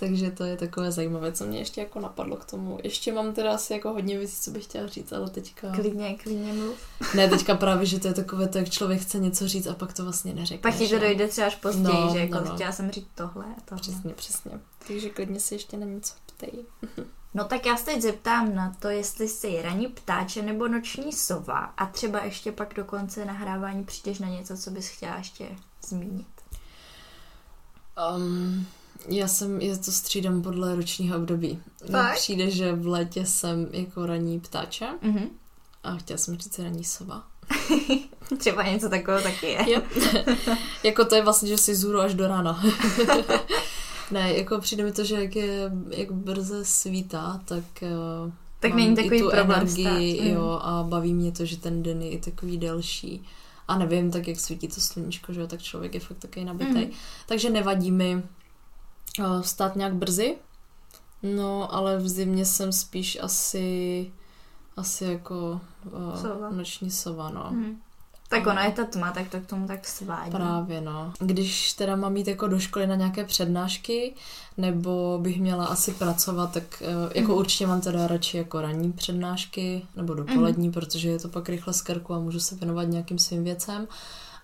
Takže 0.00 0.30
to 0.30 0.44
je 0.44 0.56
takové 0.56 0.92
zajímavé, 0.92 1.32
co 1.32 1.46
mě 1.46 1.58
ještě 1.58 1.80
jako 1.80 2.00
napadlo 2.00 2.36
k 2.36 2.44
tomu. 2.44 2.78
Ještě 2.82 3.12
mám 3.12 3.32
teda 3.32 3.54
asi 3.54 3.72
jako 3.72 3.92
hodně 3.92 4.18
věcí, 4.18 4.36
co 4.42 4.50
bych 4.50 4.64
chtěla 4.64 4.86
říct, 4.86 5.12
ale 5.12 5.30
teďka... 5.30 5.70
klidně, 5.72 6.14
klidně 6.22 6.52
mluv. 6.52 6.76
Ne, 7.14 7.28
teďka 7.28 7.54
právě, 7.54 7.86
že 7.86 8.00
to 8.00 8.08
je 8.08 8.14
takové 8.14 8.48
to, 8.48 8.58
jak 8.58 8.70
člověk 8.70 9.00
chce 9.00 9.18
něco 9.18 9.48
říct 9.48 9.66
a 9.66 9.74
pak 9.74 9.92
to 9.92 10.04
vlastně 10.04 10.34
neřekne. 10.34 10.70
Pak 10.70 10.78
ti 10.78 10.88
to 10.88 10.98
dojde 10.98 11.28
třeba 11.28 11.46
až 11.46 11.54
později, 11.54 12.00
No, 12.00 12.10
že 12.12 12.18
jako 12.18 12.34
no, 12.34 12.44
no. 12.44 12.54
chtěla 12.54 12.72
jsem 12.72 12.90
říct 12.90 13.08
tohle 13.14 13.44
a 13.44 13.60
tohle. 13.64 13.82
Přesně, 13.82 14.12
přesně. 14.14 14.52
Takže 14.88 15.10
klidně 15.10 15.40
si 15.40 15.54
ještě 15.54 15.76
na 15.76 15.86
něco 15.86 16.14
ptej. 16.26 16.52
No 17.34 17.44
tak 17.44 17.66
já 17.66 17.76
se 17.76 17.84
teď 17.84 18.02
zeptám 18.02 18.54
na 18.54 18.76
to, 18.78 18.88
jestli 18.88 19.28
jsi 19.28 19.62
ranní 19.62 19.86
ptáče 19.88 20.42
nebo 20.42 20.68
noční 20.68 21.12
sova 21.12 21.56
a 21.58 21.86
třeba 21.86 22.24
ještě 22.24 22.52
pak 22.52 22.74
do 22.74 22.84
konce 22.84 23.24
nahrávání 23.24 23.84
přijdeš 23.84 24.18
na 24.18 24.28
něco, 24.28 24.56
co 24.56 24.70
bys 24.70 24.88
chtěla 24.88 25.16
ještě 25.16 25.48
zmínit. 25.88 26.26
Um, 28.16 28.66
já 29.08 29.28
jsem, 29.28 29.60
já 29.60 29.76
to 29.76 29.92
střídám 29.92 30.42
podle 30.42 30.74
ročního 30.76 31.16
období. 31.16 31.62
Fakt? 31.90 32.14
Přijde, 32.16 32.50
že 32.50 32.72
v 32.72 32.86
létě 32.86 33.26
jsem 33.26 33.68
jako 33.72 34.06
ranní 34.06 34.40
ptáče 34.40 34.88
Mhm. 35.02 35.28
a 35.84 35.96
chtěla 35.96 36.18
jsem 36.18 36.36
říct 36.38 36.58
ranní 36.58 36.84
sova. 36.84 37.24
Třeba 38.38 38.62
něco 38.62 38.88
takového 38.88 39.22
taky 39.22 39.46
je. 39.46 39.64
Jako 40.82 41.04
to 41.04 41.14
je 41.14 41.22
vlastně, 41.22 41.48
že 41.48 41.58
si 41.58 41.74
zůru 41.76 42.00
až 42.00 42.14
do 42.14 42.28
rána. 42.28 42.62
ne, 44.10 44.34
jako 44.34 44.58
přijde 44.58 44.84
mi 44.84 44.92
to, 44.92 45.04
že 45.04 45.14
jak 45.14 45.36
je, 45.36 45.72
jak 45.90 46.12
brze 46.12 46.64
svítá, 46.64 47.40
tak 47.44 47.64
uh, 47.82 48.32
Tak 48.60 48.70
mám 48.70 48.80
není 48.80 48.92
i 48.92 48.96
takový 48.96 49.20
tu 49.20 49.30
problém 49.30 49.60
energii, 49.60 50.12
vstát. 50.14 50.26
Mm. 50.26 50.34
jo, 50.34 50.60
a 50.62 50.82
baví 50.82 51.14
mě 51.14 51.32
to, 51.32 51.44
že 51.44 51.56
ten 51.56 51.82
den 51.82 52.02
je 52.02 52.10
i 52.10 52.20
takový 52.20 52.58
delší. 52.58 53.24
A 53.68 53.78
nevím, 53.78 54.10
tak 54.10 54.28
jak 54.28 54.40
svítí 54.40 54.68
to 54.68 54.80
sluníčko, 54.80 55.32
že 55.32 55.40
jo, 55.40 55.46
tak 55.46 55.62
člověk 55.62 55.94
je 55.94 56.00
fakt 56.00 56.18
takový 56.18 56.44
nabitý. 56.44 56.84
Mm. 56.84 56.90
Takže 57.26 57.50
nevadí 57.50 57.90
mi 57.90 58.22
uh, 59.18 59.40
vstát 59.40 59.76
nějak 59.76 59.94
brzy, 59.94 60.36
no, 61.22 61.74
ale 61.74 61.98
v 61.98 62.08
zimě 62.08 62.46
jsem 62.46 62.72
spíš 62.72 63.18
asi 63.20 64.10
asi 64.76 65.04
jako 65.04 65.60
uh, 65.84 66.14
Sova. 66.22 66.50
noční 66.50 66.90
sova, 66.90 67.30
no. 67.30 67.48
Mhm. 67.50 67.80
Tak 68.34 68.46
ona 68.46 68.64
je 68.64 68.72
ta 68.72 68.84
tma, 68.84 69.10
tak 69.12 69.28
to 69.28 69.40
k 69.40 69.46
tomu 69.46 69.66
tak 69.66 69.86
svádí. 69.88 70.30
Právě, 70.30 70.80
no. 70.80 71.12
Když 71.18 71.72
teda 71.72 71.96
mám 71.96 72.16
jít 72.16 72.28
jako 72.28 72.48
do 72.48 72.58
školy 72.58 72.86
na 72.86 72.94
nějaké 72.94 73.24
přednášky, 73.24 74.14
nebo 74.56 75.18
bych 75.22 75.40
měla 75.40 75.66
asi 75.66 75.92
pracovat, 75.92 76.52
tak 76.52 76.62
eh, 76.82 77.18
jako 77.18 77.28
Mhm. 77.32 77.38
určitě 77.38 77.66
mám 77.66 77.80
teda 77.80 78.06
radši 78.06 78.36
jako 78.36 78.60
ranní 78.60 78.92
přednášky, 78.92 79.82
nebo 79.96 80.14
dopolední, 80.14 80.72
protože 80.72 81.08
je 81.08 81.18
to 81.18 81.28
pak 81.28 81.48
rychle 81.48 81.72
z 81.72 81.82
krku 81.82 82.14
a 82.14 82.18
můžu 82.18 82.40
se 82.40 82.54
věnovat 82.56 82.84
nějakým 82.84 83.18
svým 83.18 83.44
věcem. 83.44 83.86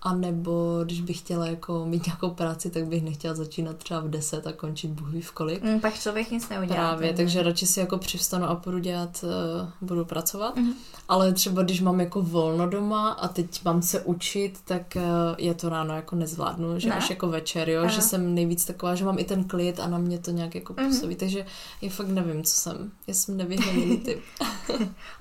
A 0.02 0.14
nebo 0.14 0.80
když 0.84 1.00
bych 1.00 1.18
chtěla 1.18 1.46
jako 1.46 1.86
mít 1.86 2.06
nějakou 2.06 2.30
práci, 2.30 2.70
tak 2.70 2.84
bych 2.86 3.02
nechtěla 3.04 3.34
začínat 3.34 3.76
třeba 3.76 4.00
v 4.00 4.08
10 4.10 4.46
a 4.46 4.52
končit 4.52 4.90
bůh 4.90 5.24
v 5.24 5.32
kolik. 5.32 5.62
Mm, 5.62 5.80
pak 5.80 5.94
člověk 5.94 6.30
nic 6.30 6.48
neudělá. 6.48 6.74
Právě, 6.88 7.08
ten 7.08 7.16
takže 7.16 7.42
radši 7.42 7.66
si 7.66 7.80
jako 7.80 7.98
přivstanu 7.98 8.44
a 8.46 8.54
budu 8.54 8.78
dělat, 8.78 9.24
uh, 9.24 9.68
budu 9.88 10.04
pracovat. 10.04 10.56
Mhm. 10.56 10.72
Ale 11.08 11.32
třeba 11.32 11.62
když 11.62 11.80
mám 11.80 12.00
jako 12.00 12.22
volno 12.22 12.66
doma 12.68 13.10
a 13.10 13.28
teď 13.28 13.64
mám 13.64 13.82
se 13.82 14.00
učit, 14.00 14.58
tak 14.64 14.82
uh, 14.96 15.02
je 15.38 15.54
to 15.54 15.68
ráno 15.68 15.94
jako 15.96 16.16
nezvládnu, 16.16 16.78
že 16.80 16.88
Ne? 16.88 16.94
až 16.94 17.10
jako 17.10 17.28
večer, 17.28 17.70
jo, 17.70 17.80
Aha. 17.80 17.90
že 17.90 18.00
jsem 18.02 18.34
nejvíc 18.34 18.64
taková, 18.64 18.94
že 18.94 19.04
mám 19.04 19.18
i 19.18 19.24
ten 19.24 19.44
klid 19.44 19.80
a 19.80 19.86
na 19.86 19.98
mě 19.98 20.18
to 20.18 20.30
nějak 20.30 20.54
jako 20.54 20.74
Mhm. 20.78 20.86
působí, 20.88 21.16
takže 21.16 21.46
já 21.82 21.90
fakt 21.90 22.08
nevím, 22.08 22.44
co 22.44 22.54
jsem. 22.60 22.90
Já 23.06 23.14
jsem 23.14 23.36
nevyhraněný 23.36 23.96
typ. 24.04 24.20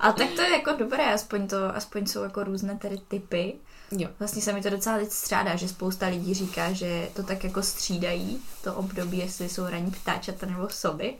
Ale 0.00 0.12
tak 0.12 0.28
to 0.36 0.42
je 0.42 0.50
jako 0.50 0.72
dobré, 0.78 1.14
aspoň, 1.14 1.46
to, 1.48 1.76
aspoň 1.76 2.06
jsou 2.06 2.22
jako 2.22 2.44
různé 2.44 2.78
tedy 2.82 2.98
typy. 3.08 3.54
Jo. 3.98 4.08
Vlastně 4.18 4.42
se 4.42 4.52
mi 4.52 4.62
to 4.62 4.69
docela 4.70 4.98
teď 4.98 5.10
střádá, 5.10 5.56
že 5.56 5.68
spousta 5.68 6.06
lidí 6.06 6.34
říká, 6.34 6.72
že 6.72 7.08
to 7.14 7.22
tak 7.22 7.44
jako 7.44 7.62
střídají, 7.62 8.42
to 8.64 8.74
období, 8.74 9.18
jestli 9.18 9.48
jsou 9.48 9.66
ranní 9.66 9.90
ptáčata 9.90 10.46
nebo 10.46 10.68
soby. 10.68 11.14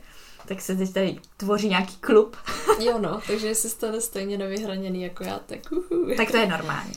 Tak 0.46 0.60
se 0.60 0.76
teď 0.76 0.92
tady 0.92 1.18
tvoří 1.36 1.68
nějaký 1.68 1.96
klub. 1.96 2.36
Jo 2.80 2.98
no, 2.98 3.20
takže 3.26 3.46
jestli 3.46 3.70
jste 3.70 4.00
stejně 4.00 4.38
nevyhraněný 4.38 5.02
jako 5.02 5.24
já, 5.24 5.38
tak 5.46 5.58
uhu. 5.72 6.16
Tak 6.16 6.30
to 6.30 6.36
je 6.36 6.46
normální. 6.46 6.92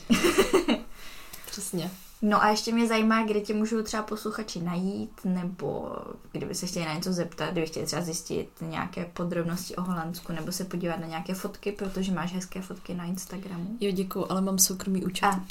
Přesně. 1.46 1.90
No 2.26 2.42
a 2.42 2.48
ještě 2.48 2.72
mě 2.72 2.86
zajímá, 2.86 3.24
kde 3.24 3.40
tě 3.40 3.54
můžou 3.54 3.82
třeba 3.82 4.02
posluchači 4.02 4.60
najít, 4.60 5.10
nebo 5.24 5.96
kdyby 6.32 6.54
se 6.54 6.66
chtěli 6.66 6.86
na 6.86 6.94
něco 6.94 7.12
zeptat, 7.12 7.50
kdyby 7.50 7.66
chtěli 7.66 7.86
třeba 7.86 8.02
zjistit 8.02 8.48
nějaké 8.60 9.04
podrobnosti 9.04 9.76
o 9.76 9.82
Holandsku, 9.82 10.32
nebo 10.32 10.52
se 10.52 10.64
podívat 10.64 11.00
na 11.00 11.06
nějaké 11.06 11.34
fotky, 11.34 11.72
protože 11.72 12.12
máš 12.12 12.32
hezké 12.32 12.62
fotky 12.62 12.94
na 12.94 13.04
Instagramu. 13.04 13.76
Jo, 13.80 13.90
děkuju, 13.90 14.26
ale 14.28 14.40
mám 14.40 14.58
soukromý 14.58 15.04
účet. 15.04 15.24
A, 15.26 15.44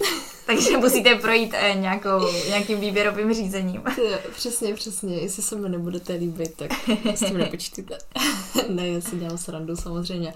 takže 0.46 0.78
musíte 0.78 1.16
projít 1.16 1.54
eh, 1.54 1.74
nějakou, 1.74 2.32
nějakým 2.48 2.80
výběrovým 2.80 3.34
řízením. 3.34 3.82
Jo, 3.98 4.20
přesně, 4.36 4.74
přesně. 4.74 5.16
Jestli 5.16 5.44
se 5.44 5.56
mi 5.56 5.70
nebudete 5.70 6.14
líbit, 6.14 6.56
tak 6.56 6.72
s 7.06 7.20
tím 7.20 7.38
nepočtěte. 7.38 7.98
ne, 8.70 8.88
já 8.88 9.02
si 9.02 9.16
dělám 9.16 9.38
srandu 9.38 9.76
samozřejmě. 9.76 10.34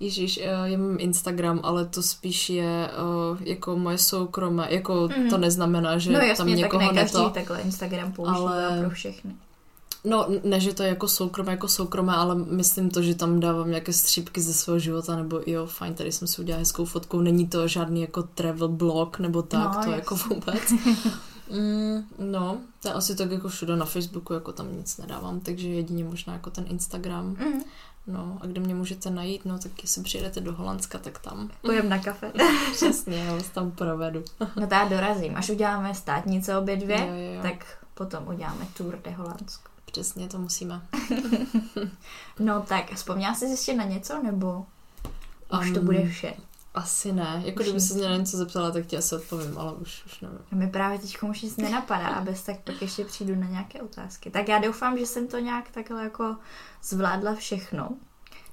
Ježíš, 0.00 0.38
eh, 0.42 0.44
já 0.64 0.78
mám 0.78 0.96
Instagram, 0.98 1.60
ale 1.62 1.84
to 1.86 2.02
spíš 2.02 2.50
je 2.50 2.90
uh, 3.32 3.38
jako 3.42 3.76
moje 3.76 3.98
soukromé, 3.98 4.66
jako 4.70 5.08
Mhm. 5.18 5.30
to 5.30 5.38
neznamená, 5.38 5.98
že 5.98 6.12
no 6.12 6.18
tam 6.18 6.28
jasně, 6.28 6.44
tak 6.44 6.56
někoho 6.56 6.82
ne 6.82 6.88
každý 7.00 7.18
neto... 7.18 7.30
takhle 7.30 7.60
Instagram 7.60 8.12
používá 8.12 8.36
Ale- 8.68 8.80
pro 8.80 8.90
všechny. 8.90 9.34
No, 10.06 10.26
ne, 10.44 10.60
že 10.60 10.74
to 10.74 10.82
je 10.82 10.88
jako 10.88 11.08
soukromé, 11.08 11.52
jako 11.52 11.68
soukromé, 11.68 12.12
ale 12.14 12.34
myslím 12.34 12.90
to, 12.90 13.02
že 13.02 13.14
tam 13.14 13.40
dávám 13.40 13.68
nějaké 13.70 13.92
střípky 13.92 14.40
ze 14.40 14.54
svého 14.54 14.78
života, 14.78 15.16
nebo 15.16 15.40
jo, 15.46 15.66
fajn, 15.66 15.94
tady 15.94 16.12
jsem 16.12 16.28
si 16.28 16.40
udělala 16.42 16.58
hezkou 16.60 16.84
fotku, 16.84 17.20
není 17.20 17.46
to 17.48 17.68
žádný 17.68 18.00
jako 18.00 18.22
travel 18.22 18.68
blog, 18.68 19.18
nebo 19.18 19.42
tak, 19.42 19.64
No, 19.64 19.70
to 19.70 19.76
jasně. 19.78 19.94
jako 19.94 20.16
vůbec. 20.16 20.72
Mm, 21.50 22.04
no, 22.18 22.58
to 22.82 22.88
je 22.88 22.94
asi 22.94 23.16
tak 23.16 23.30
jako 23.30 23.48
všude 23.48 23.76
na 23.76 23.84
Facebooku, 23.84 24.32
jako 24.32 24.52
tam 24.52 24.76
nic 24.76 24.96
nedávám, 24.96 25.40
takže 25.40 25.68
jedině 25.68 26.04
možná 26.04 26.32
jako 26.32 26.50
ten 26.50 26.64
Instagram. 26.68 27.24
Mm. 27.26 27.62
No, 28.06 28.38
a 28.40 28.46
kde 28.46 28.60
mě 28.60 28.74
můžete 28.74 29.10
najít, 29.10 29.44
no, 29.44 29.58
tak 29.58 29.72
jestli 29.82 30.02
přijedete 30.02 30.40
do 30.40 30.52
Holandska, 30.52 30.98
tak 30.98 31.18
tam. 31.18 31.50
Pojem 31.62 31.88
na 31.88 31.98
kafe. 31.98 32.32
Přesně, 32.72 33.16
já 33.24 33.34
vás 33.34 33.48
tam 33.48 33.70
provedu. 33.70 34.24
No 34.56 34.66
to 34.66 34.74
já 34.74 34.88
dorazím. 34.88 35.36
Až 35.36 35.50
uděláme 35.50 35.94
státnice 35.94 36.58
obě 36.58 36.76
dvě, 36.76 36.98
Jo, 36.98 37.06
jo, 37.14 37.34
jo. 37.34 37.42
tak 37.42 37.84
potom 37.94 38.28
uděláme 38.28 38.66
Tour 38.76 38.98
de 39.04 39.10
Holandsko. 39.10 39.70
Přesně, 39.84 40.28
to 40.28 40.38
musíme. 40.38 40.82
No 42.38 42.60
tak, 42.62 42.94
vzpomněla 42.94 43.34
jsi 43.34 43.44
ještě 43.44 43.74
na 43.74 43.84
něco, 43.84 44.22
nebo 44.22 44.66
už 45.60 45.70
to 45.70 45.80
Um, 45.80 45.86
bude 45.86 46.08
vše? 46.08 46.34
Asi 46.74 47.12
ne, 47.12 47.42
jako 47.44 47.60
Už 47.60 47.66
kdyby 47.66 47.80
se 47.80 47.94
mě 47.94 48.08
na 48.08 48.16
něco 48.16 48.36
zeptala, 48.36 48.70
tak 48.70 48.86
ti 48.86 48.96
asi 48.96 49.14
odpovím, 49.14 49.58
ale 49.58 49.72
už, 49.72 50.02
už 50.06 50.20
nevím. 50.20 50.38
A 50.52 50.54
mi 50.56 50.66
právě 50.68 50.98
teď 50.98 51.22
už 51.22 51.42
nic 51.42 51.56
nenapadá 51.56 52.08
a 52.08 52.20
bez 52.20 52.42
tak 52.42 52.60
pak 52.60 52.82
ještě 52.82 53.04
přijdu 53.04 53.34
na 53.34 53.46
nějaké 53.46 53.82
otázky. 53.82 54.30
Tak 54.30 54.48
já 54.48 54.58
doufám, 54.58 54.98
že 54.98 55.06
jsem 55.06 55.28
to 55.28 55.38
nějak 55.38 55.70
takhle 55.70 56.04
jako 56.04 56.36
zvládla 56.84 57.34
všechno, 57.34 57.90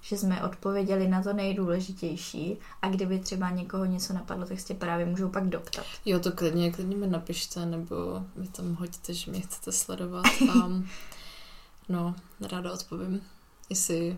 že 0.02 0.18
jsme 0.18 0.44
odpověděli 0.44 1.08
na 1.08 1.24
to 1.24 1.34
nejdůležitější 1.34 2.58
a 2.82 2.90
kdyby 2.90 3.20
třeba 3.20 3.50
někoho 3.50 3.86
něco 3.86 4.14
napadlo, 4.14 4.46
tak 4.46 4.60
se 4.60 4.74
právě 4.74 5.06
můžou 5.06 5.30
pak 5.30 5.50
doptat. 5.50 5.86
Jo, 6.06 6.20
to 6.20 6.32
klidně, 6.32 6.72
klidně 6.72 6.98
mi 6.98 7.08
napište, 7.08 7.66
nebo 7.66 7.96
mi 8.36 8.48
tam 8.48 8.76
hoďte, 8.76 9.14
že 9.14 9.32
mě 9.32 9.42
chcete 9.42 9.72
sledovat 9.72 10.26
a 10.52 10.70
no, 11.90 12.16
ráda 12.52 12.74
odpovím. 12.74 13.22
Jestli 13.70 14.18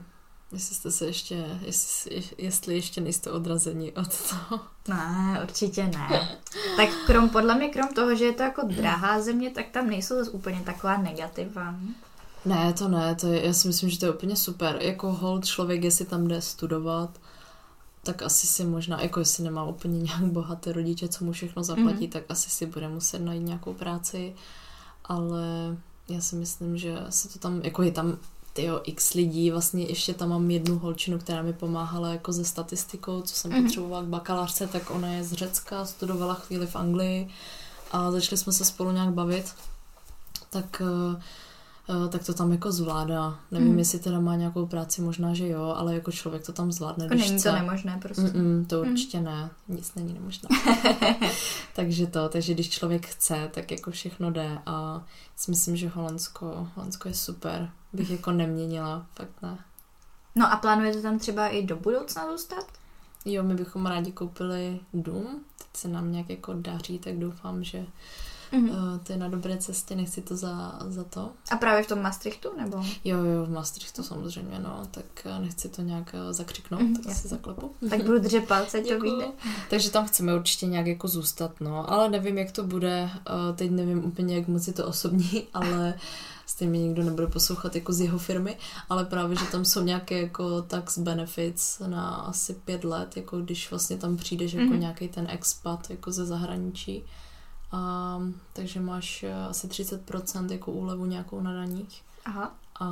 Jestli 0.54 0.76
jste 0.76 0.92
se 0.92 1.06
ještě, 1.06 1.60
jestli, 1.62 2.24
jestli 2.38 2.76
ještě 2.76 3.02
nejste 3.02 3.32
odrazeni 3.32 3.92
od 3.92 4.30
toho. 4.30 4.60
Ne, 4.88 5.40
určitě 5.44 5.84
ne. 5.84 6.38
Tak 6.78 6.90
krom, 7.06 7.30
podle 7.30 7.56
mě, 7.56 7.70
krom 7.70 7.88
toho, 7.88 8.16
že 8.16 8.26
je 8.26 8.34
to 8.34 8.44
jako 8.44 8.68
drahá 8.76 9.22
země, 9.22 9.50
tak 9.50 9.70
tam 9.70 9.88
nejsou 9.88 10.16
zase 10.16 10.32
úplně 10.32 10.62
taková 10.66 10.98
negativa. 10.98 11.76
Ne, 12.46 12.74
to 12.74 12.88
ne, 12.88 13.16
to 13.16 13.28
je, 13.28 13.46
já 13.46 13.54
si 13.54 13.68
myslím, 13.68 13.90
že 13.90 14.00
to 14.00 14.06
je 14.06 14.12
úplně 14.12 14.36
super. 14.36 14.78
Jako 14.82 15.14
hold 15.14 15.46
člověk, 15.46 15.84
jestli 15.84 16.06
tam 16.06 16.28
jde 16.28 16.42
studovat, 16.42 17.20
tak 18.04 18.22
asi 18.22 18.48
si 18.48 18.66
možná, 18.66 19.02
jako 19.02 19.20
jestli 19.20 19.44
nemá 19.44 19.64
úplně 19.64 20.00
nějak 20.00 20.24
bohaté 20.24 20.72
rodiče, 20.72 21.08
co 21.08 21.26
mu 21.26 21.32
všechno 21.32 21.64
zaplatí, 21.64 22.06
mm. 22.06 22.12
tak 22.12 22.24
asi 22.30 22.50
si 22.50 22.66
bude 22.66 22.90
muset 22.90 23.20
najít 23.20 23.44
nějakou 23.44 23.74
práci, 23.74 24.34
ale 25.06 25.78
já 26.10 26.22
si 26.22 26.36
myslím, 26.36 26.78
že 26.78 26.98
se 27.10 27.30
to 27.30 27.40
tam, 27.40 27.62
jako 27.64 27.84
je 27.84 27.92
tam 27.92 28.18
tyjo, 28.54 28.82
x 28.84 29.14
lidí, 29.14 29.52
vlastně 29.52 29.86
ještě 29.86 30.14
tam 30.14 30.30
mám 30.30 30.52
jednu 30.52 30.80
holčinu, 30.80 31.20
která 31.20 31.42
mi 31.42 31.54
pomáhala 31.54 32.10
jako 32.10 32.32
ze 32.32 32.46
statistikou, 32.46 33.22
co 33.22 33.36
jsem 33.36 33.52
mm. 33.52 33.64
potřebovala 33.64 34.04
k 34.04 34.08
bakalářce, 34.08 34.68
tak 34.68 34.92
ona 34.92 35.08
je 35.08 35.24
z 35.24 35.34
Řecka, 35.34 35.86
studovala 35.86 36.34
chvíli 36.34 36.68
v 36.68 36.76
Anglii 36.76 37.30
a 37.92 38.12
začali 38.12 38.38
jsme 38.38 38.54
se 38.54 38.66
spolu 38.66 38.92
nějak 38.92 39.10
bavit, 39.10 39.54
tak 40.50 40.82
uh, 40.82 41.22
tak 42.10 42.26
to 42.26 42.34
tam 42.34 42.52
jako 42.52 42.72
zvládá. 42.72 43.40
Nevím, 43.52 43.72
mm. 43.72 43.80
jestli 43.80 44.00
teda 44.00 44.20
má 44.20 44.36
nějakou 44.36 44.66
práci, 44.66 45.02
možná, 45.02 45.34
že 45.34 45.48
jo, 45.48 45.74
ale 45.78 45.94
jako 45.94 46.12
člověk 46.12 46.46
to 46.46 46.54
tam 46.54 46.72
zvládne. 46.72 47.06
Jako 47.06 47.16
není 47.16 47.42
to 47.42 47.52
nemožné 47.52 48.00
prostě. 48.02 48.22
Mm-mm, 48.22 48.66
to 48.66 48.82
hmm. 48.82 48.92
určitě 48.92 49.18
mm. 49.18 49.24
ne, 49.26 49.50
nic 49.68 49.96
není 49.96 50.14
nemožné. 50.14 50.50
takže 51.76 52.08
to, 52.08 52.30
takže 52.30 52.54
když 52.54 52.70
člověk 52.70 53.08
chce, 53.08 53.50
tak 53.54 53.72
jako 53.72 53.92
všechno 53.92 54.32
jde 54.32 54.60
a 54.66 55.06
si 55.36 55.52
myslím, 55.52 55.76
že 55.76 55.90
Holandsko, 55.90 56.68
Holandsko 56.76 57.08
je 57.08 57.14
super. 57.14 57.72
Bych 57.94 58.10
jako 58.10 58.32
neměnila, 58.32 59.06
fakt 59.16 59.42
ne. 59.42 59.58
No 60.36 60.54
a 60.54 60.56
plánujete 60.56 61.02
tam 61.02 61.20
třeba 61.20 61.48
i 61.48 61.64
do 61.64 61.76
budoucna 61.76 62.32
zůstat? 62.32 62.66
Jo, 63.26 63.44
my 63.44 63.56
bychom 63.56 63.86
rádi 63.86 64.12
koupili 64.12 64.80
dům, 64.94 65.44
teď 65.58 65.68
se 65.74 65.88
nám 65.88 66.12
nějak 66.12 66.30
jako 66.30 66.54
daří, 66.54 67.00
tak 67.00 67.18
doufám, 67.18 67.64
že 67.64 67.86
Mm-hmm. 68.54 69.00
To 69.04 69.12
je 69.12 69.18
na 69.18 69.28
dobré 69.28 69.58
cestě, 69.58 69.96
nechci 69.96 70.22
to 70.22 70.36
za, 70.36 70.80
za 70.88 71.04
to. 71.04 71.32
A 71.52 71.56
právě 71.56 71.84
v 71.84 71.88
tom 71.88 72.02
Maastrichtu, 72.02 72.50
nebo? 72.58 72.84
Jo, 73.04 73.18
jo, 73.24 73.46
v 73.46 73.50
Maastrichtu 73.50 74.04
samozřejmě, 74.04 74.60
no, 74.60 74.84
tak 74.92 75.06
eh, 75.26 75.40
nechci 75.40 75.70
to 75.70 75.82
nějak 75.82 76.16
eh, 76.16 76.34
zakřiknout, 76.34 76.82
mm, 76.82 76.96
tak 76.96 77.06
jasný. 77.06 77.22
si 77.22 77.28
zaklepu. 77.28 77.76
Tak 77.90 78.04
budu 78.04 78.20
držet 78.20 78.48
palce, 78.48 78.82
to 78.82 79.00
vyjde. 79.00 79.26
Takže 79.70 79.92
tam 79.92 80.08
chceme 80.08 80.36
určitě 80.36 80.66
nějak 80.66 80.88
jako 80.88 81.08
zůstat, 81.08 81.62
no, 81.62 81.92
ale 81.92 82.10
nevím, 82.10 82.38
jak 82.38 82.52
to 82.52 82.64
bude, 82.64 83.10
teď 83.56 83.72
nevím 83.72 84.06
úplně, 84.06 84.36
jak 84.36 84.48
moc 84.48 84.68
je 84.68 84.74
to 84.74 84.88
osobní, 84.88 85.48
ale 85.54 85.94
stejně 86.46 86.80
nikdo 86.80 87.04
nebude 87.04 87.28
poslouchat 87.28 87.76
jako 87.76 87.94
z 87.94 88.02
jeho 88.02 88.18
firmy, 88.20 88.58
ale 88.90 89.06
právě, 89.06 89.38
že 89.38 89.46
tam 89.46 89.66
jsou 89.66 89.82
nějaké 89.82 90.22
jako 90.22 90.62
tax 90.62 90.98
benefits 90.98 91.80
na 91.80 92.10
asi 92.10 92.54
pět 92.54 92.84
let, 92.84 93.18
jako 93.18 93.42
když 93.42 93.70
vlastně 93.70 93.98
tam 93.98 94.18
přijdeš 94.18 94.54
jako 94.54 94.74
mm-hmm. 94.74 94.80
nějaký 94.80 95.08
ten 95.08 95.28
expat 95.30 95.90
jako 95.90 96.12
ze 96.12 96.26
zahraničí, 96.26 97.04
a, 97.74 98.20
takže 98.54 98.80
máš 98.80 99.24
eh, 99.24 99.34
asi 99.34 99.68
30% 99.68 100.52
jako 100.52 100.72
úlevu 100.72 101.06
nějakou 101.06 101.42
na 101.42 101.54
daních. 101.54 102.04
Aha. 102.26 102.56
A 102.80 102.90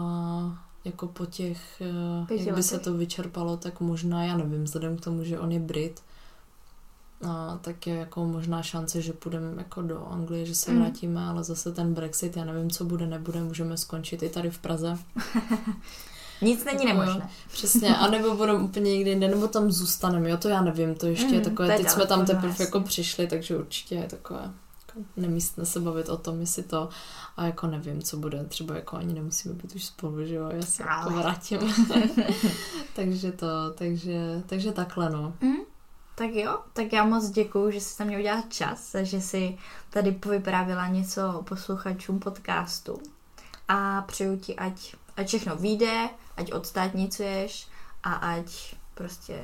jako 0.86 1.08
po 1.08 1.26
těch, 1.26 1.82
eh, 1.82 2.26
Pěti 2.26 2.46
jak 2.46 2.56
by 2.56 2.64
se 2.64 2.80
to 2.80 2.94
vyčerpalo, 2.94 3.58
tak 3.58 3.80
možná, 3.80 4.24
já 4.24 4.38
nevím, 4.38 4.64
vzhledem 4.64 4.98
k 4.98 5.02
tomu, 5.02 5.24
že 5.24 5.40
on 5.40 5.52
je 5.52 5.60
Brit, 5.60 6.02
a 7.28 7.60
tak 7.62 7.88
je 7.88 7.96
jako 7.96 8.26
možná 8.26 8.64
šance, 8.64 9.02
že 9.02 9.14
půjdeme 9.14 9.54
jako 9.58 9.82
do 9.82 10.08
Anglie, 10.08 10.46
že 10.46 10.56
se 10.56 10.72
mm. 10.72 10.80
vrátíme, 10.80 11.26
ale 11.26 11.44
zase 11.44 11.72
ten 11.72 11.94
Brexit, 11.94 12.38
já 12.38 12.46
nevím, 12.46 12.70
co 12.70 12.86
bude, 12.86 13.08
nebude, 13.08 13.42
můžeme 13.42 13.78
skončit 13.78 14.24
i 14.24 14.30
tady 14.30 14.50
v 14.50 14.60
Praze. 14.60 14.98
Nic 16.42 16.66
není 16.66 16.86
nemožné. 16.86 17.30
Přesně, 17.52 17.98
a 17.98 18.08
nebo 18.08 18.36
budeme 18.36 18.60
úplně 18.60 18.92
někde 18.92 19.10
jinde, 19.10 19.28
nebo 19.28 19.48
tam 19.48 19.72
zůstaneme, 19.72 20.30
jo, 20.30 20.38
to 20.38 20.50
já 20.50 20.62
nevím, 20.62 20.96
to 20.96 21.06
ještě 21.06 21.28
mm, 21.28 21.34
je 21.34 21.42
takové, 21.42 21.78
teď 21.78 21.90
jsme 21.90 22.06
tam 22.06 22.26
teprve 22.26 22.56
jako 22.60 22.80
přišli, 22.80 23.28
takže 23.28 23.58
určitě 23.58 23.96
je 23.96 24.08
takové 24.08 24.54
nemístné 25.18 25.66
se 25.66 25.80
bavit 25.80 26.10
o 26.10 26.18
tom, 26.18 26.42
jestli 26.42 26.64
to 26.64 26.90
a 27.38 27.46
jako 27.46 27.68
nevím, 27.68 28.02
co 28.02 28.18
bude, 28.18 28.44
třeba 28.44 28.76
jako 28.76 28.98
ani 28.98 29.14
nemusíme 29.14 29.54
být 29.54 29.76
už 29.76 29.86
spolu, 29.86 30.26
že 30.26 30.36
jo, 30.36 30.50
já 30.50 30.62
se 30.62 30.84
jako 30.84 31.10
vrátím. 31.10 31.60
takže 32.96 33.32
to, 33.32 33.48
takže, 33.76 34.44
takže 34.46 34.72
takhle 34.72 35.10
no. 35.10 35.34
Mm, 35.42 35.56
tak 36.16 36.30
jo, 36.30 36.60
tak 36.74 36.94
já 36.94 37.06
moc 37.06 37.30
děkuju, 37.30 37.72
že 37.72 37.82
jsi 37.82 37.98
tam 37.98 38.08
měl 38.08 38.20
udělat 38.20 38.54
čas 38.54 38.96
že 39.02 39.22
jsi 39.22 39.58
tady 39.90 40.12
povyprávila 40.12 40.88
něco 40.88 41.44
posluchačům 41.50 42.20
podcastu 42.20 43.02
a 43.68 44.02
přeju 44.02 44.38
ti, 44.38 44.56
ať, 44.56 44.96
ať 45.18 45.28
všechno 45.28 45.56
vyjde, 45.56 46.10
ať 46.38 46.52
odstátnicuješ 46.54 47.68
a 48.04 48.14
ať 48.14 48.76
prostě 48.94 49.44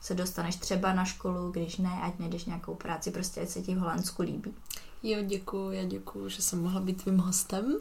se 0.00 0.14
dostaneš 0.14 0.56
třeba 0.56 0.92
na 0.92 1.04
školu, 1.04 1.50
když 1.50 1.76
ne, 1.76 2.00
ať 2.02 2.18
najdeš 2.18 2.44
nějakou 2.44 2.74
práci, 2.74 3.10
prostě 3.10 3.40
ať 3.40 3.48
se 3.48 3.62
ti 3.62 3.74
v 3.74 3.78
Holandsku 3.78 4.22
líbí. 4.22 4.54
Jo, 5.02 5.18
děkuji, 5.26 5.70
já 5.70 5.84
děkuji, 5.84 6.28
že 6.28 6.42
jsem 6.42 6.62
mohla 6.62 6.80
být 6.80 7.02
tvým 7.02 7.18
hostem. 7.18 7.76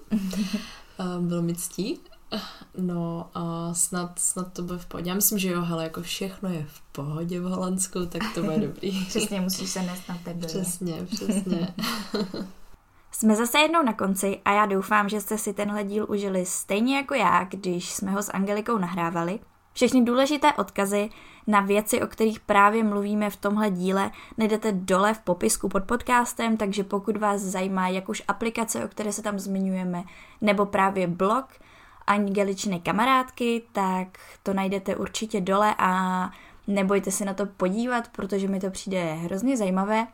Bylo 1.19 1.41
mi 1.41 1.55
ctí. 1.55 1.99
No 2.77 3.29
a 3.33 3.73
snad, 3.73 4.19
snad 4.19 4.53
to 4.53 4.61
bude 4.61 4.77
v 4.77 4.85
pohodě. 4.85 5.09
Já 5.09 5.15
myslím, 5.15 5.39
že 5.39 5.49
jo, 5.49 5.61
hele, 5.61 5.83
jako 5.83 6.01
všechno 6.01 6.49
je 6.49 6.65
v 6.69 6.81
pohodě 6.81 7.39
v 7.39 7.43
Holandsku, 7.43 8.05
tak 8.05 8.21
to 8.33 8.43
bude 8.43 8.57
dobrý. 8.67 9.05
přesně, 9.05 9.41
musíš 9.41 9.69
se 9.69 9.81
nést 9.83 10.09
na 10.09 10.17
tebe. 10.23 10.47
Přesně, 10.47 11.05
přesně. 11.05 11.75
Jsme 13.11 13.35
zase 13.35 13.59
jednou 13.59 13.83
na 13.83 13.93
konci 13.93 14.39
a 14.45 14.51
já 14.51 14.65
doufám, 14.65 15.09
že 15.09 15.21
jste 15.21 15.37
si 15.37 15.53
tenhle 15.53 15.83
díl 15.83 16.05
užili 16.09 16.45
stejně 16.45 16.95
jako 16.97 17.13
já, 17.13 17.43
když 17.43 17.91
jsme 17.93 18.11
ho 18.11 18.23
s 18.23 18.31
Angelikou 18.31 18.77
nahrávali. 18.77 19.39
Všechny 19.73 20.03
důležité 20.05 20.53
odkazy 20.53 21.09
na 21.47 21.61
věci, 21.61 22.01
o 22.01 22.07
kterých 22.07 22.39
právě 22.39 22.83
mluvíme 22.83 23.29
v 23.29 23.35
tomhle 23.35 23.71
díle, 23.71 24.11
najdete 24.37 24.71
dole 24.71 25.13
v 25.13 25.19
popisku 25.19 25.69
pod 25.69 25.83
podcastem, 25.83 26.57
takže 26.57 26.83
pokud 26.83 27.17
vás 27.17 27.41
zajímá 27.41 27.87
jak 27.87 28.09
už 28.09 28.23
aplikace, 28.27 28.85
o 28.85 28.87
které 28.87 29.13
se 29.13 29.21
tam 29.21 29.39
zmiňujeme, 29.39 30.03
nebo 30.41 30.65
právě 30.65 31.07
blog 31.07 31.45
Angeličné 32.07 32.79
kamarádky, 32.79 33.63
tak 33.71 34.07
to 34.43 34.53
najdete 34.53 34.95
určitě 34.95 35.41
dole 35.41 35.75
a 35.77 36.31
nebojte 36.67 37.11
se 37.11 37.25
na 37.25 37.33
to 37.33 37.45
podívat, 37.45 38.07
protože 38.07 38.47
mi 38.47 38.59
to 38.59 38.71
přijde 38.71 39.13
hrozně 39.13 39.57
zajímavé. 39.57 40.07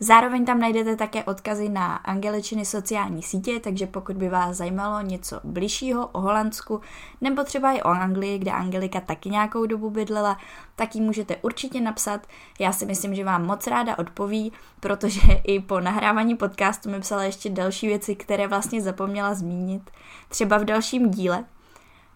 Zároveň 0.00 0.44
tam 0.44 0.60
najdete 0.60 0.96
také 0.96 1.24
odkazy 1.24 1.68
na 1.68 1.96
angličtiny 1.96 2.64
sociální 2.64 3.22
sítě, 3.22 3.60
takže 3.60 3.86
pokud 3.86 4.16
by 4.16 4.28
vás 4.28 4.56
zajímalo 4.56 5.00
něco 5.00 5.40
bližšího 5.44 6.06
o 6.06 6.20
Holandsku 6.20 6.80
nebo 7.20 7.44
třeba 7.44 7.72
i 7.72 7.82
o 7.82 7.88
Anglii, 7.88 8.38
kde 8.38 8.50
Angelika 8.50 9.00
taky 9.00 9.30
nějakou 9.30 9.66
dobu 9.66 9.90
bydlela, 9.90 10.38
tak 10.76 10.94
ji 10.94 11.00
můžete 11.00 11.36
určitě 11.36 11.80
napsat. 11.80 12.26
Já 12.60 12.72
si 12.72 12.86
myslím, 12.86 13.14
že 13.14 13.24
vám 13.24 13.46
moc 13.46 13.66
ráda 13.66 13.98
odpoví, 13.98 14.52
protože 14.80 15.20
i 15.44 15.60
po 15.60 15.80
nahrávání 15.80 16.34
podcastu 16.36 16.90
mi 16.90 17.00
psala 17.00 17.22
ještě 17.22 17.50
další 17.50 17.86
věci, 17.86 18.14
které 18.14 18.48
vlastně 18.48 18.82
zapomněla 18.82 19.34
zmínit. 19.34 19.90
Třeba 20.28 20.58
v 20.58 20.64
dalším 20.64 21.10
díle, 21.10 21.44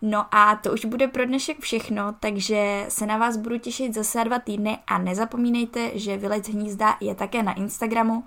No 0.05 0.35
a 0.35 0.57
to 0.57 0.73
už 0.73 0.85
bude 0.85 1.09
pro 1.09 1.27
dnešek 1.27 1.61
všechno, 1.61 2.15
takže 2.21 2.85
se 2.89 3.07
na 3.07 3.19
vás 3.19 3.37
budu 3.37 3.59
těšit 3.59 3.95
zase 3.95 4.25
dva 4.25 4.39
týdny 4.39 4.79
a 4.87 4.99
nezapomínejte, 4.99 5.91
že 5.95 6.17
Vylec 6.17 6.49
hnízda 6.49 6.97
je 7.01 7.15
také 7.15 7.43
na 7.43 7.53
Instagramu. 7.53 8.25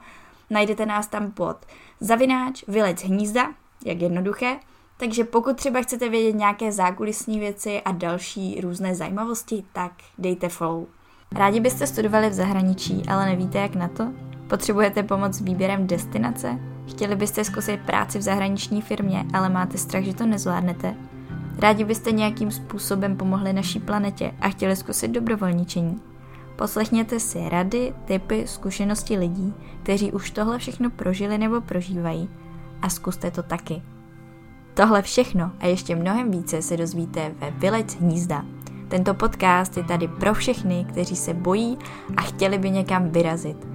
Najdete 0.50 0.86
nás 0.86 1.08
tam 1.08 1.32
pod 1.32 1.58
zavináč 2.00 2.64
Vylec 2.68 3.04
hnízda, 3.04 3.54
jak 3.86 4.02
jednoduché. 4.02 4.60
Takže 4.98 5.24
pokud 5.24 5.58
třeba 5.58 5.82
chcete 5.82 6.10
vědět 6.10 6.38
nějaké 6.38 6.72
zákulisní 6.72 7.40
věci 7.40 7.82
a 7.82 7.92
další 7.92 8.62
různé 8.62 8.96
zajímavosti, 8.96 9.64
tak 9.74 9.92
dejte 10.18 10.50
follow. 10.50 10.86
Rádi 11.32 11.60
byste 11.60 11.88
studovali 11.88 12.30
v 12.30 12.34
zahraničí, 12.34 13.04
ale 13.08 13.26
nevíte 13.26 13.60
jak 13.60 13.76
na 13.76 13.88
to? 13.88 14.14
Potřebujete 14.48 15.04
pomoc 15.04 15.34
s 15.34 15.42
výběrem 15.42 15.88
destinace? 15.88 16.60
Chtěli 16.90 17.16
byste 17.16 17.44
zkusit 17.44 17.80
práci 17.86 18.20
v 18.20 18.22
zahraniční 18.22 18.82
firmě, 18.82 19.26
ale 19.34 19.50
máte 19.50 19.78
strach, 19.78 20.04
že 20.04 20.14
to 20.14 20.26
nezvládnete? 20.26 20.96
Rádi 21.60 21.84
byste 21.84 22.12
nějakým 22.12 22.52
způsobem 22.52 23.18
pomohli 23.18 23.54
naší 23.54 23.80
planetě 23.80 24.32
a 24.42 24.50
chtěli 24.50 24.76
zkusit 24.76 25.12
dobrovolničení. 25.12 26.02
Poslechněte 26.56 27.20
si 27.20 27.50
rady, 27.50 27.94
typy, 28.06 28.44
zkušenosti 28.48 29.18
lidí, 29.18 29.54
kteří 29.84 30.12
už 30.12 30.32
tohle 30.32 30.60
všechno 30.60 30.90
prožili 30.90 31.38
nebo 31.38 31.62
prožívají 31.62 32.30
a 32.82 32.90
zkuste 32.90 33.32
to 33.32 33.44
taky. 33.44 33.82
Tohle 34.74 35.02
všechno 35.02 35.52
a 35.60 35.68
ještě 35.68 35.96
mnohem 35.96 36.32
více 36.32 36.62
se 36.62 36.78
dozvíte 36.78 37.32
ve 37.40 37.52
Vylec 37.52 37.96
hnízda. 37.96 38.46
Tento 38.88 39.14
podcast 39.14 39.78
je 39.78 39.84
tady 39.84 40.08
pro 40.08 40.34
všechny, 40.34 40.86
kteří 40.90 41.16
se 41.16 41.34
bojí 41.34 41.78
a 42.18 42.22
chtěli 42.22 42.58
by 42.58 42.70
někam 42.70 43.10
vyrazit. 43.10 43.68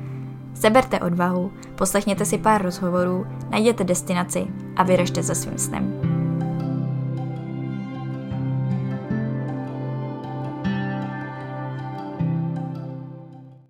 Seberte 0.55 1.01
odvahu, 1.01 1.53
poslechněte 1.74 2.24
si 2.24 2.39
pár 2.39 2.62
rozhovorů, 2.62 3.26
najděte 3.51 3.85
destinaci 3.85 4.47
a 4.76 4.83
vyražte 4.83 5.22
za 5.22 5.35
svým 5.35 5.59
snem. 5.59 6.20